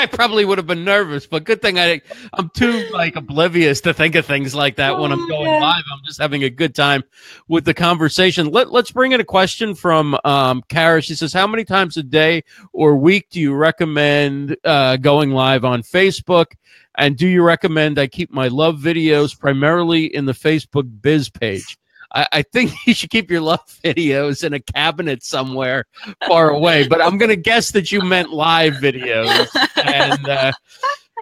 I 0.00 0.06
probably 0.06 0.44
would 0.44 0.58
have 0.58 0.66
been 0.66 0.84
nervous. 0.84 1.26
But 1.26 1.44
good 1.44 1.60
thing 1.60 1.78
I 1.78 2.00
I'm 2.32 2.48
too 2.50 2.88
like 2.90 3.16
oblivious 3.16 3.82
to 3.82 3.92
think 3.92 4.14
of 4.14 4.24
things 4.24 4.54
like 4.54 4.76
that 4.76 4.92
oh, 4.92 5.02
when 5.02 5.12
I'm 5.12 5.22
oh, 5.22 5.28
going 5.28 5.46
yeah. 5.46 5.60
live. 5.60 5.84
I'm 5.92 6.00
just 6.06 6.20
having 6.20 6.42
a 6.42 6.50
good 6.50 6.74
time 6.74 7.04
with 7.48 7.64
the 7.64 7.74
conversation. 7.74 8.50
Let 8.50 8.72
Let's 8.72 8.90
bring 8.90 9.12
in 9.12 9.20
a 9.20 9.24
question 9.24 9.74
from 9.74 10.18
um, 10.24 10.62
Kara. 10.68 11.02
She 11.02 11.14
says, 11.14 11.32
"How 11.32 11.46
many 11.46 11.64
times 11.64 11.96
a 11.96 12.02
day 12.02 12.44
or 12.72 12.96
week 12.96 13.28
do 13.30 13.40
you 13.40 13.54
recommend 13.54 14.56
uh, 14.64 14.96
going 14.96 15.32
live 15.32 15.64
on 15.64 15.82
Facebook?" 15.82 16.52
And 16.96 17.16
do 17.16 17.28
you 17.28 17.42
recommend 17.42 17.98
I 17.98 18.08
keep 18.08 18.32
my 18.32 18.48
love 18.48 18.78
videos 18.78 19.38
primarily 19.38 20.06
in 20.06 20.24
the 20.24 20.32
Facebook 20.32 20.90
biz 21.00 21.30
page? 21.30 21.78
I, 22.12 22.26
I 22.32 22.42
think 22.42 22.72
you 22.86 22.94
should 22.94 23.10
keep 23.10 23.30
your 23.30 23.40
love 23.40 23.60
videos 23.84 24.44
in 24.44 24.52
a 24.54 24.60
cabinet 24.60 25.22
somewhere 25.22 25.84
far 26.26 26.50
away. 26.50 26.86
But 26.88 27.00
I'm 27.00 27.18
going 27.18 27.30
to 27.30 27.36
guess 27.36 27.72
that 27.72 27.92
you 27.92 28.00
meant 28.02 28.30
live 28.30 28.74
videos. 28.74 29.48
And 29.76 30.28
uh, 30.28 30.52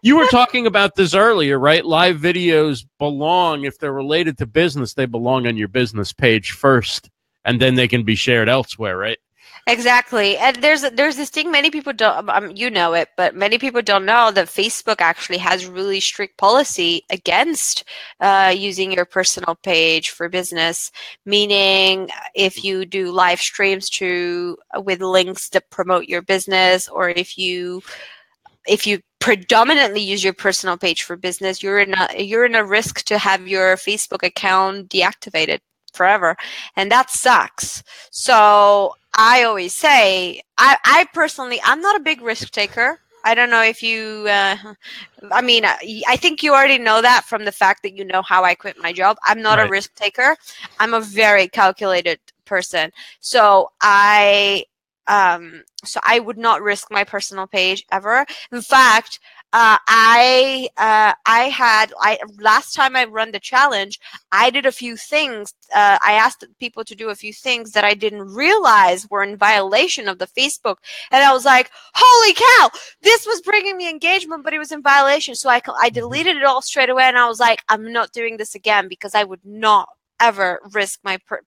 you 0.03 0.17
were 0.17 0.27
talking 0.29 0.67
about 0.67 0.95
this 0.95 1.15
earlier, 1.15 1.59
right? 1.59 1.85
Live 1.85 2.19
videos 2.19 2.85
belong, 2.99 3.65
if 3.65 3.79
they're 3.79 3.93
related 3.93 4.39
to 4.39 4.47
business, 4.47 4.95
they 4.95 5.07
belong 5.07 5.47
on 5.47 5.57
your 5.57 5.69
business 5.69 6.13
page 6.13 6.53
first, 6.53 7.11
and 7.45 7.61
then 7.61 7.75
they 7.75 7.89
can 7.89 8.05
be 8.05 8.15
shared 8.15 8.49
elsewhere, 8.49 8.97
right? 8.97 9.19
Exactly, 9.71 10.39
and 10.39 10.57
there's 10.63 10.81
there's 10.93 11.17
this 11.17 11.29
thing 11.29 11.51
many 11.51 11.71
people 11.71 11.93
don't 11.93 12.27
um, 12.31 12.53
you 12.57 12.71
know 12.71 12.95
it, 12.95 13.11
but 13.19 13.35
many 13.37 13.59
people 13.59 13.83
don't 13.83 14.07
know 14.07 14.31
that 14.31 14.47
Facebook 14.47 15.03
actually 15.03 15.37
has 15.39 15.67
really 15.67 16.01
strict 16.01 16.39
policy 16.39 17.03
against 17.11 17.85
uh, 18.21 18.55
using 18.57 18.91
your 18.91 19.05
personal 19.05 19.57
page 19.57 20.09
for 20.09 20.31
business. 20.31 20.91
Meaning, 21.27 22.09
if 22.35 22.65
you 22.65 22.87
do 22.87 23.13
live 23.13 23.43
streams 23.43 23.91
to 23.91 24.57
uh, 24.75 24.81
with 24.81 25.03
links 25.03 25.51
to 25.51 25.61
promote 25.71 26.07
your 26.09 26.23
business, 26.23 26.89
or 26.89 27.11
if 27.11 27.37
you 27.37 27.83
if 28.67 28.87
you 28.87 29.01
predominantly 29.21 30.01
use 30.01 30.23
your 30.25 30.33
personal 30.33 30.77
page 30.77 31.03
for 31.03 31.17
business, 31.17 31.63
you're 31.63 31.79
in 31.79 31.95
a 31.95 32.23
you're 32.23 32.45
in 32.47 32.55
a 32.55 32.65
risk 32.65 33.03
to 33.05 33.19
have 33.19 33.49
your 33.49 33.77
Facebook 33.77 34.23
account 34.23 34.89
deactivated 34.91 35.61
forever. 35.93 36.37
And 36.77 36.91
that 36.93 37.11
sucks. 37.11 37.83
So 38.11 38.95
i 39.19 39.45
always 39.45 39.75
say 39.75 40.43
i 40.59 40.77
i 40.85 41.07
personally 41.15 41.61
i'm 41.65 41.83
not 41.83 41.97
a 41.97 42.01
big 42.01 42.23
risk 42.23 42.51
taker 42.53 43.01
i 43.25 43.35
don't 43.35 43.51
know 43.51 43.63
if 43.63 43.83
you 43.83 44.27
uh, 44.29 44.57
i 45.33 45.43
mean 45.43 45.65
i 45.67 46.17
think 46.17 46.43
you 46.43 46.55
already 46.55 46.79
know 46.79 47.03
that 47.03 47.25
from 47.25 47.45
the 47.45 47.53
fact 47.53 47.83
that 47.83 47.95
you 47.97 48.05
know 48.05 48.23
how 48.23 48.45
i 48.45 48.55
quit 48.55 48.79
my 48.79 48.93
job 48.93 49.19
i'm 49.25 49.43
not 49.43 49.59
right. 49.59 49.69
a 49.69 49.71
risk 49.71 49.95
taker 49.97 50.37
i'm 50.81 50.95
a 50.95 51.01
very 51.01 51.49
calculated 51.49 52.21
person 52.47 52.93
so 53.21 53.71
i 53.83 54.65
Um, 55.09 55.65
so 55.85 56.01
I 56.05 56.21
would 56.21 56.39
not 56.39 56.63
risk 56.63 56.91
my 56.91 57.05
personal 57.05 57.47
page 57.47 57.87
ever. 57.91 58.27
In 58.53 58.63
fact, 58.63 59.21
uh, 59.53 59.79
I 59.87 60.69
uh, 60.77 61.15
I 61.25 61.45
had 61.49 61.93
I 62.01 62.19
last 62.39 62.75
time 62.75 62.95
I 62.97 63.05
run 63.05 63.33
the 63.33 63.41
challenge, 63.41 63.99
I 64.31 64.51
did 64.51 64.67
a 64.67 64.73
few 64.73 64.97
things. 64.97 65.55
Uh, 65.75 65.99
I 66.05 66.13
asked 66.13 66.45
people 66.59 66.85
to 66.85 66.95
do 66.95 67.09
a 67.09 67.15
few 67.15 67.33
things 67.33 67.73
that 67.73 67.85
I 67.85 67.95
didn't 67.95 68.35
realize 68.35 69.09
were 69.09 69.23
in 69.23 69.37
violation 69.39 70.07
of 70.07 70.19
the 70.19 70.27
Facebook, 70.27 70.77
and 71.11 71.25
I 71.25 71.33
was 71.33 71.47
like, 71.47 71.71
"Holy 71.95 72.35
cow! 72.35 72.71
This 73.03 73.27
was 73.27 73.41
bringing 73.41 73.77
me 73.79 73.89
engagement, 73.89 74.45
but 74.45 74.53
it 74.53 74.59
was 74.59 74.73
in 74.73 74.83
violation." 74.83 75.35
So 75.35 75.49
I 75.49 75.63
I 75.81 75.89
deleted 75.91 76.37
it 76.37 76.45
all 76.45 76.61
straight 76.63 76.91
away, 76.91 77.05
and 77.05 77.19
I 77.19 77.27
was 77.27 77.41
like, 77.41 77.63
"I'm 77.71 77.93
not 77.93 78.13
doing 78.13 78.37
this 78.37 78.55
again 78.55 78.87
because 78.89 79.15
I 79.15 79.25
would 79.25 79.41
not 79.45 79.89
ever 80.21 80.61
risk 80.73 81.01
my 81.05 81.19
per- 81.27 81.43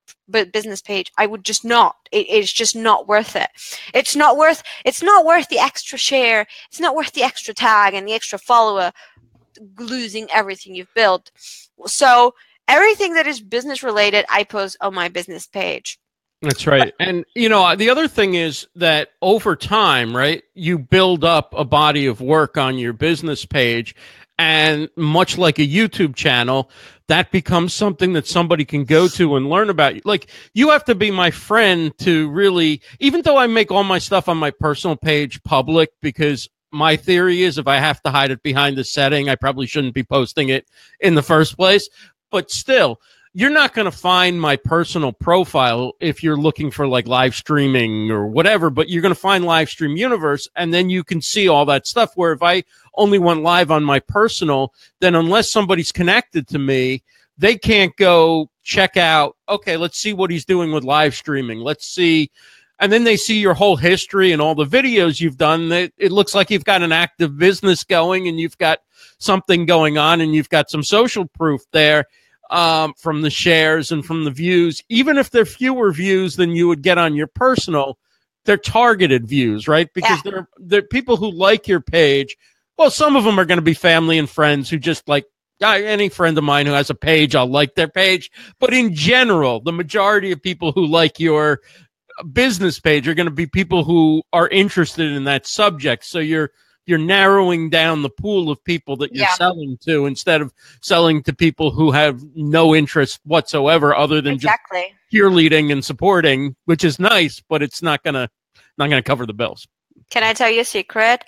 business 0.45 0.81
page. 0.81 1.11
I 1.17 1.25
would 1.25 1.43
just 1.43 1.65
not. 1.65 1.95
It, 2.11 2.27
it's 2.29 2.51
just 2.51 2.75
not 2.75 3.07
worth 3.07 3.35
it. 3.35 3.49
It's 3.93 4.15
not 4.15 4.37
worth. 4.37 4.63
It's 4.85 5.03
not 5.03 5.25
worth 5.25 5.49
the 5.49 5.59
extra 5.59 5.97
share. 5.97 6.47
It's 6.69 6.79
not 6.79 6.95
worth 6.95 7.13
the 7.13 7.23
extra 7.23 7.53
tag 7.53 7.93
and 7.93 8.07
the 8.07 8.13
extra 8.13 8.39
follower 8.39 8.91
losing 9.77 10.27
everything 10.33 10.75
you've 10.75 10.93
built. 10.95 11.31
So 11.85 12.33
everything 12.67 13.13
that 13.15 13.27
is 13.27 13.41
business 13.41 13.83
related, 13.83 14.25
I 14.29 14.43
post 14.43 14.77
on 14.81 14.93
my 14.93 15.09
business 15.09 15.45
page. 15.47 15.99
That's 16.41 16.65
right. 16.65 16.91
And, 16.99 17.23
you 17.35 17.49
know, 17.49 17.75
the 17.75 17.89
other 17.91 18.07
thing 18.07 18.33
is 18.33 18.67
that 18.75 19.09
over 19.21 19.55
time, 19.55 20.15
right, 20.15 20.43
you 20.55 20.79
build 20.79 21.23
up 21.23 21.53
a 21.55 21.63
body 21.63 22.07
of 22.07 22.19
work 22.19 22.57
on 22.57 22.79
your 22.79 22.93
business 22.93 23.45
page. 23.45 23.95
And 24.37 24.89
much 24.95 25.37
like 25.37 25.59
a 25.59 25.67
YouTube 25.67 26.15
channel, 26.15 26.71
that 27.07 27.31
becomes 27.31 27.73
something 27.73 28.13
that 28.13 28.25
somebody 28.25 28.65
can 28.65 28.85
go 28.85 29.07
to 29.09 29.35
and 29.35 29.49
learn 29.49 29.69
about. 29.69 30.03
Like 30.05 30.29
you 30.53 30.69
have 30.69 30.85
to 30.85 30.95
be 30.95 31.11
my 31.11 31.29
friend 31.29 31.95
to 31.99 32.29
really, 32.31 32.81
even 32.99 33.21
though 33.21 33.37
I 33.37 33.47
make 33.47 33.69
all 33.69 33.83
my 33.83 33.99
stuff 33.99 34.27
on 34.27 34.37
my 34.37 34.49
personal 34.49 34.95
page 34.95 35.43
public 35.43 35.91
because 36.01 36.49
my 36.71 36.95
theory 36.95 37.43
is 37.43 37.57
if 37.57 37.67
I 37.67 37.77
have 37.77 38.01
to 38.03 38.11
hide 38.11 38.31
it 38.31 38.41
behind 38.43 38.77
the 38.77 38.83
setting, 38.83 39.29
I 39.29 39.35
probably 39.35 39.67
shouldn't 39.67 39.93
be 39.93 40.03
posting 40.03 40.49
it 40.49 40.65
in 40.99 41.15
the 41.15 41.21
first 41.21 41.57
place. 41.57 41.87
But 42.31 42.49
still, 42.49 42.99
you're 43.33 43.49
not 43.49 43.73
going 43.73 43.85
to 43.85 43.97
find 43.97 44.41
my 44.41 44.57
personal 44.57 45.13
profile 45.13 45.93
if 46.01 46.21
you're 46.21 46.37
looking 46.37 46.69
for 46.69 46.85
like 46.85 47.07
live 47.07 47.33
streaming 47.33 48.11
or 48.11 48.27
whatever, 48.27 48.69
but 48.69 48.89
you're 48.89 49.01
going 49.01 49.13
to 49.13 49.19
find 49.19 49.45
live 49.45 49.69
stream 49.69 49.95
universe 49.95 50.49
and 50.55 50.73
then 50.73 50.89
you 50.89 51.03
can 51.03 51.21
see 51.21 51.47
all 51.47 51.65
that 51.65 51.87
stuff. 51.87 52.11
Where 52.15 52.33
if 52.33 52.43
I 52.43 52.63
only 52.95 53.19
went 53.19 53.41
live 53.41 53.71
on 53.71 53.83
my 53.83 53.99
personal, 53.99 54.73
then 54.99 55.15
unless 55.15 55.49
somebody's 55.49 55.93
connected 55.93 56.47
to 56.49 56.59
me, 56.59 57.03
they 57.37 57.57
can't 57.57 57.95
go 57.95 58.49
check 58.63 58.97
out, 58.97 59.37
okay, 59.47 59.77
let's 59.77 59.97
see 59.97 60.11
what 60.11 60.29
he's 60.29 60.45
doing 60.45 60.73
with 60.73 60.83
live 60.83 61.15
streaming. 61.15 61.59
Let's 61.59 61.87
see. 61.87 62.31
And 62.79 62.91
then 62.91 63.05
they 63.05 63.15
see 63.15 63.39
your 63.39 63.53
whole 63.53 63.77
history 63.77 64.33
and 64.33 64.41
all 64.41 64.55
the 64.55 64.65
videos 64.65 65.21
you've 65.21 65.37
done. 65.37 65.71
It, 65.71 65.93
it 65.97 66.11
looks 66.11 66.35
like 66.35 66.49
you've 66.49 66.65
got 66.65 66.81
an 66.81 66.91
active 66.91 67.37
business 67.37 67.85
going 67.85 68.27
and 68.27 68.39
you've 68.39 68.57
got 68.57 68.79
something 69.19 69.65
going 69.65 69.97
on 69.97 70.19
and 70.19 70.35
you've 70.35 70.49
got 70.49 70.69
some 70.69 70.83
social 70.83 71.27
proof 71.27 71.61
there 71.71 72.05
um, 72.51 72.93
from 72.97 73.21
the 73.21 73.31
shares 73.31 73.91
and 73.91 74.05
from 74.05 74.23
the 74.23 74.31
views. 74.31 74.83
Even 74.89 75.17
if 75.17 75.31
they're 75.31 75.45
fewer 75.45 75.91
views 75.91 76.35
than 76.35 76.51
you 76.51 76.67
would 76.67 76.83
get 76.83 76.99
on 76.99 77.15
your 77.15 77.27
personal, 77.27 77.97
they're 78.45 78.57
targeted 78.57 79.27
views, 79.27 79.67
right? 79.67 79.89
Because 79.93 80.21
yeah. 80.23 80.31
they're, 80.31 80.49
they're 80.57 80.81
people 80.83 81.17
who 81.17 81.31
like 81.31 81.67
your 81.67 81.81
page 81.81 82.37
well, 82.81 82.89
some 82.89 83.15
of 83.15 83.23
them 83.23 83.39
are 83.39 83.45
going 83.45 83.59
to 83.59 83.63
be 83.63 83.75
family 83.75 84.17
and 84.17 84.27
friends 84.27 84.67
who 84.67 84.79
just 84.79 85.07
like 85.07 85.25
uh, 85.61 85.67
any 85.67 86.09
friend 86.09 86.35
of 86.35 86.43
mine 86.43 86.65
who 86.65 86.71
has 86.71 86.89
a 86.89 86.95
page, 86.95 87.35
I'll 87.35 87.45
like 87.45 87.75
their 87.75 87.87
page. 87.87 88.31
But 88.59 88.73
in 88.73 88.95
general, 88.95 89.59
the 89.59 89.71
majority 89.71 90.31
of 90.31 90.41
people 90.41 90.71
who 90.71 90.87
like 90.87 91.19
your 91.19 91.59
business 92.33 92.79
page 92.79 93.07
are 93.07 93.13
going 93.13 93.27
to 93.27 93.31
be 93.31 93.45
people 93.45 93.83
who 93.83 94.23
are 94.33 94.47
interested 94.47 95.11
in 95.11 95.25
that 95.25 95.45
subject. 95.45 96.05
So 96.05 96.17
you're 96.17 96.49
you're 96.85 96.97
narrowing 96.97 97.69
down 97.69 98.01
the 98.01 98.09
pool 98.09 98.49
of 98.49 98.63
people 98.63 98.97
that 98.97 99.13
you're 99.13 99.23
yeah. 99.23 99.33
selling 99.35 99.77
to 99.81 100.05
instead 100.05 100.41
of 100.41 100.53
selling 100.81 101.23
to 101.23 101.33
people 101.33 101.71
who 101.71 101.91
have 101.91 102.23
no 102.35 102.75
interest 102.75 103.19
whatsoever 103.23 103.95
other 103.95 104.21
than 104.21 104.33
exactly. 104.33 104.93
just 105.11 105.13
cheerleading 105.13 105.71
and 105.71 105.85
supporting, 105.85 106.55
which 106.65 106.83
is 106.83 106.99
nice, 106.99 107.41
but 107.47 107.61
it's 107.61 107.81
not 107.81 108.03
gonna 108.03 108.29
not 108.77 108.89
gonna 108.89 109.03
cover 109.03 109.25
the 109.25 109.33
bills. 109.33 109.67
Can 110.09 110.23
I 110.23 110.33
tell 110.33 110.49
you 110.49 110.61
a 110.61 110.65
secret? 110.65 111.23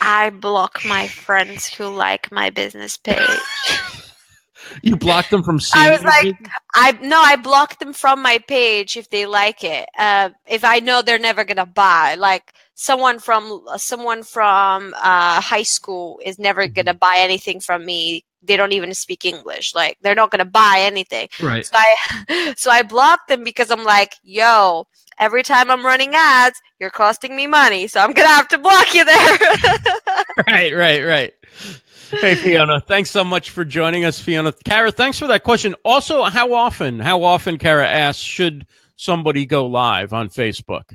I 0.00 0.30
block 0.30 0.80
my 0.86 1.08
friends 1.08 1.66
who 1.66 1.88
like 1.88 2.30
my 2.30 2.50
business 2.50 2.96
page. 2.96 3.18
you 4.82 4.96
blocked 4.96 5.30
them 5.30 5.42
from 5.42 5.60
seeing. 5.60 5.84
I 5.84 5.90
was 5.90 6.02
like, 6.04 6.36
I 6.74 6.92
no, 7.02 7.20
I 7.20 7.36
blocked 7.36 7.80
them 7.80 7.92
from 7.92 8.22
my 8.22 8.38
page 8.38 8.96
if 8.96 9.10
they 9.10 9.26
like 9.26 9.64
it. 9.64 9.88
Uh, 9.98 10.30
if 10.46 10.64
I 10.64 10.78
know 10.78 11.02
they're 11.02 11.18
never 11.18 11.44
gonna 11.44 11.66
buy, 11.66 12.14
like 12.14 12.54
someone 12.74 13.18
from 13.18 13.64
someone 13.76 14.22
from 14.22 14.94
uh, 14.96 15.40
high 15.40 15.62
school 15.62 16.20
is 16.24 16.38
never 16.38 16.64
mm-hmm. 16.64 16.74
gonna 16.74 16.94
buy 16.94 17.16
anything 17.18 17.60
from 17.60 17.84
me. 17.84 18.24
They 18.42 18.56
don't 18.56 18.72
even 18.72 18.92
speak 18.94 19.24
English. 19.24 19.74
Like 19.74 19.98
they're 20.02 20.14
not 20.14 20.30
gonna 20.30 20.44
buy 20.44 20.78
anything. 20.80 21.28
Right. 21.40 21.64
So 21.64 21.76
I, 21.76 22.54
so 22.56 22.70
I 22.70 22.82
blocked 22.82 23.28
them 23.28 23.44
because 23.44 23.70
I'm 23.70 23.84
like, 23.84 24.14
yo, 24.22 24.86
every 25.18 25.42
time 25.42 25.70
I'm 25.70 25.84
running 25.84 26.14
ads, 26.14 26.60
you're 26.80 26.90
costing 26.90 27.36
me 27.36 27.46
money, 27.46 27.86
so 27.86 28.00
I'm 28.00 28.12
gonna 28.12 28.28
have 28.28 28.48
to 28.48 28.58
block 28.58 28.94
you 28.94 29.04
there. 29.04 29.38
right, 30.48 30.74
right, 30.74 31.04
right. 31.04 31.34
Hey 32.10 32.34
Fiona, 32.34 32.80
thanks 32.80 33.10
so 33.10 33.24
much 33.24 33.50
for 33.50 33.64
joining 33.64 34.04
us, 34.04 34.20
Fiona. 34.20 34.52
Kara, 34.52 34.92
thanks 34.92 35.18
for 35.18 35.26
that 35.28 35.44
question. 35.44 35.74
Also, 35.84 36.24
how 36.24 36.52
often, 36.52 36.98
how 36.98 37.22
often, 37.22 37.56
Kara 37.56 37.88
asks, 37.88 38.20
should 38.20 38.66
somebody 38.96 39.46
go 39.46 39.66
live 39.66 40.12
on 40.12 40.28
Facebook? 40.28 40.94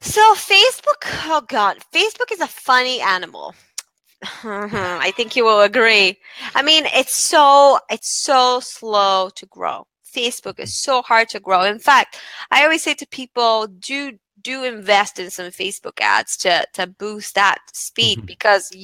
So 0.00 0.34
Facebook, 0.34 1.02
oh 1.26 1.42
god, 1.46 1.78
Facebook 1.92 2.32
is 2.32 2.40
a 2.40 2.46
funny 2.46 3.00
animal. 3.00 3.54
I 4.44 5.12
think 5.16 5.36
you 5.36 5.44
will 5.44 5.60
agree. 5.60 6.18
I 6.54 6.62
mean, 6.62 6.84
it's 6.86 7.14
so 7.14 7.78
it's 7.90 8.22
so 8.22 8.60
slow 8.60 9.30
to 9.34 9.46
grow. 9.46 9.86
Facebook 10.14 10.58
is 10.58 10.76
so 10.76 11.02
hard 11.02 11.28
to 11.30 11.40
grow. 11.40 11.62
In 11.64 11.78
fact, 11.78 12.18
I 12.50 12.64
always 12.64 12.82
say 12.82 12.94
to 12.94 13.06
people, 13.06 13.66
do 13.66 14.18
do 14.40 14.64
invest 14.64 15.18
in 15.18 15.30
some 15.30 15.46
Facebook 15.46 16.00
ads 16.00 16.36
to 16.38 16.66
to 16.74 16.86
boost 16.86 17.34
that 17.34 17.58
speed 17.72 18.18
mm-hmm. 18.18 18.26
because 18.26 18.74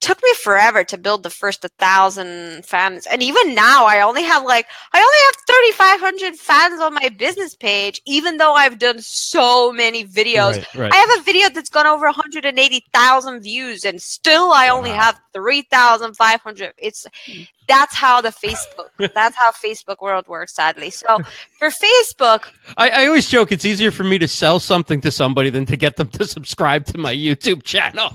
took 0.00 0.22
me 0.22 0.32
forever 0.34 0.84
to 0.84 0.98
build 0.98 1.22
the 1.22 1.30
first 1.30 1.62
1000 1.62 2.64
fans 2.64 3.06
and 3.06 3.22
even 3.22 3.54
now 3.54 3.86
i 3.86 4.00
only 4.00 4.22
have 4.22 4.44
like 4.44 4.66
i 4.92 4.98
only 4.98 5.18
have 5.26 6.08
3500 6.08 6.38
fans 6.38 6.80
on 6.80 6.94
my 6.94 7.08
business 7.16 7.54
page 7.54 8.00
even 8.06 8.36
though 8.36 8.54
i've 8.54 8.78
done 8.78 9.00
so 9.00 9.72
many 9.72 10.04
videos. 10.04 10.56
Right, 10.56 10.74
right. 10.74 10.92
i 10.92 10.96
have 10.96 11.20
a 11.20 11.22
video 11.22 11.48
that's 11.48 11.70
gone 11.70 11.86
over 11.86 12.06
180000 12.06 13.40
views 13.40 13.84
and 13.84 14.00
still 14.00 14.52
i 14.52 14.68
only 14.68 14.90
wow. 14.90 15.00
have 15.00 15.20
3500 15.34 16.72
it's 16.78 17.06
hmm. 17.26 17.42
that's 17.66 17.94
how 17.94 18.20
the 18.20 18.30
facebook 18.30 18.88
that's 19.14 19.36
how 19.36 19.50
facebook 19.50 20.00
world 20.00 20.26
works 20.28 20.54
sadly. 20.54 20.90
So 20.90 21.18
for 21.58 21.68
facebook 21.68 22.44
I, 22.76 22.90
I 22.90 23.06
always 23.06 23.28
joke 23.28 23.52
it's 23.52 23.64
easier 23.64 23.90
for 23.90 24.04
me 24.04 24.18
to 24.18 24.28
sell 24.28 24.60
something 24.60 25.00
to 25.02 25.10
somebody 25.10 25.50
than 25.50 25.66
to 25.66 25.76
get 25.76 25.96
them 25.96 26.08
to 26.08 26.24
subscribe 26.36 26.86
to 26.86 26.98
my 26.98 27.14
youtube 27.14 27.62
channel 27.62 28.10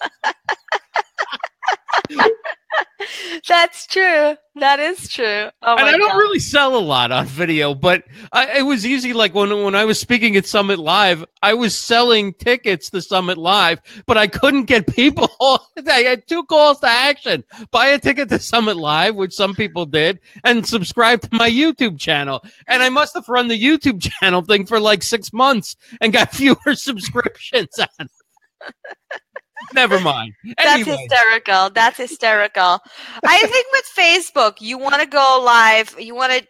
That's 3.48 3.86
true. 3.86 4.36
That 4.58 4.80
is 4.80 5.08
true. 5.08 5.50
Oh 5.62 5.76
and 5.76 5.86
I 5.86 5.92
don't 5.98 6.12
God. 6.12 6.16
really 6.16 6.38
sell 6.38 6.76
a 6.76 6.80
lot 6.80 7.12
on 7.12 7.26
video, 7.26 7.74
but 7.74 8.04
I, 8.32 8.58
it 8.58 8.62
was 8.62 8.86
easy. 8.86 9.12
Like 9.12 9.34
when 9.34 9.50
when 9.62 9.74
I 9.74 9.84
was 9.84 10.00
speaking 10.00 10.34
at 10.36 10.46
Summit 10.46 10.78
Live, 10.78 11.24
I 11.42 11.52
was 11.52 11.76
selling 11.76 12.32
tickets 12.32 12.88
to 12.90 13.02
Summit 13.02 13.36
Live, 13.36 13.80
but 14.06 14.16
I 14.16 14.26
couldn't 14.26 14.64
get 14.64 14.86
people. 14.86 15.28
I 15.40 16.00
had 16.00 16.26
two 16.26 16.44
calls 16.44 16.80
to 16.80 16.88
action: 16.88 17.44
buy 17.70 17.88
a 17.88 17.98
ticket 17.98 18.30
to 18.30 18.38
Summit 18.38 18.78
Live, 18.78 19.14
which 19.14 19.34
some 19.34 19.54
people 19.54 19.84
did, 19.84 20.20
and 20.42 20.66
subscribe 20.66 21.20
to 21.22 21.28
my 21.32 21.50
YouTube 21.50 21.98
channel. 21.98 22.42
And 22.66 22.82
I 22.82 22.88
must 22.88 23.14
have 23.14 23.28
run 23.28 23.48
the 23.48 23.62
YouTube 23.62 24.00
channel 24.20 24.40
thing 24.40 24.64
for 24.64 24.80
like 24.80 25.02
six 25.02 25.34
months 25.34 25.76
and 26.00 26.14
got 26.14 26.32
fewer 26.34 26.74
subscriptions 26.74 27.78
on. 27.78 28.08
Never 29.74 30.00
mind. 30.00 30.34
Anyway. 30.44 30.54
That's 30.58 31.00
hysterical. 31.00 31.70
That's 31.70 31.96
hysterical. 31.96 32.80
I 33.24 33.38
think 33.46 33.66
with 33.72 33.84
Facebook, 33.96 34.60
you 34.60 34.78
want 34.78 35.00
to 35.00 35.06
go 35.06 35.42
live. 35.44 35.96
You 35.98 36.14
want 36.14 36.32
to. 36.32 36.46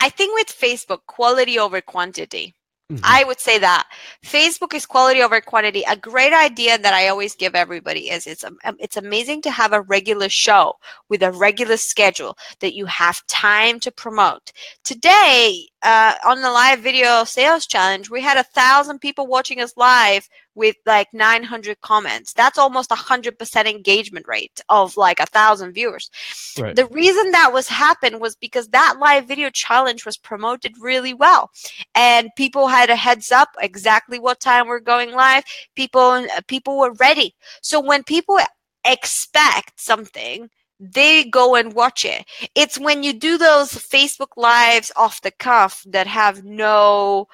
I 0.00 0.08
think 0.08 0.34
with 0.34 0.48
Facebook, 0.48 1.00
quality 1.06 1.58
over 1.58 1.80
quantity. 1.80 2.54
Mm-hmm. 2.92 3.02
I 3.02 3.24
would 3.24 3.40
say 3.40 3.58
that 3.58 3.88
Facebook 4.22 4.74
is 4.74 4.84
quality 4.84 5.22
over 5.22 5.40
quantity. 5.40 5.84
A 5.88 5.96
great 5.96 6.34
idea 6.34 6.76
that 6.76 6.92
I 6.92 7.08
always 7.08 7.34
give 7.34 7.54
everybody 7.54 8.10
is 8.10 8.26
it's 8.26 8.44
um, 8.44 8.58
it's 8.78 8.98
amazing 8.98 9.40
to 9.42 9.50
have 9.50 9.72
a 9.72 9.80
regular 9.80 10.28
show 10.28 10.74
with 11.08 11.22
a 11.22 11.32
regular 11.32 11.78
schedule 11.78 12.36
that 12.60 12.74
you 12.74 12.84
have 12.84 13.26
time 13.26 13.80
to 13.80 13.90
promote. 13.90 14.52
Today, 14.84 15.68
uh, 15.84 16.14
on 16.24 16.40
the 16.40 16.50
live 16.50 16.80
video 16.80 17.24
sales 17.24 17.66
challenge, 17.66 18.08
we 18.08 18.22
had 18.22 18.38
a 18.38 18.42
thousand 18.42 19.00
people 19.00 19.26
watching 19.26 19.60
us 19.60 19.76
live 19.76 20.28
with 20.54 20.76
like 20.86 21.12
900 21.12 21.80
comments. 21.82 22.32
That's 22.32 22.56
almost 22.56 22.90
a 22.90 22.96
hundred 22.96 23.38
percent 23.38 23.68
engagement 23.68 24.26
rate 24.26 24.62
of 24.70 24.96
like 24.96 25.20
a 25.20 25.26
thousand 25.26 25.72
viewers. 25.72 26.10
Right. 26.58 26.74
The 26.74 26.86
reason 26.86 27.32
that 27.32 27.52
was 27.52 27.68
happened 27.68 28.20
was 28.20 28.34
because 28.34 28.68
that 28.68 28.96
live 28.98 29.28
video 29.28 29.50
challenge 29.50 30.06
was 30.06 30.16
promoted 30.16 30.72
really 30.80 31.12
well, 31.12 31.50
and 31.94 32.30
people 32.34 32.66
had 32.68 32.88
a 32.88 32.96
heads 32.96 33.30
up 33.30 33.50
exactly 33.60 34.18
what 34.18 34.40
time 34.40 34.66
we're 34.66 34.80
going 34.80 35.12
live. 35.12 35.44
People 35.76 36.26
people 36.46 36.78
were 36.78 36.92
ready. 36.94 37.34
So 37.60 37.78
when 37.78 38.04
people 38.04 38.38
expect 38.86 39.80
something 39.80 40.48
they 40.80 41.24
go 41.24 41.54
and 41.54 41.72
watch 41.74 42.04
it. 42.04 42.24
It's 42.54 42.78
when 42.78 43.02
you 43.02 43.12
do 43.12 43.38
those 43.38 43.70
Facebook 43.72 44.36
lives 44.36 44.92
off 44.96 45.20
the 45.22 45.30
cuff 45.32 45.84
that 45.88 46.06
have 46.06 46.44
no 46.44 47.28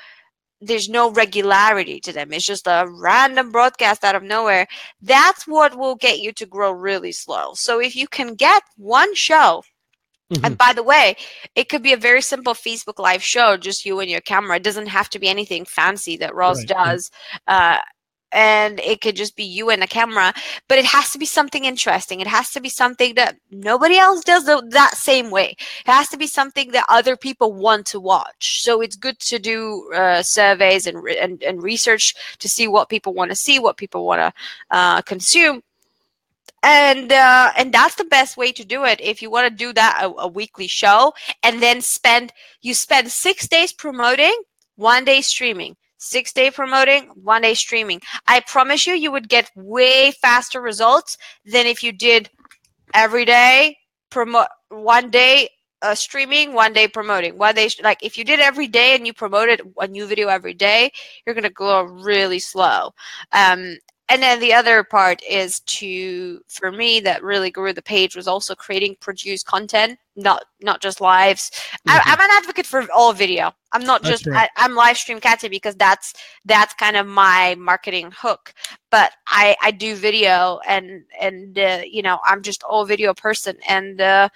there's 0.62 0.88
no 0.90 1.10
regularity 1.10 2.00
to 2.00 2.12
them. 2.12 2.32
It's 2.32 2.44
just 2.44 2.66
a 2.66 2.86
random 2.88 3.50
broadcast 3.50 4.04
out 4.04 4.14
of 4.14 4.22
nowhere. 4.22 4.66
That's 5.00 5.46
what 5.46 5.76
will 5.78 5.96
get 5.96 6.20
you 6.20 6.32
to 6.32 6.46
grow 6.46 6.70
really 6.72 7.12
slow. 7.12 7.54
So 7.54 7.80
if 7.80 7.96
you 7.96 8.06
can 8.06 8.34
get 8.34 8.62
one 8.76 9.14
show 9.14 9.62
Mhm. 10.32 10.44
and 10.44 10.58
by 10.58 10.72
the 10.72 10.82
way, 10.82 11.16
it 11.54 11.68
could 11.68 11.82
be 11.82 11.92
a 11.92 11.96
very 11.96 12.22
simple 12.22 12.54
Facebook 12.54 12.98
Live 12.98 13.22
show, 13.22 13.56
just 13.56 13.84
you 13.84 13.98
and 14.00 14.10
your 14.10 14.20
camera. 14.20 14.56
It 14.56 14.62
doesn't 14.62 14.86
have 14.86 15.10
to 15.10 15.18
be 15.18 15.28
anything 15.28 15.64
fancy 15.64 16.16
that 16.18 16.34
Ross 16.34 16.58
Right, 16.58 16.68
does. 16.68 17.10
Uh, 17.48 17.78
and 18.32 18.80
it 18.80 19.00
could 19.00 19.16
just 19.16 19.36
be 19.36 19.44
you 19.44 19.70
and 19.70 19.82
a 19.82 19.86
camera, 19.86 20.32
but 20.68 20.78
it 20.78 20.84
has 20.84 21.10
to 21.12 21.18
be 21.18 21.26
something 21.26 21.64
interesting. 21.64 22.20
It 22.20 22.26
has 22.26 22.50
to 22.52 22.60
be 22.60 22.68
something 22.68 23.14
that 23.14 23.36
nobody 23.50 23.96
else 23.98 24.22
does 24.22 24.44
that 24.44 24.96
same 24.96 25.30
way. 25.30 25.56
It 25.86 25.90
has 25.90 26.08
to 26.10 26.16
be 26.16 26.26
something 26.26 26.70
that 26.72 26.86
other 26.88 27.16
people 27.16 27.52
want 27.52 27.86
to 27.86 28.00
watch. 28.00 28.62
So 28.62 28.80
it's 28.80 28.96
good 28.96 29.18
to 29.20 29.38
do 29.38 29.90
uh, 29.94 30.22
surveys 30.22 30.86
and, 30.86 31.06
and 31.08 31.42
and 31.42 31.62
research 31.62 32.14
to 32.38 32.48
see 32.48 32.68
what 32.68 32.88
people 32.88 33.14
want 33.14 33.30
to 33.30 33.36
see, 33.36 33.58
what 33.58 33.76
people 33.76 34.06
want 34.06 34.20
to 34.20 34.32
uh, 34.70 35.02
consume 35.02 35.62
and 36.62 37.10
uh, 37.10 37.52
and 37.56 37.72
that's 37.72 37.94
the 37.94 38.04
best 38.04 38.36
way 38.36 38.52
to 38.52 38.64
do 38.64 38.84
it 38.84 39.00
if 39.00 39.22
you 39.22 39.30
want 39.30 39.48
to 39.48 39.54
do 39.54 39.72
that 39.72 40.00
a, 40.02 40.12
a 40.20 40.28
weekly 40.28 40.66
show 40.66 41.12
and 41.42 41.62
then 41.62 41.80
spend 41.80 42.32
you 42.60 42.74
spend 42.74 43.10
six 43.10 43.48
days 43.48 43.72
promoting 43.72 44.34
one 44.76 45.04
day 45.04 45.20
streaming 45.20 45.76
six 46.00 46.32
day 46.32 46.50
promoting 46.50 47.08
one 47.14 47.42
day 47.42 47.54
streaming. 47.54 48.00
I 48.26 48.40
promise 48.40 48.86
you 48.86 48.94
you 48.94 49.12
would 49.12 49.28
get 49.28 49.50
way 49.54 50.10
faster 50.10 50.60
results 50.60 51.16
than 51.44 51.66
if 51.66 51.82
you 51.82 51.92
did 51.92 52.30
every 52.94 53.24
day 53.24 53.76
promote 54.10 54.48
one 54.70 55.10
day 55.10 55.48
uh, 55.82 55.94
streaming 55.94 56.52
one 56.52 56.72
day 56.72 56.88
promoting. 56.88 57.38
One 57.38 57.54
day 57.54 57.70
like 57.82 58.02
if 58.02 58.18
you 58.18 58.24
did 58.24 58.40
every 58.40 58.66
day 58.66 58.94
and 58.96 59.06
you 59.06 59.12
promoted 59.12 59.62
a 59.78 59.86
new 59.86 60.06
video 60.06 60.28
every 60.28 60.54
day 60.54 60.90
you're 61.24 61.34
to 61.34 61.50
go 61.50 61.82
really 61.82 62.38
slow. 62.38 62.92
Um, 63.32 63.78
and 64.10 64.22
then 64.22 64.40
the 64.40 64.52
other 64.52 64.84
part 64.84 65.22
is 65.28 65.60
to 65.60 66.42
for 66.48 66.72
me 66.72 67.00
that 67.00 67.22
really 67.22 67.50
grew 67.50 67.72
the 67.72 67.82
page 67.82 68.16
was 68.16 68.28
also 68.28 68.54
creating 68.54 68.96
produced 69.00 69.46
content 69.46 69.98
not 70.16 70.44
not 70.60 70.82
just 70.82 71.00
lives 71.00 71.50
I, 71.88 71.98
Mhm. 71.98 72.02
i'm 72.06 72.20
an 72.20 72.30
advocate 72.32 72.66
for 72.66 72.86
all 72.94 73.12
video 73.12 73.52
i'm 73.72 73.84
not 73.84 74.02
That's 74.02 74.22
just 74.22 74.26
right. 74.26 74.48
I, 74.56 74.64
i'm 74.64 74.74
live 74.74 74.98
stream 74.98 75.20
Katya 75.20 75.48
because 75.50 75.76
that's 75.76 76.14
that's 76.44 76.74
kind 76.74 76.96
of 76.96 77.06
my 77.06 77.56
marketing 77.58 78.12
hook 78.16 78.52
but 78.90 79.12
i 79.28 79.56
i 79.62 79.70
do 79.70 79.94
video 79.94 80.60
and 80.68 81.04
and 81.20 81.58
uh, 81.58 81.82
you 81.88 82.02
know 82.02 82.20
i'm 82.24 82.42
just 82.42 82.62
all 82.64 82.84
video 82.84 83.14
person 83.14 83.56
and 83.68 84.00
uh, 84.00 84.28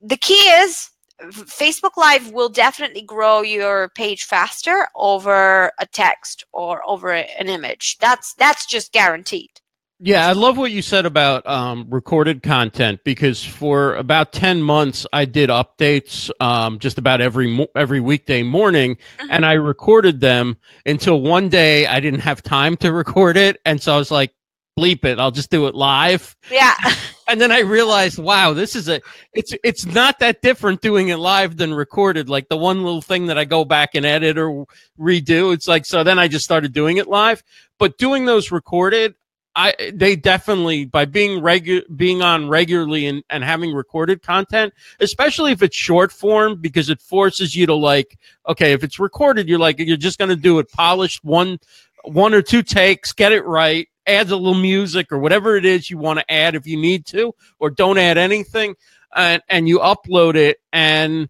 the 0.00 0.16
key 0.16 0.34
is 0.34 0.90
Facebook 1.22 1.96
Live 1.96 2.30
will 2.32 2.48
definitely 2.48 3.02
grow 3.02 3.42
your 3.42 3.88
page 3.90 4.24
faster 4.24 4.88
over 4.94 5.72
a 5.78 5.86
text 5.86 6.44
or 6.52 6.82
over 6.88 7.12
an 7.12 7.48
image. 7.48 7.96
That's 8.00 8.34
that's 8.34 8.66
just 8.66 8.92
guaranteed. 8.92 9.50
Yeah, 9.98 10.28
I 10.28 10.32
love 10.32 10.58
what 10.58 10.72
you 10.72 10.82
said 10.82 11.06
about 11.06 11.46
um, 11.46 11.86
recorded 11.88 12.42
content 12.42 13.00
because 13.02 13.42
for 13.42 13.94
about 13.94 14.30
ten 14.30 14.60
months 14.60 15.06
I 15.14 15.24
did 15.24 15.48
updates 15.48 16.30
um, 16.38 16.78
just 16.78 16.98
about 16.98 17.22
every 17.22 17.46
mo- 17.46 17.68
every 17.74 18.00
weekday 18.00 18.42
morning, 18.42 18.96
Mhm. 19.18 19.28
and 19.30 19.46
I 19.46 19.54
recorded 19.54 20.20
them 20.20 20.58
until 20.84 21.22
one 21.22 21.48
day 21.48 21.86
I 21.86 22.00
didn't 22.00 22.20
have 22.20 22.42
time 22.42 22.76
to 22.78 22.92
record 22.92 23.38
it, 23.38 23.58
and 23.64 23.80
so 23.80 23.94
I 23.94 23.96
was 23.96 24.10
like, 24.10 24.34
"Bleep 24.78 25.04
it! 25.04 25.18
I'll 25.18 25.30
just 25.30 25.50
do 25.50 25.66
it 25.66 25.74
live." 25.74 26.36
Yeah, 26.50 26.74
And 27.28 27.40
then 27.40 27.50
I 27.50 27.60
realized, 27.60 28.18
wow, 28.18 28.52
this 28.52 28.76
is 28.76 28.88
a 28.88 29.00
it's 29.32 29.52
it's 29.64 29.84
not 29.84 30.20
that 30.20 30.42
different 30.42 30.80
doing 30.80 31.08
it 31.08 31.16
live 31.16 31.56
than 31.56 31.74
recorded. 31.74 32.28
Like 32.28 32.48
the 32.48 32.56
one 32.56 32.84
little 32.84 33.02
thing 33.02 33.26
that 33.26 33.38
I 33.38 33.44
go 33.44 33.64
back 33.64 33.90
and 33.94 34.06
edit 34.06 34.38
or 34.38 34.66
redo, 34.98 35.52
it's 35.52 35.66
like 35.66 35.86
so. 35.86 36.04
Then 36.04 36.18
I 36.20 36.28
just 36.28 36.44
started 36.44 36.72
doing 36.72 36.98
it 36.98 37.08
live, 37.08 37.42
but 37.78 37.98
doing 37.98 38.26
those 38.26 38.52
recorded. 38.52 39.14
I 39.56 39.74
they 39.92 40.16
definitely 40.16 40.84
by 40.84 41.06
being 41.06 41.40
regular 41.42 41.82
being 41.96 42.22
on 42.22 42.48
regularly 42.48 43.06
and, 43.06 43.24
and 43.30 43.42
having 43.42 43.72
recorded 43.72 44.22
content, 44.22 44.72
especially 45.00 45.50
if 45.50 45.62
it's 45.62 45.74
short 45.76 46.12
form, 46.12 46.60
because 46.60 46.90
it 46.90 47.00
forces 47.00 47.56
you 47.56 47.66
to 47.66 47.74
like, 47.74 48.18
okay, 48.46 48.72
if 48.72 48.84
it's 48.84 49.00
recorded, 49.00 49.48
you're 49.48 49.58
like 49.58 49.78
you're 49.80 49.96
just 49.96 50.18
gonna 50.18 50.36
do 50.36 50.58
it 50.58 50.70
polished 50.70 51.24
one 51.24 51.58
one 52.04 52.34
or 52.34 52.42
two 52.42 52.62
takes, 52.62 53.12
get 53.14 53.32
it 53.32 53.46
right, 53.46 53.88
add 54.06 54.30
a 54.30 54.36
little 54.36 54.54
music 54.54 55.12
or 55.12 55.18
whatever 55.18 55.56
it 55.56 55.64
is 55.64 55.90
you 55.90 55.98
want 55.98 56.18
to 56.18 56.30
add 56.30 56.54
if 56.54 56.66
you 56.66 56.76
need 56.76 57.06
to, 57.06 57.34
or 57.58 57.70
don't 57.70 57.98
add 57.98 58.18
anything, 58.18 58.74
and 59.14 59.42
and 59.48 59.68
you 59.68 59.78
upload 59.78 60.36
it 60.36 60.58
and. 60.72 61.28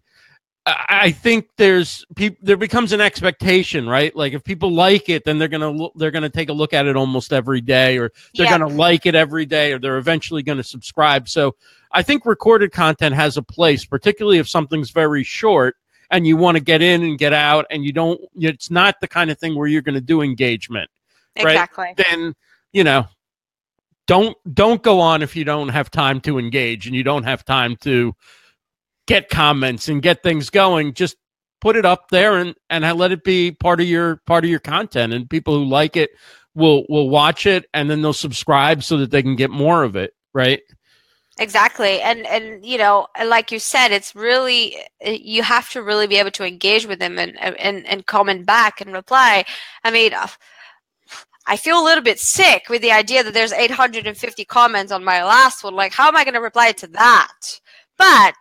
I 0.69 1.11
think 1.11 1.47
there's 1.55 2.05
people. 2.17 2.39
There 2.41 2.57
becomes 2.57 2.91
an 2.91 2.99
expectation, 2.99 3.87
right? 3.87 4.13
Like 4.13 4.33
if 4.33 4.43
people 4.43 4.69
like 4.69 5.07
it, 5.07 5.23
then 5.23 5.37
they're 5.37 5.47
gonna 5.47 5.69
look, 5.69 5.93
they're 5.95 6.11
gonna 6.11 6.29
take 6.29 6.49
a 6.49 6.53
look 6.53 6.73
at 6.73 6.87
it 6.87 6.97
almost 6.97 7.31
every 7.31 7.61
day, 7.61 7.97
or 7.97 8.11
they're 8.35 8.47
yeah. 8.47 8.57
going 8.57 8.69
to 8.69 8.77
like 8.77 9.05
it 9.05 9.15
every 9.15 9.45
day 9.45 9.71
or 9.71 9.79
they're 9.79 9.95
eventually 9.95 10.43
going 10.43 10.57
to 10.57 10.65
subscribe. 10.65 11.29
So 11.29 11.55
I 11.91 12.03
think 12.03 12.25
recorded 12.25 12.71
content 12.71 13.15
has 13.15 13.37
a 13.37 13.41
place, 13.41 13.85
particularly 13.85 14.39
if 14.39 14.49
something's 14.49 14.91
very 14.91 15.23
short 15.23 15.75
and 16.11 16.25
you 16.27 16.37
want 16.37 16.57
to 16.57 16.63
get 16.63 16.81
in 16.81 17.03
and 17.03 17.17
get 17.17 17.33
out 17.33 17.65
and 17.69 17.83
you 17.83 17.91
don't, 17.91 18.19
it's 18.35 18.69
not 18.69 18.99
the 19.01 19.07
kind 19.07 19.29
of 19.29 19.39
thing 19.39 19.55
where 19.55 19.67
you're 19.67 19.81
going 19.81 19.95
to 19.95 20.01
do 20.01 20.21
engagement. 20.21 20.89
right? 21.37 21.47
exactly. 21.47 21.93
Then, 21.97 22.35
you 22.77 22.83
know, 22.83 23.07
don't, 24.05 24.37
don't 24.53 24.83
go 24.83 24.99
on 24.99 25.23
if 25.23 25.35
you 25.35 25.43
don't 25.43 25.69
have 25.69 25.89
time 25.89 26.21
to 26.21 26.37
engage 26.37 26.85
and 26.85 26.95
you 26.95 27.01
don't 27.01 27.23
have 27.23 27.43
time 27.43 27.75
to 27.77 28.13
get 29.07 29.29
comments 29.29 29.89
and 29.89 30.03
get 30.03 30.21
things 30.21 30.51
going. 30.51 30.93
Just 30.93 31.17
put 31.59 31.75
it 31.75 31.85
up 31.85 32.09
there 32.11 32.37
and, 32.37 32.53
and 32.69 32.85
let 32.99 33.11
it 33.11 33.23
be 33.23 33.51
part 33.51 33.81
of 33.81 33.87
your, 33.87 34.21
part 34.27 34.43
of 34.43 34.51
your 34.51 34.59
content 34.59 35.11
and 35.11 35.27
people 35.27 35.57
who 35.57 35.65
like 35.65 35.97
it 35.97 36.11
will 36.53 36.85
will 36.87 37.09
watch 37.09 37.47
it 37.47 37.65
and 37.73 37.89
then 37.89 38.01
they'll 38.01 38.13
subscribe 38.13 38.83
so 38.83 38.97
that 38.97 39.11
they 39.11 39.21
can 39.21 39.35
get 39.35 39.51
more 39.51 39.83
of 39.83 39.95
it 39.95 40.13
right 40.33 40.61
Exactly. 41.39 42.01
And 42.01 42.25
and 42.25 42.65
you 42.65 42.79
know, 42.79 43.07
like 43.23 43.51
you 43.51 43.59
said, 43.59 43.91
it's 43.91 44.15
really 44.15 44.75
uh, 45.05 45.11
you 45.11 45.43
have 45.43 45.69
to 45.69 45.83
really 45.83 46.07
be 46.07 46.15
able 46.15 46.31
to 46.31 46.43
engage 46.43 46.87
with 46.87 46.97
them 46.97 47.19
and 47.19 47.37
and 47.39 47.85
and 47.85 48.05
comment 48.07 48.45
back 48.47 48.81
and 48.81 48.91
reply. 48.91 49.45
I 49.83 49.91
mean, 49.91 50.13
uh, 50.13 50.27
I 51.47 51.57
feel 51.57 51.81
a 51.81 51.83
little 51.83 52.03
bit 52.03 52.19
sick 52.19 52.69
with 52.69 52.81
the 52.81 52.91
idea 52.91 53.23
that 53.23 53.33
there's 53.33 53.53
850 53.53 54.45
comments 54.45 54.91
on 54.91 55.03
my 55.03 55.23
last 55.23 55.63
one. 55.63 55.75
Like, 55.75 55.93
how 55.93 56.07
am 56.07 56.15
I 56.15 56.23
going 56.23 56.33
to 56.33 56.41
reply 56.41 56.73
to 56.73 56.87
that? 56.87 57.59
But 57.97 58.35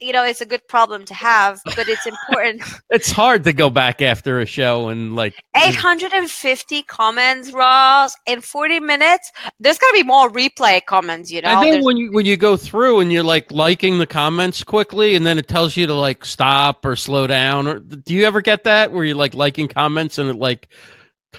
you 0.00 0.12
know, 0.12 0.24
it's 0.24 0.40
a 0.40 0.46
good 0.46 0.66
problem 0.68 1.04
to 1.06 1.14
have, 1.14 1.60
but 1.64 1.88
it's 1.88 2.06
important. 2.06 2.62
it's 2.90 3.10
hard 3.10 3.44
to 3.44 3.52
go 3.52 3.70
back 3.70 4.02
after 4.02 4.40
a 4.40 4.46
show 4.46 4.88
and 4.88 5.16
like 5.16 5.34
850 5.56 6.82
comments, 6.82 7.52
Ross, 7.52 8.14
in 8.26 8.40
40 8.40 8.80
minutes. 8.80 9.30
There's 9.60 9.78
going 9.78 9.94
to 9.94 10.02
be 10.02 10.06
more 10.06 10.30
replay 10.30 10.84
comments, 10.84 11.30
you 11.30 11.40
know. 11.40 11.48
and 11.48 11.62
then 11.62 11.70
There's- 11.70 11.84
when 11.84 11.96
you 11.96 12.12
when 12.12 12.26
you 12.26 12.36
go 12.36 12.56
through 12.56 13.00
and 13.00 13.12
you're 13.12 13.22
like 13.22 13.50
liking 13.50 13.98
the 13.98 14.06
comments 14.06 14.62
quickly 14.62 15.14
and 15.14 15.24
then 15.24 15.38
it 15.38 15.48
tells 15.48 15.76
you 15.76 15.86
to 15.86 15.94
like 15.94 16.24
stop 16.24 16.84
or 16.84 16.96
slow 16.96 17.26
down 17.26 17.66
or 17.66 17.78
do 17.78 18.12
you 18.12 18.26
ever 18.26 18.40
get 18.42 18.64
that 18.64 18.92
where 18.92 19.04
you're 19.04 19.16
like 19.16 19.34
liking 19.34 19.68
comments 19.68 20.18
and 20.18 20.28
it 20.28 20.36
like 20.36 20.68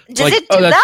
Does 0.09 0.19
like, 0.31 0.33
it 0.33 0.45
oh, 0.49 0.57
do 0.57 0.61
that's- 0.63 0.83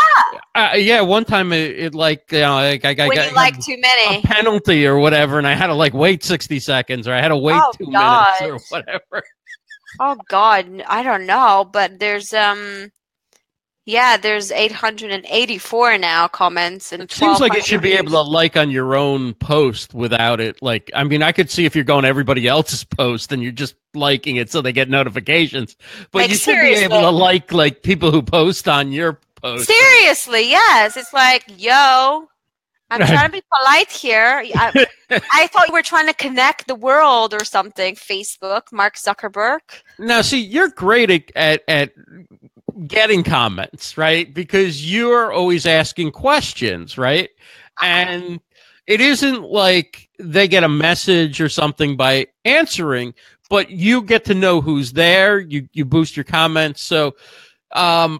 that? 0.53 0.73
uh, 0.73 0.75
yeah 0.75 1.01
one 1.01 1.23
time 1.25 1.53
it, 1.53 1.79
it 1.79 1.95
like 1.95 2.31
you 2.31 2.39
know 2.39 2.55
like 2.55 2.83
I, 2.85 2.89
I 2.89 2.93
got 2.93 3.33
like 3.33 3.59
too 3.63 3.73
a 3.73 3.77
many. 3.77 4.21
penalty 4.21 4.85
or 4.87 4.97
whatever 4.97 5.37
and 5.37 5.47
I 5.47 5.53
had 5.53 5.67
to 5.67 5.73
like 5.73 5.93
wait 5.93 6.23
60 6.23 6.59
seconds 6.59 7.07
or 7.07 7.13
I 7.13 7.21
had 7.21 7.29
to 7.29 7.37
wait 7.37 7.61
Oh, 7.61 7.71
2 7.77 7.91
God. 7.91 8.41
minutes 8.41 8.71
or 8.71 8.77
whatever 8.77 9.23
Oh 9.99 10.15
God, 10.29 10.83
I 10.87 11.03
don't 11.03 11.25
know, 11.25 11.69
but 11.71 11.99
there's 11.99 12.33
um, 12.33 12.91
yeah, 13.85 14.15
there's 14.15 14.51
884 14.51 15.97
now 15.97 16.27
comments 16.27 16.91
and 16.91 17.03
It 17.03 17.11
seems 17.11 17.39
like 17.39 17.53
it 17.53 17.63
1200 17.63 17.65
should 17.65 17.81
be 17.81 17.93
able 17.93 18.11
to 18.11 18.21
like 18.21 18.55
on 18.55 18.69
your 18.69 18.95
own 18.95 19.33
post 19.35 19.93
without 19.93 20.39
it. 20.39 20.61
Like, 20.61 20.91
I 20.93 21.03
mean, 21.03 21.23
I 21.23 21.31
could 21.31 21.49
see 21.49 21.65
if 21.65 21.75
you're 21.75 21.83
going 21.83 22.03
to 22.03 22.07
everybody 22.07 22.47
else's 22.47 22.83
post 22.83 23.31
and 23.31 23.41
you're 23.41 23.51
just 23.51 23.75
liking 23.95 24.35
it 24.35 24.51
so 24.51 24.61
they 24.61 24.71
get 24.71 24.89
notifications. 24.89 25.75
But 26.11 26.19
Like, 26.19 26.29
you 26.29 26.35
should 26.35 26.61
be 26.61 26.75
able 26.75 27.01
to 27.01 27.09
like 27.09 27.51
like 27.51 27.81
people 27.81 28.11
who 28.11 28.21
post 28.21 28.67
on 28.67 28.91
your 28.91 29.19
post. 29.41 29.67
Seriously, 29.67 30.47
yes, 30.49 30.95
it's 30.95 31.13
like 31.13 31.45
yo. 31.57 32.27
I'm 32.91 33.07
trying 33.07 33.25
to 33.27 33.31
be 33.31 33.41
polite 33.57 33.89
here. 33.89 34.43
I, 34.53 34.85
I 35.31 35.47
thought 35.47 35.69
you 35.69 35.73
were 35.73 35.81
trying 35.81 36.07
to 36.07 36.13
connect 36.13 36.67
the 36.67 36.75
world 36.75 37.33
or 37.33 37.45
something. 37.45 37.95
Facebook, 37.95 38.63
Mark 38.73 38.95
Zuckerberg. 38.95 39.61
Now, 39.97 40.21
see, 40.21 40.41
you're 40.41 40.67
great 40.67 41.09
at, 41.09 41.31
at, 41.37 41.63
at 41.69 41.93
getting 42.87 43.23
comments, 43.23 43.97
right? 43.97 44.33
Because 44.33 44.91
you're 44.91 45.31
always 45.31 45.65
asking 45.65 46.11
questions, 46.11 46.97
right? 46.97 47.29
And 47.81 48.39
it 48.87 49.01
isn't 49.01 49.43
like 49.43 50.09
they 50.19 50.47
get 50.47 50.63
a 50.63 50.69
message 50.69 51.39
or 51.41 51.49
something 51.49 51.95
by 51.95 52.27
answering, 52.45 53.13
but 53.49 53.69
you 53.69 54.01
get 54.01 54.25
to 54.25 54.33
know 54.33 54.61
who's 54.61 54.93
there. 54.93 55.39
You 55.39 55.67
you 55.73 55.85
boost 55.85 56.15
your 56.17 56.23
comments. 56.23 56.81
So, 56.81 57.15
um, 57.71 58.19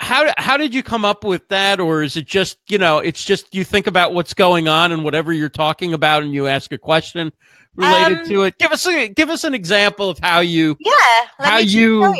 how 0.00 0.32
how 0.38 0.56
did 0.56 0.72
you 0.74 0.82
come 0.82 1.04
up 1.04 1.24
with 1.24 1.48
that, 1.48 1.80
or 1.80 2.02
is 2.02 2.16
it 2.16 2.26
just 2.26 2.58
you 2.68 2.78
know 2.78 2.98
it's 2.98 3.24
just 3.24 3.54
you 3.54 3.64
think 3.64 3.86
about 3.86 4.14
what's 4.14 4.32
going 4.34 4.68
on 4.68 4.92
and 4.92 5.02
whatever 5.04 5.32
you're 5.32 5.48
talking 5.48 5.92
about, 5.92 6.22
and 6.22 6.32
you 6.32 6.46
ask 6.46 6.72
a 6.72 6.78
question 6.78 7.32
related 7.74 8.18
Um, 8.20 8.26
to 8.28 8.42
it? 8.44 8.58
Give 8.58 8.70
us 8.72 8.86
a, 8.86 9.08
give 9.08 9.28
us 9.28 9.44
an 9.44 9.54
example 9.54 10.08
of 10.08 10.18
how 10.20 10.40
you 10.40 10.76
Yeah. 10.80 10.92
How 11.38 11.58
you- 11.58 12.14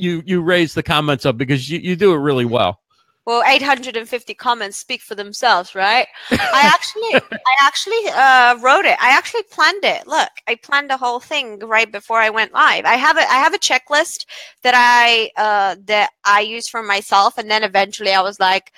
you. 0.00 0.22
you 0.26 0.40
raise 0.40 0.74
the 0.74 0.82
comments 0.82 1.26
up 1.26 1.36
because 1.36 1.68
you, 1.70 1.78
you 1.78 1.96
do 1.96 2.12
it 2.12 2.18
really 2.18 2.44
well. 2.44 2.80
Well, 3.26 3.42
850 3.46 4.34
comments 4.34 4.78
speak 4.78 5.02
for 5.02 5.14
themselves, 5.14 5.74
right? 5.74 6.08
I 6.30 6.62
actually, 6.64 7.14
I 7.14 7.54
actually 7.62 8.08
uh, 8.08 8.58
wrote 8.60 8.86
it. 8.86 8.96
I 9.00 9.16
actually 9.16 9.42
planned 9.44 9.84
it. 9.84 10.06
Look, 10.06 10.30
I 10.48 10.56
planned 10.56 10.90
the 10.90 10.96
whole 10.96 11.20
thing 11.20 11.58
right 11.60 11.90
before 11.90 12.16
I 12.18 12.30
went 12.30 12.52
live. 12.52 12.84
I 12.86 12.94
have 12.94 13.18
a, 13.18 13.20
I 13.20 13.36
have 13.36 13.54
a 13.54 13.58
checklist 13.58 14.24
that 14.62 14.74
I, 14.74 15.30
uh, 15.36 15.76
that 15.84 16.10
I 16.24 16.40
use 16.40 16.66
for 16.68 16.82
myself, 16.82 17.36
and 17.38 17.50
then 17.50 17.62
eventually 17.62 18.12
I 18.12 18.22
was 18.22 18.40
like, 18.40 18.72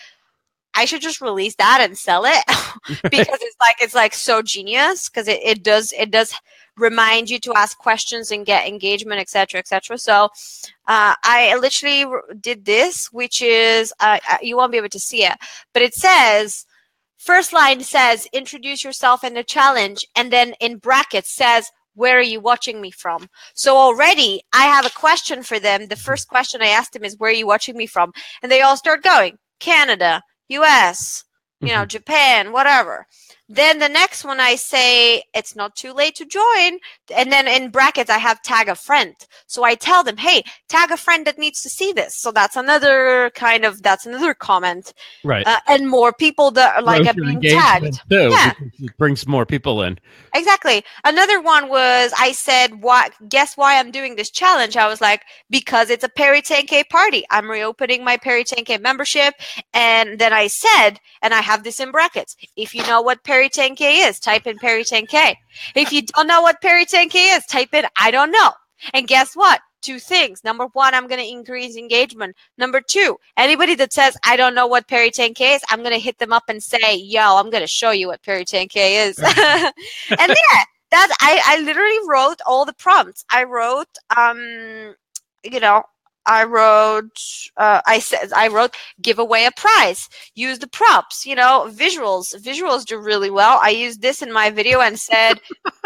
I 0.75 0.87
should 0.87 1.03
just 1.03 1.21
release 1.21 1.55
that 1.57 1.81
and 1.81 1.97
sell 1.97 2.25
it 2.25 2.45
because 3.11 3.39
it's 3.41 3.57
like 3.61 3.77
it's 3.81 3.95
like 3.95 4.15
so 4.15 4.43
genius 4.43 5.09
because 5.09 5.29
it, 5.29 5.41
it 5.43 5.63
does 5.63 5.93
it 5.93 6.11
does 6.11 6.35
remind 6.83 7.31
you 7.31 7.39
to 7.39 7.55
ask 7.55 7.79
questions 7.79 8.31
and 8.31 8.45
get 8.45 8.67
engagement 8.67 9.21
etc 9.21 9.59
etc 9.59 9.97
so 9.97 10.25
uh, 10.89 11.15
i 11.23 11.57
literally 11.61 12.05
did 12.41 12.65
this 12.65 13.13
which 13.13 13.41
is 13.41 13.93
uh, 14.01 14.19
uh, 14.31 14.39
you 14.43 14.57
won't 14.57 14.73
be 14.73 14.79
able 14.79 14.89
to 14.89 14.99
see 14.99 15.25
it 15.25 15.37
but 15.73 15.83
it 15.83 15.95
says 15.95 16.67
first 17.19 17.53
line 17.53 17.81
says 17.81 18.27
introduce 18.33 18.85
yourself 18.85 19.25
in 19.25 19.35
the 19.35 19.45
challenge 19.45 20.07
and 20.17 20.33
then 20.33 20.55
in 20.61 20.77
brackets 20.77 21.31
says 21.31 21.71
where 21.95 22.17
are 22.17 22.23
you 22.23 22.41
watching 22.41 22.81
me 22.81 22.91
from? 22.91 23.29
So 23.53 23.77
already 23.77 24.41
i 24.55 24.65
have 24.65 24.87
a 24.87 24.91
question 24.91 25.43
for 25.43 25.61
them. 25.61 25.89
The 25.89 25.97
first 25.97 26.27
question 26.27 26.63
i 26.63 26.69
asked 26.69 26.95
them 26.95 27.05
is 27.05 27.19
where 27.19 27.31
are 27.31 27.35
you 27.35 27.47
watching 27.47 27.77
me 27.77 27.87
from? 27.87 28.13
And 28.43 28.51
they 28.51 28.63
all 28.63 28.79
start 28.79 29.03
going 29.03 29.39
canada 29.63 30.23
us 30.51 31.25
you 31.61 31.69
know 31.69 31.87
japan 31.87 32.53
whatever 32.53 33.07
then 33.55 33.79
the 33.79 33.89
next 33.89 34.25
one 34.25 34.41
i 34.41 34.55
say 34.57 35.23
it's 35.35 35.55
not 35.55 35.75
too 35.77 35.93
late 35.93 36.15
to 36.15 36.25
join 36.25 36.79
and 37.15 37.31
then 37.31 37.47
in 37.47 37.71
brackets 37.71 38.11
i 38.11 38.19
have 38.19 38.41
tag 38.43 38.69
a 38.69 38.75
friend 38.75 39.15
so 39.47 39.63
i 39.65 39.75
tell 39.75 40.03
them 40.03 40.17
hey 40.17 40.43
tag 40.69 40.91
a 40.91 40.97
friend 40.97 41.27
that 41.27 41.39
needs 41.39 41.61
to 41.63 41.69
see 41.69 41.93
this 41.93 42.17
so 42.17 42.31
that's 42.33 42.57
another 42.57 43.31
kind 43.35 43.65
of 43.65 43.83
that's 43.83 44.07
another 44.07 44.35
comment 44.35 44.93
Right. 45.25 45.47
uh, 45.47 45.61
and 45.69 45.89
more 45.89 46.13
people 46.13 46.51
that 46.53 46.77
are 46.77 46.83
like 46.83 47.07
and 47.07 47.17
being 47.17 47.41
tagged 47.43 48.01
too, 48.11 48.31
Yeah. 48.31 48.53
it 48.81 48.97
brings 48.99 49.27
more 49.27 49.45
people 49.47 49.83
in. 49.83 49.99
Exactly. 50.35 50.83
Another 51.05 51.41
one 51.41 51.69
was 51.69 52.13
I 52.19 52.33
said, 52.33 52.83
"What? 52.83 53.13
Guess 53.29 53.57
why 53.57 53.79
I'm 53.79 53.91
doing 53.91 54.17
this 54.17 54.31
challenge?" 54.31 54.77
I 54.77 54.89
was 54.89 55.01
like, 55.01 55.23
"Because 55.51 55.91
it's 55.91 56.05
a 56.05 56.09
Peri 56.09 56.41
10K 56.43 56.85
party. 56.89 57.25
I'm 57.31 57.51
reopening 57.51 58.03
my 58.03 58.17
Peri 58.17 58.45
10K 58.45 58.79
membership." 58.81 59.35
And 59.75 60.19
then 60.19 60.33
I 60.33 60.47
said, 60.47 60.99
and 61.21 61.35
I 61.35 61.41
have 61.43 61.65
this 61.65 61.81
in 61.81 61.91
brackets: 61.91 62.35
"If 62.57 62.75
you 62.75 62.83
know 62.87 63.03
what 63.03 63.25
Peri 63.25 63.42
10K 63.49 64.09
is, 64.09 64.19
type 64.19 64.47
in 64.47 64.59
Peri 64.59 64.85
10K. 64.85 65.35
If 65.75 65.93
you 65.93 66.03
don't 66.03 66.27
know 66.27 66.43
what 66.43 66.61
Peri 66.61 66.87
10K 66.87 67.37
is, 67.37 67.47
type 67.47 67.75
in 67.75 67.85
I 67.99 68.11
don't 68.11 68.31
know." 68.31 68.53
And 68.93 69.07
guess 69.07 69.35
what? 69.35 69.61
Two 69.81 69.99
things. 69.99 70.45
Number 70.45 70.67
one, 70.73 70.95
I'm 70.95 71.09
going 71.09 71.21
to 71.21 71.29
increase 71.29 71.77
engagement. 71.77 72.37
Number 72.57 72.81
two, 72.81 73.19
anybody 73.37 73.75
that 73.77 73.93
says, 73.93 74.17
I 74.25 74.37
don't 74.37 74.55
know 74.55 74.67
what 74.67 74.89
Peri 74.89 75.11
10K 75.11 75.57
is, 75.57 75.63
I'm 75.69 75.81
going 75.81 75.93
to 75.93 75.99
hit 75.99 76.19
them 76.19 76.33
up 76.33 76.45
and 76.49 76.63
say, 76.63 76.97
yo, 76.97 77.37
I'm 77.37 77.51
going 77.51 77.63
to 77.63 77.69
show 77.69 77.91
you 77.91 78.09
what 78.09 78.23
Peri 78.23 78.45
10K 78.45 79.09
is. 79.09 79.19
and 79.19 79.75
yeah, 80.11 80.65
that 80.93 81.17
I, 81.21 81.41
I 81.45 81.61
literally 81.63 81.99
wrote 82.07 82.41
all 82.47 82.65
the 82.65 82.75
prompts. 82.75 83.25
I 83.31 83.45
wrote, 83.45 83.89
um, 84.17 84.95
you 85.43 85.59
know, 85.59 85.83
I 86.27 86.45
wrote, 86.45 87.21
uh, 87.57 87.81
I 87.87 87.99
said, 87.99 88.33
I 88.35 88.49
wrote, 88.49 88.77
give 89.01 89.19
away 89.19 89.45
a 89.47 89.51
prize, 89.53 90.09
use 90.35 90.59
the 90.59 90.69
props, 90.69 91.27
you 91.27 91.35
know, 91.35 91.69
visuals. 91.71 92.35
Visuals 92.41 92.85
do 92.85 92.99
really 92.99 93.31
well. 93.31 93.59
I 93.61 93.71
used 93.71 94.03
this 94.03 94.23
in 94.23 94.33
my 94.33 94.51
video 94.51 94.81
and 94.81 94.99
said, 94.99 95.41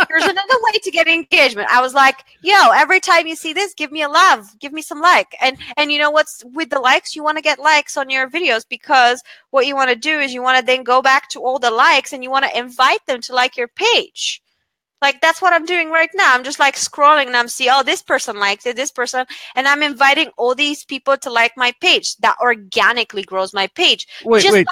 here's 0.08 0.24
another 0.24 0.56
way 0.62 0.78
to 0.82 0.90
get 0.90 1.08
engagement. 1.08 1.68
I 1.70 1.80
was 1.80 1.94
like, 1.94 2.24
yo, 2.42 2.70
every 2.74 3.00
time 3.00 3.26
you 3.26 3.36
see 3.36 3.52
this, 3.52 3.74
give 3.74 3.92
me 3.92 4.02
a 4.02 4.08
love, 4.08 4.58
give 4.60 4.72
me 4.72 4.82
some 4.82 5.00
like. 5.00 5.34
And, 5.40 5.56
and 5.76 5.90
you 5.90 5.98
know 5.98 6.10
what's 6.10 6.44
with 6.52 6.70
the 6.70 6.80
likes? 6.80 7.16
You 7.16 7.22
want 7.22 7.38
to 7.38 7.42
get 7.42 7.58
likes 7.58 7.96
on 7.96 8.10
your 8.10 8.28
videos 8.28 8.64
because 8.68 9.22
what 9.50 9.66
you 9.66 9.74
want 9.74 9.90
to 9.90 9.96
do 9.96 10.20
is 10.20 10.34
you 10.34 10.42
want 10.42 10.58
to 10.58 10.66
then 10.66 10.84
go 10.84 11.00
back 11.00 11.28
to 11.30 11.40
all 11.40 11.58
the 11.58 11.70
likes 11.70 12.12
and 12.12 12.22
you 12.22 12.30
want 12.30 12.44
to 12.44 12.58
invite 12.58 13.04
them 13.06 13.20
to 13.22 13.34
like 13.34 13.56
your 13.56 13.68
page. 13.68 14.42
Like 15.02 15.20
that's 15.20 15.42
what 15.42 15.52
I'm 15.52 15.66
doing 15.66 15.90
right 15.90 16.08
now. 16.14 16.34
I'm 16.34 16.42
just 16.44 16.58
like 16.58 16.74
scrolling 16.74 17.26
and 17.26 17.36
I'm 17.36 17.48
see, 17.48 17.68
oh, 17.70 17.82
this 17.82 18.02
person 18.02 18.38
liked 18.38 18.66
it, 18.66 18.76
this 18.76 18.90
person, 18.90 19.26
and 19.54 19.68
I'm 19.68 19.82
inviting 19.82 20.30
all 20.38 20.54
these 20.54 20.84
people 20.84 21.16
to 21.18 21.30
like 21.30 21.52
my 21.56 21.72
page. 21.80 22.16
That 22.18 22.36
organically 22.40 23.22
grows 23.22 23.52
my 23.52 23.66
page. 23.68 24.06
Wait, 24.24 24.42
Just 24.42 24.54
wait. 24.54 24.66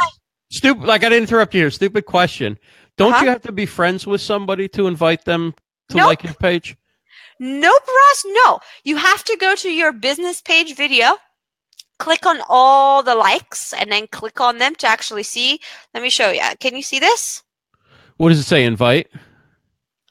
Stupid. 0.51 0.85
Like 0.85 1.05
I 1.05 1.09
didn't 1.09 1.25
interrupt 1.29 1.55
you 1.55 1.61
here. 1.61 1.71
Stupid 1.71 2.07
question. 2.07 2.59
Don't 2.97 3.13
Uh-huh. 3.13 3.25
you 3.25 3.31
have 3.31 3.43
to 3.43 3.53
be 3.53 3.67
friends 3.67 4.07
with 4.07 4.21
somebody 4.21 4.69
to 4.69 4.87
invite 4.87 5.25
them 5.25 5.55
to 5.91 5.97
Nope. 5.97 6.07
like 6.07 6.23
your 6.23 6.35
page? 6.35 6.77
Nope, 7.41 7.87
Ross. 7.87 8.25
No, 8.27 8.61
you 8.85 8.97
have 8.97 9.25
to 9.25 9.37
go 9.37 9.55
to 9.57 9.69
your 9.71 9.93
business 9.93 10.41
page 10.41 10.77
video, 10.77 11.17
click 11.99 12.25
on 12.25 12.41
all 12.49 13.03
the 13.03 13.15
likes, 13.17 13.73
and 13.73 13.91
then 13.91 14.07
click 14.07 14.41
on 14.41 14.59
them 14.59 14.75
to 14.77 14.87
actually 14.87 15.25
see. 15.25 15.61
Let 15.93 16.03
me 16.03 16.11
show 16.11 16.31
you. 16.31 16.41
Can 16.61 16.77
you 16.77 16.83
see 16.83 17.01
this? 17.01 17.43
What 18.17 18.29
does 18.29 18.39
it 18.39 18.45
say? 18.45 18.65
Invite? 18.65 19.09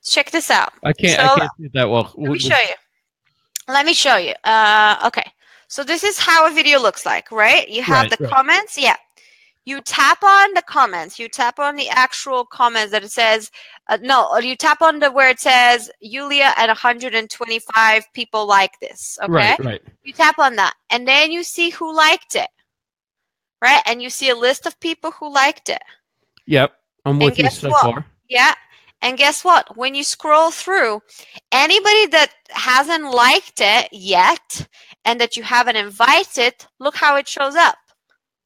Check 0.04 0.32
this 0.32 0.52
out. 0.52 0.74
I 0.84 0.94
can't. 0.94 1.20
So- 1.20 1.36
I 1.36 1.40
can't 1.40 1.52
see 1.58 1.70
that 1.74 1.90
well. 1.90 2.14
Let 2.18 2.32
me 2.32 2.40
show 2.40 2.58
you. 2.58 2.76
Let 3.68 3.86
me 3.86 3.94
show 3.94 4.18
you. 4.18 4.34
Uh, 4.44 4.98
okay. 5.08 5.32
So 5.68 5.84
this 5.84 6.04
is 6.04 6.20
how 6.20 6.46
a 6.46 6.54
video 6.54 6.80
looks 6.80 7.06
like, 7.06 7.32
right? 7.32 7.68
You 7.68 7.82
have 7.84 8.10
Right, 8.12 8.18
the 8.18 8.24
right. 8.26 8.34
comments. 8.34 8.78
Yeah. 8.78 8.96
You 9.66 9.80
tap 9.80 10.22
on 10.22 10.54
the 10.54 10.62
comments. 10.62 11.18
You 11.18 11.30
tap 11.30 11.58
on 11.58 11.78
the 11.78 11.88
actual 11.88 12.46
comments 12.46 12.92
that 12.92 13.04
it 13.04 13.12
says, 13.12 13.50
uh, 13.88 13.98
no, 14.02 14.28
or 14.30 14.42
you 14.42 14.58
tap 14.58 14.82
on 14.82 15.00
the 15.00 15.10
where 15.10 15.30
it 15.30 15.40
says 15.40 15.90
Yulia 16.02 16.54
and 16.58 16.68
125 16.68 18.04
people 18.14 18.46
like 18.46 18.78
this. 18.82 19.18
Okay. 19.24 19.32
Right. 19.32 19.60
Right. 19.64 19.82
You 20.04 20.12
tap 20.12 20.38
on 20.38 20.58
that, 20.58 20.74
and 20.90 21.08
then 21.08 21.32
you 21.32 21.44
see 21.44 21.70
who 21.70 21.96
liked 21.96 22.36
it, 22.36 22.50
right? 23.62 23.82
And 23.86 24.02
you 24.02 24.10
see 24.10 24.30
a 24.30 24.36
list 24.36 24.66
of 24.66 24.78
people 24.82 25.12
who 25.12 25.34
liked 25.34 25.70
it. 25.70 25.82
Yep. 26.46 26.74
I'm 27.06 27.20
with 27.20 27.40
you 27.40 27.50
so 27.50 27.70
what? 27.70 27.82
far. 27.82 28.06
Yeah. 28.30 28.54
And 29.04 29.18
guess 29.18 29.44
what? 29.44 29.76
When 29.76 29.96
you 29.96 30.04
scroll 30.06 30.50
through, 30.50 31.02
anybody 31.52 32.08
that 32.08 32.32
hasn't 32.50 33.12
liked 33.12 33.60
it 33.60 33.90
yet 33.92 34.66
and 35.04 35.20
that 35.20 35.36
you 35.36 35.44
haven't 35.44 35.76
invited, 35.76 36.54
look 36.80 36.96
how 36.96 37.18
it 37.18 37.28
shows 37.28 37.54
up. 37.54 37.76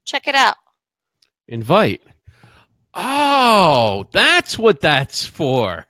Check 0.04 0.28
it 0.28 0.34
out. 0.34 0.56
Invite. 1.48 2.02
Oh, 2.96 4.08
that's 4.12 4.58
what 4.58 4.82
that's 4.82 5.24
for. 5.24 5.86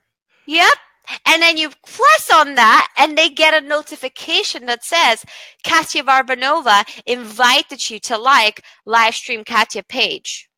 Yep. 0.46 0.74
And 1.24 1.40
then 1.40 1.56
you 1.56 1.70
press 1.86 2.30
on 2.34 2.54
that, 2.56 2.88
and 2.98 3.16
they 3.16 3.30
get 3.30 3.54
a 3.54 3.66
notification 3.66 4.66
that 4.66 4.84
says 4.84 5.24
Katya 5.64 6.02
Varbanova 6.02 6.84
invited 7.06 7.88
you 7.88 7.98
to 8.00 8.18
like 8.18 8.62
live 8.84 9.14
stream 9.14 9.44
Katya 9.44 9.84
page. 9.84 10.50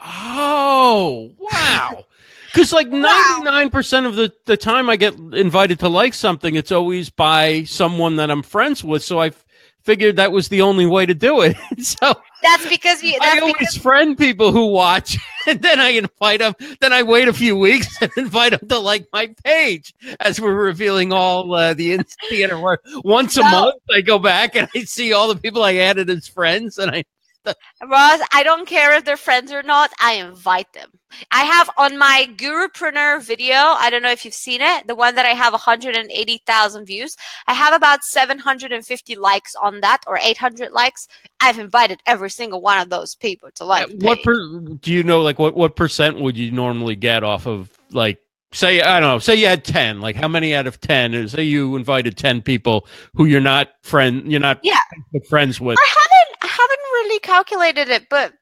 Oh, 0.00 1.32
wow. 1.38 2.04
Because 2.54 2.72
like 2.72 2.86
99% 2.88 4.06
of 4.06 4.14
the, 4.14 4.32
the 4.46 4.56
time 4.56 4.88
I 4.88 4.94
get 4.94 5.14
invited 5.32 5.80
to 5.80 5.88
like 5.88 6.14
something, 6.14 6.54
it's 6.54 6.70
always 6.70 7.10
by 7.10 7.64
someone 7.64 8.14
that 8.16 8.30
I'm 8.30 8.42
friends 8.44 8.84
with. 8.84 9.02
So 9.02 9.18
I 9.18 9.26
f- 9.28 9.44
figured 9.82 10.14
that 10.16 10.30
was 10.30 10.48
the 10.48 10.62
only 10.62 10.86
way 10.86 11.04
to 11.04 11.14
do 11.14 11.40
it. 11.40 11.56
so 11.84 12.14
That's 12.44 12.68
because 12.68 13.02
you. 13.02 13.18
I 13.20 13.40
always 13.40 13.54
because 13.54 13.76
friend 13.76 14.16
people 14.16 14.52
who 14.52 14.66
watch, 14.68 15.18
and 15.48 15.60
then 15.60 15.80
I 15.80 15.88
invite 15.90 16.38
them. 16.40 16.54
Then 16.80 16.92
I 16.92 17.02
wait 17.02 17.26
a 17.26 17.32
few 17.32 17.56
weeks 17.56 17.88
and 18.00 18.12
invite 18.16 18.52
them 18.58 18.68
to 18.68 18.78
like 18.78 19.08
my 19.12 19.34
page 19.44 19.92
as 20.20 20.40
we're 20.40 20.54
revealing 20.54 21.12
all 21.12 21.52
uh, 21.54 21.74
the 21.74 21.94
in- 21.94 22.06
the 22.30 22.44
inner 22.44 22.60
work. 22.60 22.82
Once 23.04 23.36
a 23.36 23.40
No. 23.42 23.50
month, 23.50 23.82
I 23.92 24.00
go 24.00 24.20
back 24.20 24.54
and 24.54 24.68
I 24.76 24.84
see 24.84 25.12
all 25.12 25.26
the 25.26 25.36
people 25.40 25.64
I 25.64 25.74
added 25.76 26.08
as 26.08 26.28
friends, 26.28 26.78
and 26.78 26.90
I 26.90 27.04
Ross, 27.46 28.20
I 28.32 28.42
don't 28.42 28.66
care 28.66 28.94
if 28.96 29.04
they're 29.04 29.16
friends 29.16 29.52
or 29.52 29.62
not. 29.62 29.92
I 30.00 30.14
invite 30.14 30.72
them. 30.72 30.90
I 31.30 31.42
have 31.42 31.70
on 31.78 31.98
my 31.98 32.28
Gurupreneur 32.36 33.22
video, 33.22 33.54
I 33.54 33.88
don't 33.90 34.02
know 34.02 34.10
if 34.10 34.24
you've 34.24 34.34
seen 34.34 34.60
it, 34.60 34.86
the 34.86 34.94
one 34.94 35.14
that 35.14 35.26
I 35.26 35.30
have 35.30 35.52
180,000 35.52 36.84
views. 36.84 37.16
I 37.46 37.54
have 37.54 37.74
about 37.74 38.02
750 38.02 39.16
likes 39.16 39.54
on 39.62 39.80
that 39.80 40.02
or 40.06 40.18
800 40.18 40.72
likes. 40.72 41.06
I've 41.40 41.58
invited 41.58 42.00
every 42.06 42.30
single 42.30 42.60
one 42.60 42.80
of 42.80 42.90
those 42.90 43.14
people 43.14 43.50
to 43.56 43.64
like. 43.64 43.88
What 44.00 44.22
per, 44.22 44.34
do 44.80 44.92
you 44.92 45.02
know? 45.02 45.20
Like, 45.22 45.38
what 45.38 45.54
what 45.54 45.76
percent 45.76 46.20
would 46.20 46.36
you 46.36 46.50
normally 46.50 46.96
get 46.96 47.22
off 47.22 47.46
of 47.46 47.70
like? 47.90 48.18
Say 48.52 48.80
I 48.80 49.00
don't 49.00 49.08
know. 49.08 49.18
Say 49.18 49.34
you 49.34 49.46
had 49.46 49.64
ten. 49.64 50.00
Like, 50.00 50.14
how 50.14 50.28
many 50.28 50.54
out 50.54 50.66
of 50.66 50.80
ten? 50.80 51.28
Say 51.28 51.42
you 51.42 51.74
invited 51.74 52.16
ten 52.16 52.40
people 52.40 52.86
who 53.14 53.24
you're 53.24 53.40
not 53.40 53.70
friend. 53.82 54.30
You're 54.30 54.40
not 54.40 54.60
yeah 54.62 54.78
friends 55.28 55.60
with. 55.60 55.76
I 57.04 57.12
haven't. 57.12 57.30
I 57.30 57.34
haven't 57.34 57.56
really 57.56 57.64
calculated 57.68 57.88
it, 57.88 58.08
but 58.08 58.34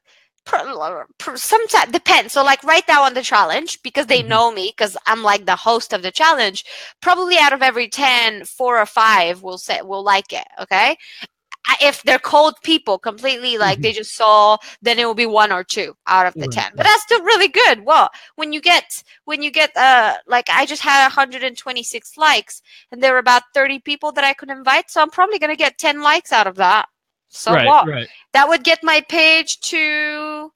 sometimes 1.35 1.91
depends. 1.91 2.33
So 2.33 2.43
like 2.43 2.63
right 2.63 2.83
now 2.87 3.03
on 3.03 3.13
the 3.13 3.21
challenge, 3.21 3.81
because 3.83 4.07
they 4.07 4.19
mm-hmm. 4.19 4.29
know 4.29 4.51
me, 4.51 4.73
because 4.75 4.97
I'm 5.05 5.23
like 5.23 5.45
the 5.45 5.55
host 5.55 5.93
of 5.93 6.01
the 6.01 6.11
challenge, 6.11 6.65
probably 7.01 7.37
out 7.37 7.53
of 7.53 7.61
every 7.61 7.87
10, 7.87 8.45
four 8.45 8.79
or 8.79 8.85
five 8.85 9.43
will 9.43 9.57
say 9.57 9.81
will 9.81 10.03
like 10.03 10.33
it. 10.33 10.47
Okay. 10.61 10.97
If 11.81 12.03
they're 12.03 12.19
cold 12.19 12.55
people 12.63 12.99
completely 12.99 13.57
like 13.57 13.75
mm-hmm. 13.75 13.83
they 13.83 13.93
just 13.93 14.15
saw, 14.15 14.57
then 14.81 14.99
it 14.99 15.05
will 15.05 15.13
be 15.13 15.25
one 15.25 15.51
or 15.51 15.63
two 15.63 15.95
out 16.07 16.25
of 16.25 16.33
the 16.33 16.41
right. 16.41 16.51
10. 16.51 16.73
But 16.75 16.83
that's 16.83 17.03
still 17.03 17.23
really 17.23 17.47
good. 17.47 17.85
Well, 17.85 18.09
when 18.35 18.51
you 18.53 18.61
get 18.61 19.03
when 19.25 19.41
you 19.41 19.51
get 19.51 19.75
uh 19.77 20.15
like 20.27 20.49
I 20.51 20.65
just 20.65 20.81
had 20.81 21.03
126 21.03 22.17
likes 22.17 22.61
and 22.91 23.01
there 23.01 23.13
were 23.13 23.19
about 23.19 23.43
30 23.53 23.79
people 23.79 24.11
that 24.13 24.25
I 24.25 24.33
could 24.33 24.49
invite. 24.49 24.91
So 24.91 25.01
I'm 25.01 25.09
probably 25.09 25.39
gonna 25.39 25.55
get 25.55 25.77
10 25.77 26.01
likes 26.01 26.33
out 26.33 26.47
of 26.47 26.55
that. 26.55 26.87
So 27.33 27.51
right, 27.51 27.65
what? 27.65 27.87
Right. 27.87 28.07
That 28.33 28.47
would 28.47 28.63
get 28.63 28.83
my 28.83 29.01
page 29.01 29.59
to, 29.61 30.51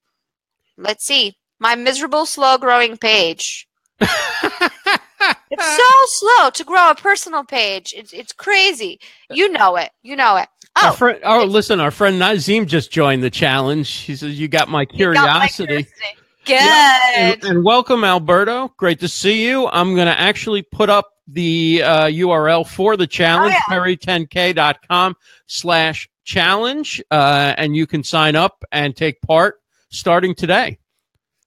let's 0.78 1.06
see, 1.06 1.36
my 1.60 1.76
miserable, 1.76 2.26
slow 2.28 2.58
growing 2.60 2.98
page. 2.98 3.68
it's 4.00 5.78
so 5.78 5.84
slow 6.06 6.50
to 6.52 6.64
grow 6.64 6.92
a 6.92 6.96
personal 6.96 7.44
page. 7.44 7.96
It's 7.98 8.14
it's 8.14 8.32
crazy. 8.32 9.00
You 9.32 9.50
know 9.50 9.76
it. 9.76 9.90
You 10.04 10.16
know 10.16 10.38
it. 10.38 10.48
Oh, 10.76 10.92
friend, 10.92 11.20
oh, 11.24 11.46
listen, 11.46 11.80
our 11.80 11.90
friend 11.90 12.20
Nazim 12.20 12.68
just 12.68 12.92
joined 12.92 13.24
the 13.24 13.32
challenge. 13.32 13.90
He 13.92 14.16
says, 14.16 14.40
"You 14.40 14.48
got 14.48 14.70
my 14.70 14.86
curiosity." 14.86 15.84
Got 15.84 15.92
my. 16.02 16.14
Good. 16.46 16.54
Yeah, 16.54 17.00
and, 17.16 17.44
and, 17.44 17.64
welcome, 17.66 18.06
Alberto. 18.06 18.72
Great 18.78 19.02
to 19.02 19.10
see 19.10 19.46
you. 19.46 19.68
I'm 19.68 19.96
going 19.96 20.08
to 20.08 20.18
actually 20.18 20.62
put 20.62 20.90
up 20.90 21.10
the 21.28 21.82
uh, 21.84 22.06
URL 22.06 22.66
for 22.66 22.96
the 22.96 23.06
challenge, 23.06 23.54
oh, 23.54 23.74
yeah. 23.74 23.78
peri10k.com 23.78 25.16
slash 25.48 26.08
challenge, 26.28 27.02
uh, 27.10 27.56
and 27.58 27.76
you 27.76 27.88
can 27.88 28.04
sign 28.04 28.36
up 28.36 28.64
and 28.72 28.96
take 28.96 29.20
part 29.22 29.56
starting 29.90 30.36
today. 30.36 30.78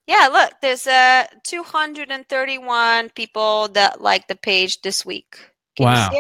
Yeah, 0.09 0.29
look, 0.33 0.55
there's 0.61 0.89
uh 0.89 1.27
231 1.45 3.11
people 3.11 3.69
that 3.69 4.01
like 4.01 4.27
the 4.27 4.35
page 4.35 4.81
this 4.81 5.07
week. 5.07 5.39
Can 5.77 5.87
wow. 5.87 6.11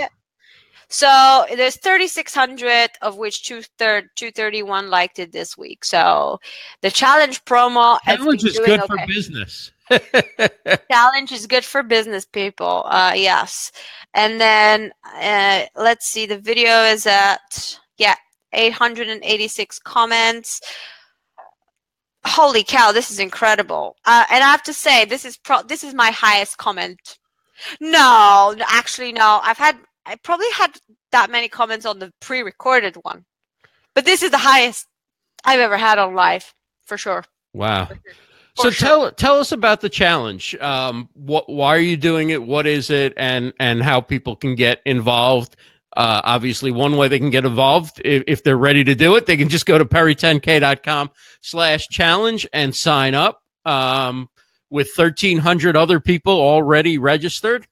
So 0.92 1.46
there's 1.56 1.76
3,600 1.76 2.90
of 3.00 3.16
which 3.16 3.44
two 3.44 3.62
third 3.78 4.10
231 4.16 4.90
liked 4.90 5.18
it 5.20 5.32
this 5.32 5.56
week. 5.56 5.84
So 5.84 6.38
the 6.82 6.90
challenge 6.90 7.44
promo 7.44 7.98
challenge 8.04 8.44
is 8.44 8.58
good 8.58 8.80
okay. 8.80 8.86
for 8.86 9.06
business. 9.06 9.72
challenge 10.90 11.32
is 11.32 11.46
good 11.46 11.64
for 11.64 11.82
business 11.82 12.24
people. 12.24 12.84
Uh, 12.86 13.12
yes, 13.16 13.72
and 14.14 14.40
then 14.40 14.92
uh, 15.14 15.62
let's 15.74 16.06
see. 16.06 16.26
The 16.26 16.38
video 16.38 16.84
is 16.84 17.06
at 17.06 17.78
yeah 17.98 18.16
886 18.52 19.78
comments. 19.80 20.60
Holy 22.24 22.62
cow, 22.62 22.92
this 22.92 23.10
is 23.10 23.18
incredible. 23.18 23.96
Uh, 24.04 24.24
and 24.30 24.44
I 24.44 24.50
have 24.50 24.62
to 24.64 24.72
say, 24.72 25.04
this 25.04 25.24
is 25.24 25.36
pro- 25.36 25.62
this 25.62 25.82
is 25.82 25.94
my 25.94 26.10
highest 26.10 26.58
comment. 26.58 27.18
No, 27.80 28.54
actually, 28.66 29.12
no. 29.12 29.40
I've 29.42 29.58
had 29.58 29.76
I 30.06 30.16
probably 30.16 30.50
had 30.54 30.76
that 31.12 31.30
many 31.30 31.48
comments 31.48 31.86
on 31.86 31.98
the 31.98 32.12
pre-recorded 32.20 32.96
one, 33.02 33.24
but 33.94 34.04
this 34.04 34.22
is 34.22 34.30
the 34.30 34.38
highest 34.38 34.86
I've 35.44 35.60
ever 35.60 35.76
had 35.76 35.98
on 35.98 36.14
live 36.14 36.52
for 36.84 36.98
sure. 36.98 37.24
Wow. 37.52 37.86
For 38.56 38.64
so 38.64 38.70
sure. 38.70 38.88
tell 38.88 39.12
tell 39.12 39.38
us 39.38 39.52
about 39.52 39.80
the 39.80 39.88
challenge. 39.88 40.54
Um, 40.56 41.08
what 41.14 41.48
why 41.48 41.74
are 41.76 41.80
you 41.80 41.96
doing 41.96 42.30
it? 42.30 42.42
What 42.42 42.66
is 42.66 42.90
it? 42.90 43.14
And 43.16 43.52
and 43.60 43.82
how 43.82 44.00
people 44.00 44.36
can 44.36 44.54
get 44.54 44.80
involved 44.84 45.56
uh, 45.96 46.20
obviously, 46.24 46.70
one 46.70 46.96
way 46.96 47.08
they 47.08 47.18
can 47.18 47.30
get 47.30 47.44
involved 47.44 48.00
if, 48.04 48.22
if, 48.26 48.44
they're 48.44 48.56
ready 48.56 48.84
to 48.84 48.94
do 48.94 49.16
it, 49.16 49.26
they 49.26 49.36
can 49.36 49.48
just 49.48 49.66
go 49.66 49.76
to 49.76 49.84
peri10k.com 49.84 51.10
slash 51.40 51.88
challenge 51.88 52.46
and 52.52 52.74
sign 52.74 53.14
up. 53.14 53.42
Um, 53.64 54.28
with 54.70 54.88
1,300 54.94 55.76
other 55.76 55.98
people 55.98 56.32
already 56.32 56.96
registered, 56.96 57.66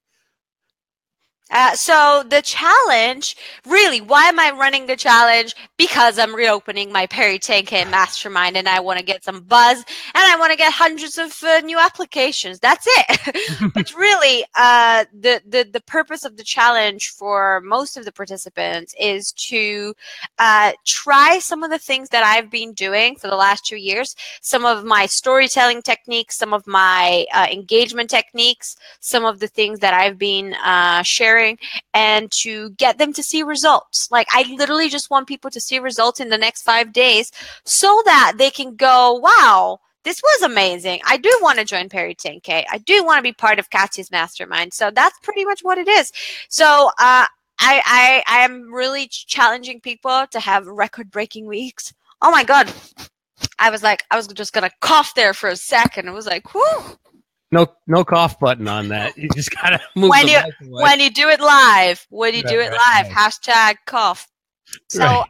uh, 1.51 1.75
so 1.75 2.25
the 2.29 2.43
challenge, 2.43 3.37
really, 3.67 4.01
why 4.01 4.25
am 4.25 4.39
I 4.39 4.51
running 4.51 4.87
the 4.87 4.97
challenge? 4.97 5.55
Because 5.77 6.19
I'm 6.19 6.35
reopening 6.35 6.93
my 6.93 7.07
Peri 7.07 7.39
10K 7.39 7.91
Mastermind, 7.91 8.57
and 8.57 8.69
I 8.69 8.81
want 8.81 8.99
to 8.99 9.05
get 9.05 9.25
some 9.25 9.41
buzz, 9.41 9.79
and 9.79 9.87
I 10.17 10.37
want 10.39 10.53
to 10.53 10.59
get 10.59 10.73
hundreds 10.73 11.17
of 11.17 11.43
uh, 11.43 11.61
new 11.61 11.79
applications. 11.79 12.59
That's 12.61 12.87
it. 12.87 13.73
but 13.75 13.95
really, 13.95 14.45
uh, 14.57 15.07
the 15.19 15.41
the 15.47 15.69
the 15.73 15.81
purpose 15.81 16.25
of 16.25 16.37
the 16.37 16.45
challenge 16.45 17.09
for 17.11 17.63
most 17.63 17.97
of 17.97 18.05
the 18.05 18.13
participants 18.13 18.95
is 19.01 19.33
to 19.33 19.95
uh, 20.39 20.73
try 20.85 21.39
some 21.39 21.63
of 21.63 21.71
the 21.71 21.79
things 21.79 22.11
that 22.11 22.25
I've 22.25 22.51
been 22.51 22.75
doing 22.75 23.17
for 23.17 23.29
the 23.29 23.37
last 23.37 23.65
two 23.65 23.77
years. 23.77 24.17
Some 24.43 24.67
of 24.67 24.85
my 24.85 25.07
storytelling 25.07 25.81
techniques, 25.83 26.37
some 26.37 26.53
of 26.53 26.67
my 26.67 27.25
uh, 27.33 27.47
engagement 27.51 28.11
techniques, 28.11 28.77
some 29.01 29.25
of 29.25 29.39
the 29.39 29.49
things 29.49 29.79
that 29.81 29.95
I've 29.95 30.19
been 30.19 30.55
uh, 30.55 31.03
sharing 31.03 31.38
sharing 31.39 31.59
and 31.95 32.31
to 32.31 32.71
get 32.71 32.99
them 32.99 33.13
to 33.13 33.23
see 33.23 33.43
results. 33.43 34.11
Like 34.11 34.27
I 34.31 34.45
literally 34.55 34.89
just 34.89 35.11
want 35.11 35.29
people 35.29 35.51
to 35.51 35.61
see 35.61 35.79
results 35.79 36.21
in 36.21 36.29
the 36.29 36.39
next 36.39 36.63
five 36.63 36.93
days 36.93 37.31
so 37.65 38.03
that 38.05 38.35
they 38.39 38.51
can 38.51 38.77
go, 38.77 39.15
wow, 39.15 39.81
this 40.05 40.23
was 40.23 40.43
amazing. 40.43 41.01
I 41.07 41.17
do 41.17 41.37
want 41.43 41.59
to 41.59 41.65
join 41.65 41.89
Peri 41.89 42.15
10K. 42.15 42.65
I 42.71 42.79
do 42.79 43.05
want 43.05 43.19
to 43.19 43.23
be 43.23 43.33
part 43.33 43.59
of 43.59 43.71
Katya's 43.71 44.11
mastermind. 44.11 44.73
So 44.73 44.91
that's 44.91 45.19
pretty 45.21 45.45
much 45.45 45.61
what 45.63 45.79
it 45.79 45.89
is. 45.89 46.13
So 46.49 46.89
uh, 46.99 47.27
I, 47.61 47.83
I 47.85 48.23
I 48.27 48.39
am 48.45 48.73
really 48.73 49.09
challenging 49.09 49.81
people 49.81 50.27
to 50.31 50.41
have 50.41 50.67
record 50.67 51.11
breaking 51.11 51.47
weeks. 51.47 51.93
Oh 52.23 52.31
my 52.31 52.45
god. 52.45 52.73
I 53.61 53.71
was 53.71 53.83
like, 53.83 54.05
I 54.11 54.17
was 54.17 54.27
just 54.29 54.53
gonna 54.53 54.71
cough 54.81 55.15
there 55.15 55.35
for 55.35 55.49
a 55.49 55.57
second. 55.57 56.09
It 56.09 56.13
was 56.13 56.27
like, 56.27 56.55
whoo. 56.55 56.99
No, 57.51 57.67
no 57.87 58.05
cough 58.05 58.39
button 58.39 58.69
on 58.69 58.89
that. 58.89 59.17
You 59.17 59.29
just 59.35 59.51
gotta 59.51 59.81
move. 59.97 60.11
when 60.11 60.29
you 60.29 60.39
when 60.69 61.01
you 61.01 61.11
do 61.11 61.29
it 61.29 61.41
live, 61.41 62.07
when 62.11 62.35
you 62.35 62.43
right, 62.43 62.53
do 62.53 62.61
it 62.61 62.71
right, 62.71 63.05
live, 63.05 63.07
right. 63.07 63.17
hashtag 63.17 63.77
cough. 63.87 64.29
So 64.89 65.25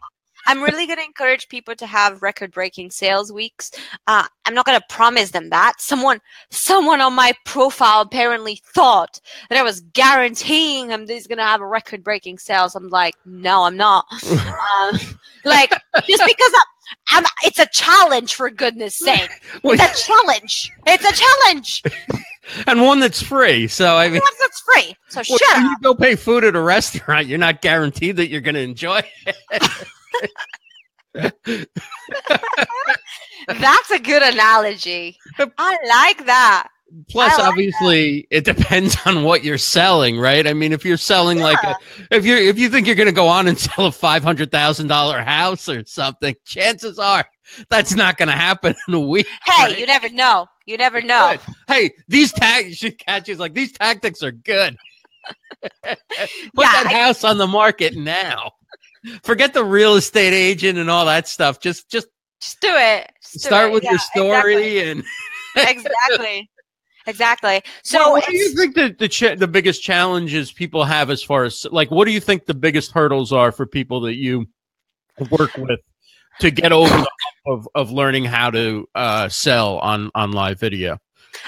I'm 0.49 0.63
really 0.63 0.87
going 0.87 0.99
to 0.99 1.05
encourage 1.05 1.49
people 1.49 1.77
to 1.77 1.87
have 1.87 2.23
record-breaking 2.23 2.91
sales 2.91 3.31
weeks. 3.31 3.71
Uh, 4.07 4.27
I'm 4.47 4.55
not 4.55 4.65
going 4.65 4.81
to 4.81 4.87
promise 4.89 5.31
them 5.31 5.51
that. 5.51 5.75
Someone, 5.79 6.21
someone 6.51 7.03
on 7.03 7.13
my 7.13 7.35
profile 7.45 8.01
apparently 8.01 8.63
thought 8.65 9.21
that 9.51 9.59
I 9.59 9.63
was 9.63 9.83
guaranteeing 9.93 10.89
him 10.89 11.05
that 11.05 11.13
he's 11.13 11.27
going 11.27 11.37
to 11.37 11.45
have 11.45 11.61
a 11.61 11.67
record-breaking 11.67 12.39
sales. 12.39 12.75
I'm 12.75 12.89
like, 12.89 13.15
no, 13.27 13.65
I'm 13.65 13.77
not. 13.77 14.07
um, 14.33 14.99
like 15.45 15.71
just 16.07 16.23
because 16.25 16.53
I'm, 16.55 16.78
I'm, 17.11 17.25
it's 17.45 17.59
a 17.59 17.67
challenge 17.73 18.35
for 18.35 18.51
goodness 18.51 18.97
sake. 18.99 19.31
It's 19.65 19.83
a 19.83 20.07
challenge. 20.07 20.73
It's 20.87 21.05
a 21.05 21.13
challenge. 21.13 21.83
and 22.67 22.83
one 22.83 23.01
that's 23.01 23.23
free. 23.23 23.69
So 23.69 23.97
I 23.97 24.09
mean, 24.09 24.21
one 24.21 24.33
that's 24.41 24.61
free. 24.61 24.97
So 25.09 25.23
well, 25.29 25.39
shut 25.39 25.57
up. 25.57 25.63
you 25.63 25.77
go 25.83 25.95
pay 25.95 26.15
food 26.17 26.45
at 26.45 26.57
a 26.57 26.61
restaurant, 26.61 27.27
you're 27.27 27.39
not 27.39 27.63
guaranteed 27.63 28.17
that 28.17 28.29
you're 28.29 28.41
going 28.41 28.55
to 28.55 28.61
enjoy 28.61 29.03
it. 29.27 29.37
That's 33.49 33.91
a 33.91 33.99
good 33.99 34.23
analogy. 34.23 35.19
I 35.39 35.79
like 35.89 36.27
that. 36.27 36.69
Plus, 37.09 37.39
like 37.39 37.49
obviously, 37.49 38.27
that. 38.31 38.37
it 38.39 38.45
depends 38.45 38.97
on 39.07 39.25
what 39.25 39.43
you're 39.43 39.59
selling, 39.59 40.19
right? 40.19 40.47
I 40.47 40.53
mean, 40.53 40.73
if 40.73 40.85
you're 40.85 40.97
selling 40.97 41.39
yeah. 41.39 41.45
like, 41.45 41.65
a, 41.65 41.77
if 42.11 42.27
you 42.27 42.37
if 42.37 42.59
you 42.59 42.69
think 42.69 42.87
you're 42.87 42.97
going 42.97 43.07
to 43.09 43.13
go 43.13 43.29
on 43.29 43.49
and 43.49 43.59
sell 43.59 43.87
a 43.87 43.93
five 43.93 44.23
hundred 44.23 44.51
thousand 44.51 44.89
dollar 44.89 45.21
house 45.21 45.69
or 45.69 45.85
something, 45.87 46.35
chances 46.45 46.99
are 46.99 47.25
that's 47.71 47.95
not 47.95 48.19
going 48.19 48.29
to 48.29 48.35
happen 48.35 48.75
in 48.87 48.95
a 48.95 49.01
week. 49.01 49.27
Hey, 49.45 49.65
right? 49.65 49.79
you 49.79 49.87
never 49.87 50.09
know. 50.11 50.47
You 50.67 50.77
never 50.77 51.01
know. 51.01 51.37
Good. 51.47 51.55
Hey, 51.67 51.91
these 52.09 52.33
tactics, 52.33 52.85
catches 52.99 53.39
like 53.39 53.55
these 53.55 53.73
tactics 53.73 54.23
are 54.23 54.33
good. 54.33 54.77
Put 55.63 55.67
yeah, 55.85 55.95
that 56.55 56.87
I, 56.87 56.93
house 56.93 57.25
on 57.25 57.39
the 57.39 57.47
market 57.47 57.97
now. 57.97 58.53
Forget 59.23 59.55
the 59.55 59.65
real 59.65 59.95
estate 59.95 60.35
agent 60.35 60.79
and 60.79 60.91
all 60.91 61.07
that 61.07 61.27
stuff. 61.27 61.61
Just 61.61 61.91
just 61.91 62.09
just 62.41 62.61
do 62.61 62.71
it. 62.71 63.11
Just 63.23 63.41
start 63.47 63.67
do 63.67 63.71
it. 63.71 63.75
with 63.75 63.85
yeah, 63.85 63.91
your 63.91 63.99
story 63.99 64.79
exactly. 64.79 64.91
and 64.91 65.05
exactly. 65.57 66.51
Exactly. 67.09 67.63
So, 67.83 67.99
well, 67.99 68.13
what 68.13 68.27
do 68.27 68.37
you 68.37 68.55
think 68.55 68.75
the 68.75 68.95
the, 68.99 69.09
ch- 69.09 69.37
the 69.39 69.49
biggest 69.49 69.83
challenges 69.83 70.53
people 70.53 70.85
have 70.85 71.11
as 71.11 71.23
far 71.23 71.45
as 71.45 71.67
like 71.73 71.91
what 71.91 72.05
do 72.05 72.13
you 72.13 72.21
think 72.21 72.47
the 72.47 72.55
biggest 72.55 72.93
hurdles 72.93 73.33
are 73.33 73.51
for 73.51 73.67
people 73.67 74.01
that 74.03 74.15
you 74.15 74.47
work 75.31 75.57
with 75.57 75.81
to 76.41 76.51
get 76.51 76.71
over 76.73 76.89
the 76.89 76.97
hump 76.97 77.09
of, 77.47 77.69
of 77.75 77.91
learning 77.91 78.25
how 78.25 78.51
to 78.51 78.87
uh, 78.95 79.29
sell 79.29 79.79
on, 79.79 80.11
on 80.15 80.31
live 80.33 80.61
video. 80.61 80.99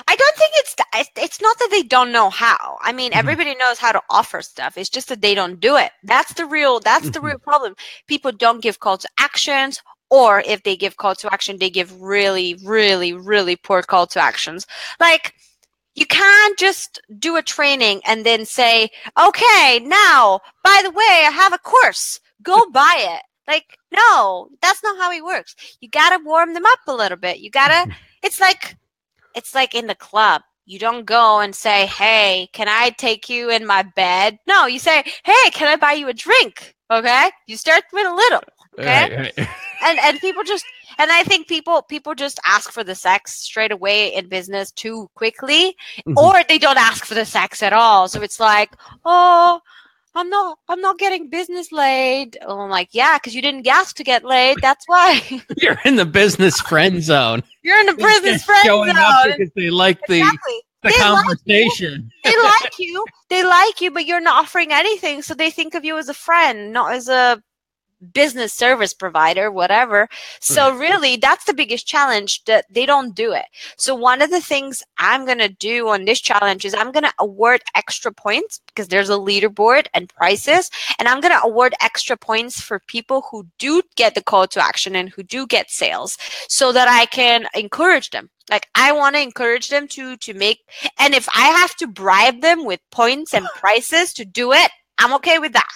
I 0.09 0.17
don't 0.17 0.37
think 0.37 0.51
it's 0.55 0.77
it's 1.17 1.41
not 1.41 1.59
that 1.59 1.69
they 1.71 1.83
don't 1.83 2.13
know 2.13 2.31
how. 2.31 2.79
I 2.81 2.93
mean, 2.93 3.13
Mhm. 3.13 3.17
everybody 3.17 3.55
knows 3.57 3.79
how 3.79 3.93
to 3.93 4.01
offer 4.11 4.43
stuff. 4.43 4.77
It's 4.79 4.91
just 4.91 5.09
that 5.09 5.21
they 5.21 5.35
don't 5.35 5.61
do 5.61 5.77
it. 5.77 5.91
That's 6.05 6.33
the 6.35 6.47
real 6.47 6.81
that's 6.81 7.11
the 7.11 7.21
real 7.21 7.39
problem. 7.39 7.75
People 8.07 8.33
don't 8.33 8.63
give 8.63 8.79
call 8.81 8.99
to 8.99 9.09
actions 9.19 9.83
or 10.11 10.43
if 10.47 10.63
they 10.65 10.77
give 10.77 10.97
call 10.97 11.15
to 11.17 11.33
action, 11.33 11.59
they 11.59 11.71
give 11.71 12.01
really 12.01 12.57
really 12.65 13.13
really 13.13 13.57
poor 13.57 13.83
call 13.83 14.07
to 14.09 14.21
actions. 14.21 14.67
Like 14.99 15.35
you 16.01 16.07
can't 16.07 16.59
just 16.59 17.01
do 17.19 17.37
a 17.37 17.43
training 17.43 18.01
and 18.07 18.25
then 18.25 18.47
say, 18.47 18.89
"Okay, 19.23 19.81
now, 19.85 20.41
by 20.65 20.81
the 20.83 20.91
way, 20.91 21.27
I 21.27 21.31
have 21.33 21.53
a 21.53 21.59
course. 21.59 22.19
Go 22.43 22.69
buy 22.71 22.97
it." 22.99 23.23
Like, 23.47 23.79
no, 23.93 24.49
that's 24.63 24.83
not 24.83 24.97
how 24.97 25.13
it 25.13 25.25
works. 25.25 25.55
You 25.81 25.91
got 25.91 26.17
to 26.17 26.25
warm 26.25 26.55
them 26.55 26.65
up 26.65 26.79
a 26.89 26.95
little 26.95 27.19
bit. 27.19 27.41
You 27.41 27.51
got 27.51 27.69
to 27.69 27.91
mm-hmm. 27.91 27.91
it's 28.23 28.41
like 28.41 28.79
it's 29.35 29.55
like 29.55 29.75
in 29.75 29.87
the 29.87 29.95
club. 29.95 30.43
You 30.65 30.79
don't 30.79 31.05
go 31.05 31.41
and 31.41 31.55
say, 31.55 31.87
"Hey, 31.87 32.49
can 32.55 32.69
I 32.69 32.91
take 32.91 33.29
you 33.29 33.51
in 33.51 33.67
my 33.67 33.83
bed?" 33.83 34.39
No, 34.47 34.67
you 34.67 34.79
say, 34.79 35.05
"Hey, 35.25 35.51
can 35.53 35.69
I 35.69 35.77
buy 35.77 35.93
you 35.93 36.09
a 36.09 36.15
drink?" 36.15 36.75
Okay? 36.91 37.31
You 37.47 37.57
start 37.57 37.85
with 37.93 38.07
a 38.07 38.15
little. 38.15 38.43
Okay? 38.79 39.33
And 39.83 39.99
and 40.01 40.21
people 40.21 40.43
just 40.45 40.65
and 40.99 41.11
I 41.11 41.23
think 41.25 41.49
people 41.49 41.83
people 41.83 42.15
just 42.15 42.39
ask 42.47 42.71
for 42.73 42.85
the 42.85 42.95
sex 42.95 43.35
straight 43.35 43.73
away 43.73 44.09
in 44.15 44.29
business 44.29 44.71
too 44.73 45.09
quickly 45.15 45.75
Mhm. 46.07 46.17
or 46.17 46.43
they 46.49 46.59
don't 46.59 46.79
ask 46.79 47.05
for 47.05 47.15
the 47.15 47.25
sex 47.25 47.63
at 47.63 47.73
all. 47.73 48.09
So 48.09 48.21
it's 48.23 48.39
like, 48.41 48.71
"Oh, 49.05 49.61
I'm 50.15 50.29
not 50.29 50.59
I'm 50.69 50.81
not 50.81 50.99
getting 50.99 51.31
business 51.31 51.71
laid." 51.73 52.37
Oh, 52.47 52.61
I'm 52.61 52.71
like, 52.71 52.89
"Yeah, 52.93 53.17
cuz 53.19 53.35
you 53.35 53.43
didn't 53.43 53.67
ask 53.67 53.97
to 53.97 54.05
get 54.05 54.25
laid. 54.25 54.59
That's 54.61 54.85
why." 54.87 55.21
You're 55.57 55.79
in 55.85 55.97
the 55.97 56.05
business 56.07 56.61
friend 56.61 57.03
zone. 57.03 57.43
You're 57.63 57.81
in 57.81 57.87
the 57.87 57.95
business 57.95 58.43
friend 58.45 58.65
showing 58.65 58.95
zone. 58.95 58.99
up 58.99 59.25
because 59.27 59.51
they 59.55 59.71
like 59.71 59.99
the, 60.09 60.19
exactly. 60.19 60.61
the 60.83 60.89
They 60.91 60.99
like 60.99 61.25
conversation. 61.25 62.11
they 62.25 62.37
like 62.43 62.79
you. 62.79 63.05
They 63.29 63.45
like 63.45 63.81
you, 63.81 63.91
but 63.91 64.07
you're 64.07 64.21
not 64.21 64.43
offering 64.45 64.73
anything. 64.73 65.23
So 65.23 65.35
they 65.35 65.51
think 65.51 65.75
of 65.75 65.85
you 65.85 65.97
as 65.99 66.09
a 66.09 66.15
friend, 66.15 66.73
not 66.73 66.93
as 66.95 67.09
a 67.09 67.41
business 68.13 68.53
service 68.53 68.95
provider, 68.95 69.51
whatever. 69.51 70.09
So 70.41 70.71
mm-hmm. 70.71 70.81
really, 70.81 71.17
that's 71.17 71.45
the 71.45 71.55
biggest 71.55 71.87
challenge 71.87 72.45
that 72.45 72.67
they 72.71 72.87
don't 72.87 73.15
do 73.15 73.33
it. 73.33 73.47
So 73.77 73.95
one 73.95 74.23
of 74.23 74.31
the 74.31 74.41
things 74.41 74.83
I'm 74.99 75.25
going 75.25 75.39
to 75.39 75.49
do 75.49 75.89
on 75.89 76.05
this 76.05 76.21
challenge 76.21 76.65
is 76.65 76.75
I'm 76.75 76.93
going 76.93 77.05
to 77.05 77.15
award 77.19 77.63
extra 77.75 78.13
points 78.13 78.61
because 78.67 78.89
there's 78.89 79.11
a 79.11 79.15
leaderboard 79.15 79.87
and 79.95 80.09
prices. 80.09 80.71
And 80.99 81.09
I'm 81.09 81.21
going 81.21 81.35
to 81.35 81.43
award 81.43 81.75
extra 81.81 82.17
points 82.17 82.61
for 82.61 82.81
people 82.87 83.25
who 83.31 83.47
do 83.59 83.83
get 83.97 84.15
the 84.15 84.23
call 84.23 84.47
to 84.49 84.65
action 84.65 84.97
and 84.97 85.09
who 85.09 85.23
do 85.23 85.47
get 85.47 85.71
sales 85.71 86.17
so 86.49 86.73
that 86.73 86.89
I 86.89 87.07
can 87.07 87.47
encourage 87.55 88.11
them. 88.11 88.31
Like 88.51 88.67
I 88.75 88.93
want 88.93 89.15
to 89.15 89.23
encourage 89.23 89.69
them 89.69 89.87
to 89.89 90.17
to 90.17 90.35
make 90.35 90.59
and 90.99 91.15
if 91.15 91.29
I 91.29 91.49
have 91.49 91.77
to 91.77 91.87
bribe 91.87 92.41
them 92.41 92.65
with 92.65 92.81
points 92.91 93.33
and 93.33 93.47
prices 93.57 94.13
to 94.15 94.25
do 94.25 94.53
it, 94.53 94.71
I'm 95.01 95.15
okay 95.15 95.39
with 95.39 95.53
that. 95.55 95.69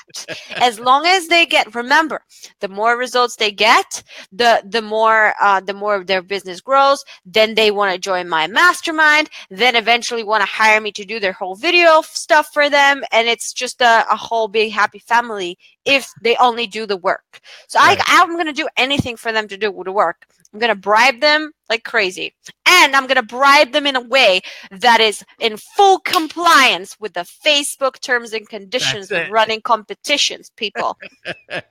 As 0.61 0.79
long 0.81 1.07
as 1.07 1.29
they 1.29 1.47
get 1.47 1.75
remember, 1.75 2.23
the 2.61 2.69
more 2.69 2.97
results 2.97 3.37
they 3.37 3.53
get, 3.53 4.03
the 4.33 4.63
the 4.65 4.83
more 4.83 5.35
uh, 5.41 5.61
the 5.61 5.75
more 5.75 6.05
their 6.05 6.23
business 6.23 6.61
grows, 6.61 7.05
then 7.27 7.55
they 7.55 7.71
want 7.71 7.93
to 7.93 7.99
join 7.99 8.29
my 8.29 8.47
mastermind, 8.47 9.31
then 9.51 9.77
eventually 9.77 10.25
want 10.25 10.43
to 10.43 10.49
hire 10.49 10.81
me 10.81 10.93
to 10.93 11.05
do 11.05 11.21
their 11.21 11.33
whole 11.33 11.57
video 11.57 12.03
stuff 12.03 12.49
for 12.53 12.71
them 12.71 13.03
and 13.13 13.29
it's 13.29 13.53
just 13.53 13.81
a, 13.83 14.07
a 14.11 14.17
whole 14.17 14.49
big 14.49 14.73
happy 14.73 15.01
family 15.01 15.59
if 15.85 16.13
they 16.23 16.37
only 16.37 16.67
do 16.67 16.87
the 16.87 16.97
work. 16.97 17.41
So 17.69 17.79
Right. 17.81 17.99
I 17.99 18.01
I'm 18.07 18.35
going 18.35 18.47
to 18.47 18.53
do 18.53 18.69
anything 18.77 19.17
for 19.17 19.33
them 19.33 19.49
to 19.49 19.57
do 19.59 19.73
the 19.85 19.93
work. 19.93 20.27
I'm 20.55 20.61
going 20.61 20.73
to 20.73 20.81
bribe 20.81 21.21
them 21.21 21.51
like 21.69 21.83
crazy. 21.83 22.35
And 22.67 22.95
I'm 22.95 23.07
going 23.09 23.17
to 23.17 23.23
bribe 23.23 23.73
them 23.73 23.87
in 23.87 23.97
a 23.97 24.01
way 24.01 24.41
that 24.71 25.01
is 25.01 25.25
in 25.41 25.57
full 25.57 25.99
compliance 25.99 26.97
with 27.01 27.15
the 27.15 27.27
Facebook 27.45 28.01
terms 28.01 28.33
and 28.33 28.49
conditions 28.49 29.11
of 29.11 29.29
running 29.31 29.61
competitions, 29.61 30.51
people. 30.57 30.97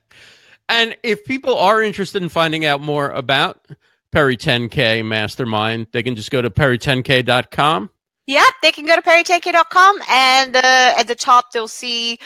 And 0.69 0.95
if 1.03 1.25
people 1.25 1.57
are 1.57 1.81
interested 1.81 2.23
in 2.23 2.29
finding 2.29 2.65
out 2.65 2.81
more 2.81 3.09
about 3.11 3.67
Peri 4.11 4.37
10K 4.37 5.05
Mastermind, 5.05 5.87
they 5.91 6.01
can 6.03 6.15
just 6.15 6.31
go 6.31 6.41
to 6.41 6.49
peri10k.com. 6.49 7.89
yeah, 8.27 8.45
they 8.61 8.71
can 8.71 8.85
go 8.85 8.95
to 8.95 9.01
peri10k.com 9.01 9.99
and 10.09 10.55
uh, 10.55 10.93
at 10.97 11.07
the 11.07 11.15
top 11.15 11.51
they'll 11.51 11.67
see 11.67 12.17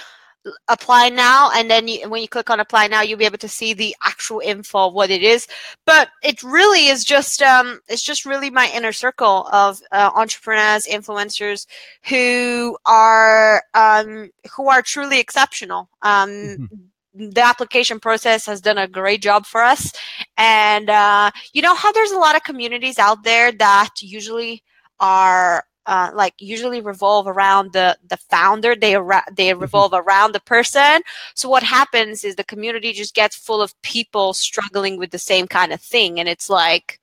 apply 0.68 1.10
now 1.10 1.52
and 1.54 1.70
then 1.70 1.88
you, 1.88 2.10
when 2.10 2.22
you 2.22 2.28
click 2.28 2.50
on 2.50 2.60
apply 2.60 2.88
now 2.88 3.02
you'll 3.02 3.18
be 3.18 3.26
able 3.26 3.38
to 3.38 3.50
see 3.50 3.74
the 3.74 3.96
actual 4.04 4.40
info 4.40 4.88
of 4.88 4.94
what 4.94 5.10
it 5.10 5.22
is. 5.24 5.48
But 5.86 6.10
it 6.24 6.42
really 6.44 6.88
is 6.88 7.04
just 7.04 7.42
um 7.42 7.80
it's 7.88 8.02
just 8.02 8.26
really 8.26 8.50
my 8.50 8.70
inner 8.74 8.92
circle 8.94 9.48
of 9.52 9.82
uh, 9.92 10.12
entrepreneurs 10.16 10.86
influencers 10.86 11.66
who 12.08 12.78
are 12.86 13.64
um 13.74 14.30
who 14.56 14.70
are 14.70 14.82
truly 14.82 15.20
exceptional. 15.20 15.90
Um 16.02 16.60
Mhm. 16.72 16.90
the 17.14 17.42
application 17.42 18.00
process 18.00 18.46
has 18.46 18.62
done 18.62 18.78
a 18.78 18.88
great 18.88 19.22
job 19.22 19.46
for 19.46 19.62
us. 19.62 19.92
And 20.38 20.90
uh 20.90 21.32
you 21.54 21.62
know 21.62 21.76
how 21.76 21.92
there's 21.92 22.12
a 22.12 22.18
lot 22.20 22.36
of 22.36 22.44
communities 22.44 23.00
out 23.00 23.24
there 23.24 23.52
that 23.54 23.90
usually 24.02 24.64
are 25.00 25.64
uh, 25.88 26.12
like 26.14 26.34
usually 26.38 26.82
revolve 26.82 27.28
around 27.28 27.74
the 27.74 27.98
the 28.08 28.18
founder. 28.18 28.76
They 28.76 28.96
ar- 28.96 29.24
they 29.32 29.54
revolve 29.54 29.94
around 29.94 30.34
the 30.34 30.40
person. 30.42 31.02
So 31.34 31.50
what 31.50 31.64
happens 31.64 32.24
is 32.24 32.36
the 32.36 32.44
community 32.44 32.94
just 32.94 33.16
gets 33.16 33.36
full 33.36 33.62
of 33.62 33.80
people 33.82 34.34
struggling 34.34 34.98
with 34.98 35.12
the 35.12 35.20
same 35.20 35.48
kind 35.48 35.74
of 35.74 35.82
thing. 35.82 36.20
And 36.20 36.30
it's 36.30 36.50
like 36.50 37.00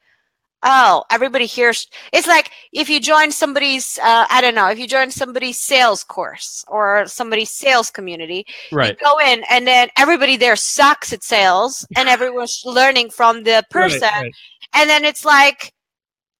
oh 0.66 1.04
everybody 1.10 1.44
here's 1.46 1.86
it's 2.14 2.26
like 2.26 2.50
if 2.72 2.88
you 2.88 2.98
join 2.98 3.30
somebody's 3.30 3.98
uh, 4.02 4.24
i 4.30 4.40
don't 4.40 4.54
know 4.54 4.66
if 4.70 4.78
you 4.78 4.88
join 4.88 5.10
somebody's 5.10 5.58
sales 5.58 6.02
course 6.02 6.64
or 6.68 7.06
somebody's 7.06 7.50
sales 7.50 7.90
community 7.90 8.46
Right. 8.72 8.96
you 8.98 9.04
go 9.04 9.18
in 9.20 9.44
and 9.50 9.66
then 9.66 9.90
everybody 9.98 10.38
there 10.38 10.56
sucks 10.56 11.12
at 11.12 11.22
sales 11.22 11.86
and 11.98 12.08
everyone's 12.16 12.62
learning 12.64 13.10
from 13.10 13.42
the 13.44 13.62
person. 13.68 14.00
Right, 14.00 14.22
right. 14.22 14.34
and 14.72 14.88
then 14.88 15.04
it's 15.04 15.26
like 15.26 15.73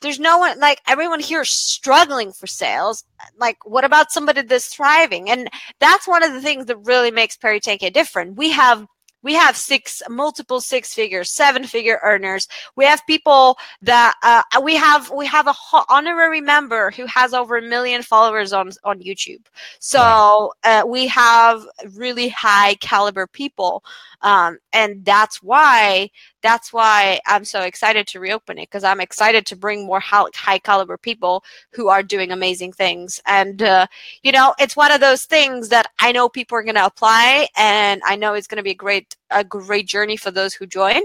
there's 0.05 0.21
no 0.21 0.39
one 0.39 0.61
like 0.61 0.81
everyone 0.87 1.19
here 1.19 1.43
is 1.43 1.51
struggling 1.51 2.33
for 2.33 2.47
sales. 2.47 3.05
Like 3.39 3.57
what 3.65 3.85
about 3.85 4.13
somebody 4.13 4.43
that's 4.43 4.73
thriving? 4.73 5.31
And 5.31 5.49
that's 5.81 6.07
one 6.07 6.23
of 6.23 6.33
the 6.33 6.43
things 6.43 6.67
that 6.67 6.77
really 6.85 7.11
makes 7.11 7.37
Peri 7.37 7.59
10K 7.59 7.93
different. 7.93 8.37
We 8.37 8.51
have 8.51 8.87
we 9.25 9.33
have 9.33 9.57
six 9.57 10.03
multiple 10.09 10.61
six 10.61 10.95
figure 10.95 11.25
seven 11.25 11.65
figure 11.65 11.99
earners. 12.05 12.47
We 12.77 12.85
have 12.85 13.01
people 13.07 13.57
that 13.81 14.15
uh, 14.23 14.43
we 14.63 14.77
have 14.77 15.11
we 15.11 15.27
have 15.27 15.49
a 15.49 15.55
honorary 15.89 16.43
member 16.43 16.91
who 16.91 17.07
has 17.07 17.33
over 17.33 17.57
a 17.57 17.63
million 17.63 18.03
followers 18.03 18.53
on 18.53 18.71
on 18.85 19.01
youtube. 19.01 19.47
So 19.81 20.53
uh, 20.63 20.85
we 20.87 21.07
have 21.09 21.65
really 21.95 22.29
high 22.29 22.75
caliber 22.77 23.27
people 23.27 23.83
um, 24.25 24.59
and 24.73 25.05
that's 25.05 25.43
why 25.43 26.11
that's 26.43 26.73
why 26.73 27.21
i'm 27.27 27.45
so 27.45 27.61
excited 27.61 28.07
to 28.07 28.19
reopen 28.19 28.59
it 28.59 28.69
because 28.69 28.83
i'm 28.83 29.01
excited 29.01 29.47
to 29.47 29.55
bring 29.55 29.87
more 29.87 30.01
high, 30.01 30.25
high 30.35 30.59
caliber 30.59 30.99
people 30.99 31.45
who 31.73 31.89
are 31.89 32.03
doing 32.03 32.33
amazing 32.33 32.73
things. 32.73 33.21
And 33.27 33.63
uh, 33.63 33.87
you 34.23 34.33
know 34.33 34.55
it's 34.59 34.77
one 34.77 34.91
of 34.91 35.01
those 35.01 35.25
things 35.25 35.69
that 35.69 35.87
i 36.01 36.11
know 36.11 36.29
people 36.29 36.59
are 36.59 36.63
going 36.63 36.75
to 36.75 36.87
apply 36.87 37.47
and 37.57 38.03
i 38.07 38.17
know 38.17 38.35
it's 38.35 38.47
going 38.49 38.57
to 38.57 38.63
be 38.63 38.71
a 38.71 38.75
great 38.75 39.15
a 39.31 39.45
great 39.45 39.87
journey 39.87 40.17
for 40.17 40.31
those 40.31 40.55
who 40.55 40.67
join. 40.67 41.03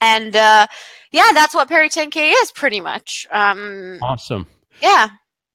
And 0.00 0.36
uh, 0.36 0.66
yeah 1.12 1.30
that's 1.32 1.54
what 1.54 1.68
Peri 1.68 1.88
10K 1.88 2.32
is 2.42 2.52
pretty 2.52 2.80
much. 2.80 3.26
Um, 3.32 3.98
Awesome. 4.02 4.46
yeah 4.82 5.08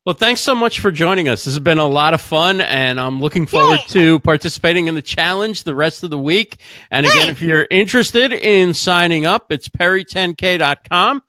Well, 0.10 0.16
thanks 0.16 0.42
so 0.42 0.56
much 0.56 0.80
for 0.80 0.92
joining 0.92 1.30
us. 1.30 1.46
This 1.46 1.54
has 1.54 1.60
been 1.60 1.78
a 1.78 1.86
lot 1.86 2.16
of 2.16 2.22
fun, 2.22 2.62
and 2.62 3.00
I'm 3.00 3.22
looking 3.22 3.46
forward 3.46 3.82
to 3.90 4.20
participating 4.22 4.88
in 4.88 4.96
the 4.96 5.04
challenge 5.04 5.66
the 5.66 5.76
rest 5.76 6.02
of 6.04 6.10
the 6.10 6.18
week. 6.18 6.58
And 6.90 7.06
again, 7.06 7.28
Yay. 7.28 7.32
if 7.32 7.44
you're 7.44 7.68
interested 7.70 8.34
in 8.34 8.74
signing 8.74 9.28
up, 9.28 9.52
it's 9.52 9.70
peri10k.com 9.70 11.22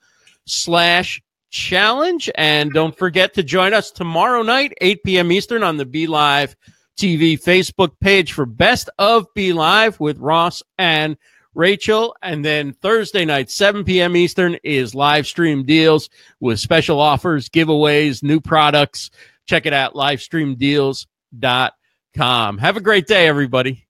slash 0.46 1.20
challenge. 1.50 2.30
And 2.36 2.72
don't 2.72 2.96
forget 2.96 3.34
to 3.34 3.42
join 3.42 3.74
us 3.74 3.90
tomorrow 3.90 4.40
night, 4.40 4.72
8 4.80 5.04
p.m. 5.04 5.30
Eastern 5.30 5.62
on 5.62 5.76
the 5.76 5.84
Be 5.84 6.06
Live 6.06 6.56
TV 6.96 7.38
Facebook 7.38 7.90
page 8.00 8.32
for 8.32 8.46
Best 8.46 8.88
of 8.98 9.26
Be 9.34 9.52
Live 9.52 10.00
with 10.00 10.16
Ross 10.16 10.62
and 10.78 11.18
Rachel. 11.60 12.16
And 12.22 12.42
then 12.44 12.72
Thursday 12.72 13.24
night, 13.26 13.50
7 13.50 13.84
p.m. 13.84 14.16
Eastern 14.16 14.56
is 14.64 14.94
live 14.94 15.26
stream 15.26 15.64
deals 15.64 16.08
with 16.40 16.58
special 16.58 16.98
offers, 16.98 17.50
giveaways, 17.50 18.22
new 18.22 18.40
products. 18.40 19.10
Check 19.46 19.66
it 19.66 19.74
out, 19.74 19.94
livestreamdeals.com. 19.94 22.58
Have 22.58 22.76
a 22.76 22.80
great 22.80 23.06
day, 23.06 23.28
everybody. 23.28 23.86